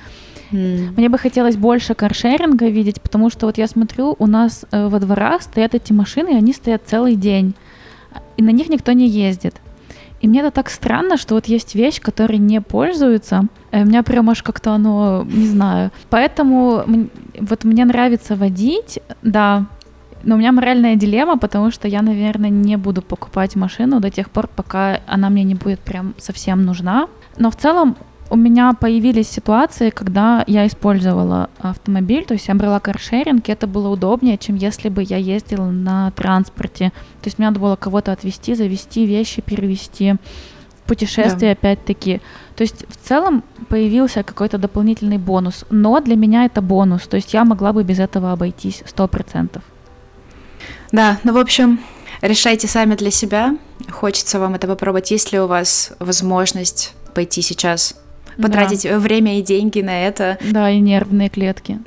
Mm. 0.52 0.94
Мне 0.96 1.10
бы 1.10 1.18
хотелось 1.18 1.58
больше 1.58 1.94
каршеринга 1.94 2.68
видеть, 2.70 3.02
потому 3.02 3.30
что 3.30 3.48
вот 3.48 3.58
я 3.58 3.68
смотрю, 3.68 4.16
у 4.18 4.28
нас 4.28 4.66
э, 4.72 4.88
во 4.88 5.00
дворах 5.00 5.42
стоят 5.42 5.76
эти 5.76 5.92
машины, 5.92 6.30
и 6.30 6.36
они 6.36 6.54
стоят 6.54 6.84
целый 6.86 7.16
день, 7.16 7.56
и 8.38 8.44
на 8.44 8.52
них 8.52 8.70
никто 8.70 8.94
не 8.94 9.10
ездит. 9.10 9.56
И 10.26 10.28
мне 10.28 10.40
это 10.40 10.50
так 10.50 10.72
странно, 10.72 11.18
что 11.18 11.36
вот 11.36 11.46
есть 11.46 11.76
вещь, 11.76 12.02
которой 12.02 12.40
не 12.40 12.60
пользуются. 12.60 13.46
И 13.72 13.78
у 13.78 13.86
меня 13.86 14.02
прям 14.02 14.28
аж 14.32 14.42
как-то 14.42 14.72
оно, 14.72 15.24
не 15.24 15.46
знаю. 15.46 15.92
Поэтому 16.10 16.84
вот 17.40 17.64
мне 17.64 17.86
нравится 17.86 18.36
водить, 18.36 18.98
да, 19.22 19.66
но 20.24 20.34
у 20.34 20.40
меня 20.40 20.52
моральная 20.52 20.96
дилемма, 20.96 21.38
потому 21.38 21.70
что 21.70 21.88
я, 21.88 22.02
наверное, 22.02 22.50
не 22.50 22.76
буду 22.76 23.04
покупать 23.04 23.56
машину 23.56 24.00
до 24.00 24.10
тех 24.10 24.32
пор, 24.32 24.48
пока 24.48 25.00
она 25.06 25.30
мне 25.30 25.44
не 25.44 25.54
будет 25.54 25.80
прям 25.80 26.16
совсем 26.18 26.66
нужна. 26.66 27.08
Но 27.38 27.52
в 27.52 27.56
целом 27.56 27.96
у 28.30 28.36
меня 28.36 28.74
появились 28.74 29.30
ситуации, 29.30 29.90
когда 29.92 30.44
я 30.48 30.66
использовала 30.66 31.50
автомобиль, 31.60 32.26
то 32.26 32.34
есть 32.34 32.48
я 32.48 32.56
брала 32.56 32.80
каршеринг, 32.80 33.48
и 33.48 33.52
это 33.52 33.68
было 33.68 33.90
удобнее, 33.90 34.38
чем 34.38 34.56
если 34.56 34.90
бы 34.90 35.04
я 35.04 35.18
ездила 35.18 35.66
на 35.66 36.12
транспорте. 36.12 36.92
То 37.22 37.28
есть 37.28 37.38
мне 37.38 37.48
надо 37.48 37.60
было 37.60 37.76
кого-то 37.76 38.12
отвезти, 38.12 38.56
завести 38.56 39.06
вещи, 39.06 39.42
перевести 39.42 40.16
путешествие 40.88 41.54
да. 41.54 41.60
опять-таки. 41.60 42.22
То 42.56 42.64
есть 42.64 42.86
в 42.90 43.08
целом 43.08 43.44
появился 43.70 44.24
какой-то 44.24 44.58
дополнительный 44.58 45.18
бонус, 45.18 45.66
но 45.70 46.00
для 46.00 46.16
меня 46.16 46.46
это 46.46 46.62
бонус, 46.62 47.08
то 47.08 47.16
есть 47.16 47.34
я 47.34 47.44
могла 47.46 47.74
бы 47.74 47.84
без 47.84 48.00
этого 48.00 48.32
обойтись 48.32 48.84
сто 48.86 49.08
процентов. 49.08 49.64
Да, 50.92 51.20
ну 51.24 51.34
в 51.34 51.38
общем, 51.38 51.80
решайте 52.22 52.68
сами 52.68 52.96
для 52.96 53.12
себя. 53.12 53.58
Хочется 53.90 54.40
вам 54.40 54.56
это 54.56 54.68
попробовать. 54.68 55.12
Есть 55.12 55.32
ли 55.32 55.40
у 55.40 55.48
вас 55.48 55.94
возможность 56.00 56.94
пойти 57.14 57.42
сейчас 57.42 57.96
потратить 58.38 58.84
да. 58.84 59.00
время 59.00 59.40
и 59.40 59.42
деньги 59.42 59.82
на 59.82 60.08
это? 60.08 60.38
Да, 60.52 60.70
и 60.70 60.80
нервные 60.80 61.30
клетки. 61.30 61.80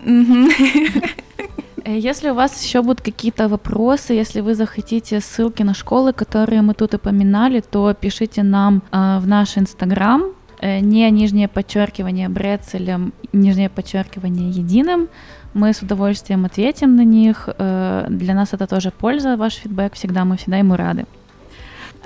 Э, 1.84 1.96
если 1.98 2.30
у 2.30 2.34
вас 2.34 2.62
еще 2.62 2.82
будут 2.82 3.00
какие-то 3.00 3.48
вопросы, 3.48 4.12
если 4.12 4.40
вы 4.40 4.54
захотите 4.54 5.20
ссылки 5.20 5.62
на 5.62 5.74
школы, 5.74 6.12
которые 6.12 6.60
мы 6.62 6.74
тут 6.74 6.94
упоминали, 6.94 7.60
то 7.60 7.94
пишите 7.94 8.42
нам 8.42 8.82
э, 8.92 9.18
в 9.20 9.26
наш 9.26 9.56
инстаграм, 9.56 10.22
э, 10.60 10.80
не 10.80 11.10
нижнее 11.10 11.48
подчеркивание 11.48 12.28
брецелем, 12.28 13.12
нижнее 13.32 13.68
подчеркивание 13.68 14.50
единым. 14.50 15.08
Мы 15.54 15.72
с 15.72 15.82
удовольствием 15.82 16.44
ответим 16.44 16.96
на 16.96 17.04
них. 17.04 17.48
Э, 17.58 18.06
для 18.10 18.34
нас 18.34 18.52
это 18.52 18.66
тоже 18.66 18.90
польза, 18.90 19.36
ваш 19.36 19.54
фидбэк 19.54 19.94
всегда, 19.94 20.24
мы 20.24 20.36
всегда 20.36 20.58
ему 20.58 20.76
рады. 20.76 21.06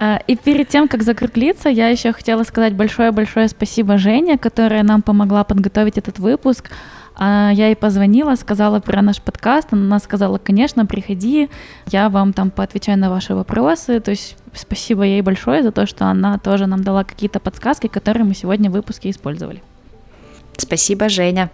Э, 0.02 0.18
и 0.26 0.36
перед 0.36 0.68
тем, 0.68 0.88
как 0.88 1.02
закруглиться, 1.02 1.68
я 1.68 1.88
еще 1.88 2.12
хотела 2.12 2.42
сказать 2.42 2.74
большое-большое 2.74 3.48
спасибо 3.48 3.98
Жене, 3.98 4.36
которая 4.36 4.82
нам 4.82 5.02
помогла 5.02 5.44
подготовить 5.44 5.98
этот 5.98 6.18
выпуск. 6.18 6.70
А 7.14 7.50
я 7.52 7.66
ей 7.66 7.76
позвонила, 7.76 8.34
сказала 8.36 8.80
про 8.80 9.02
наш 9.02 9.20
подкаст, 9.20 9.68
она 9.72 9.98
сказала, 9.98 10.38
конечно, 10.38 10.86
приходи, 10.86 11.50
я 11.88 12.08
вам 12.08 12.32
там 12.32 12.50
поотвечаю 12.50 12.98
на 12.98 13.10
ваши 13.10 13.34
вопросы, 13.34 14.00
то 14.00 14.10
есть 14.10 14.36
спасибо 14.54 15.02
ей 15.02 15.20
большое 15.20 15.62
за 15.62 15.72
то, 15.72 15.86
что 15.86 16.06
она 16.06 16.38
тоже 16.38 16.66
нам 16.66 16.82
дала 16.82 17.04
какие-то 17.04 17.38
подсказки, 17.38 17.86
которые 17.86 18.24
мы 18.24 18.34
сегодня 18.34 18.70
в 18.70 18.72
выпуске 18.72 19.10
использовали. 19.10 19.62
Спасибо, 20.56 21.08
Женя. 21.10 21.50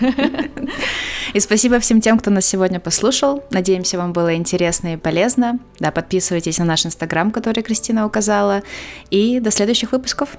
И 1.32 1.40
спасибо 1.40 1.78
всем 1.78 2.00
тем, 2.00 2.18
кто 2.18 2.30
нас 2.30 2.44
сегодня 2.46 2.80
послушал. 2.80 3.44
Надеемся, 3.50 3.98
вам 3.98 4.12
было 4.12 4.34
интересно 4.34 4.94
и 4.94 4.96
полезно. 4.96 5.58
Да, 5.78 5.92
подписывайтесь 5.92 6.58
на 6.58 6.64
наш 6.64 6.84
инстаграм, 6.86 7.30
который 7.30 7.62
Кристина 7.62 8.04
указала. 8.04 8.62
И 9.10 9.38
до 9.40 9.50
следующих 9.50 9.92
выпусков. 9.92 10.36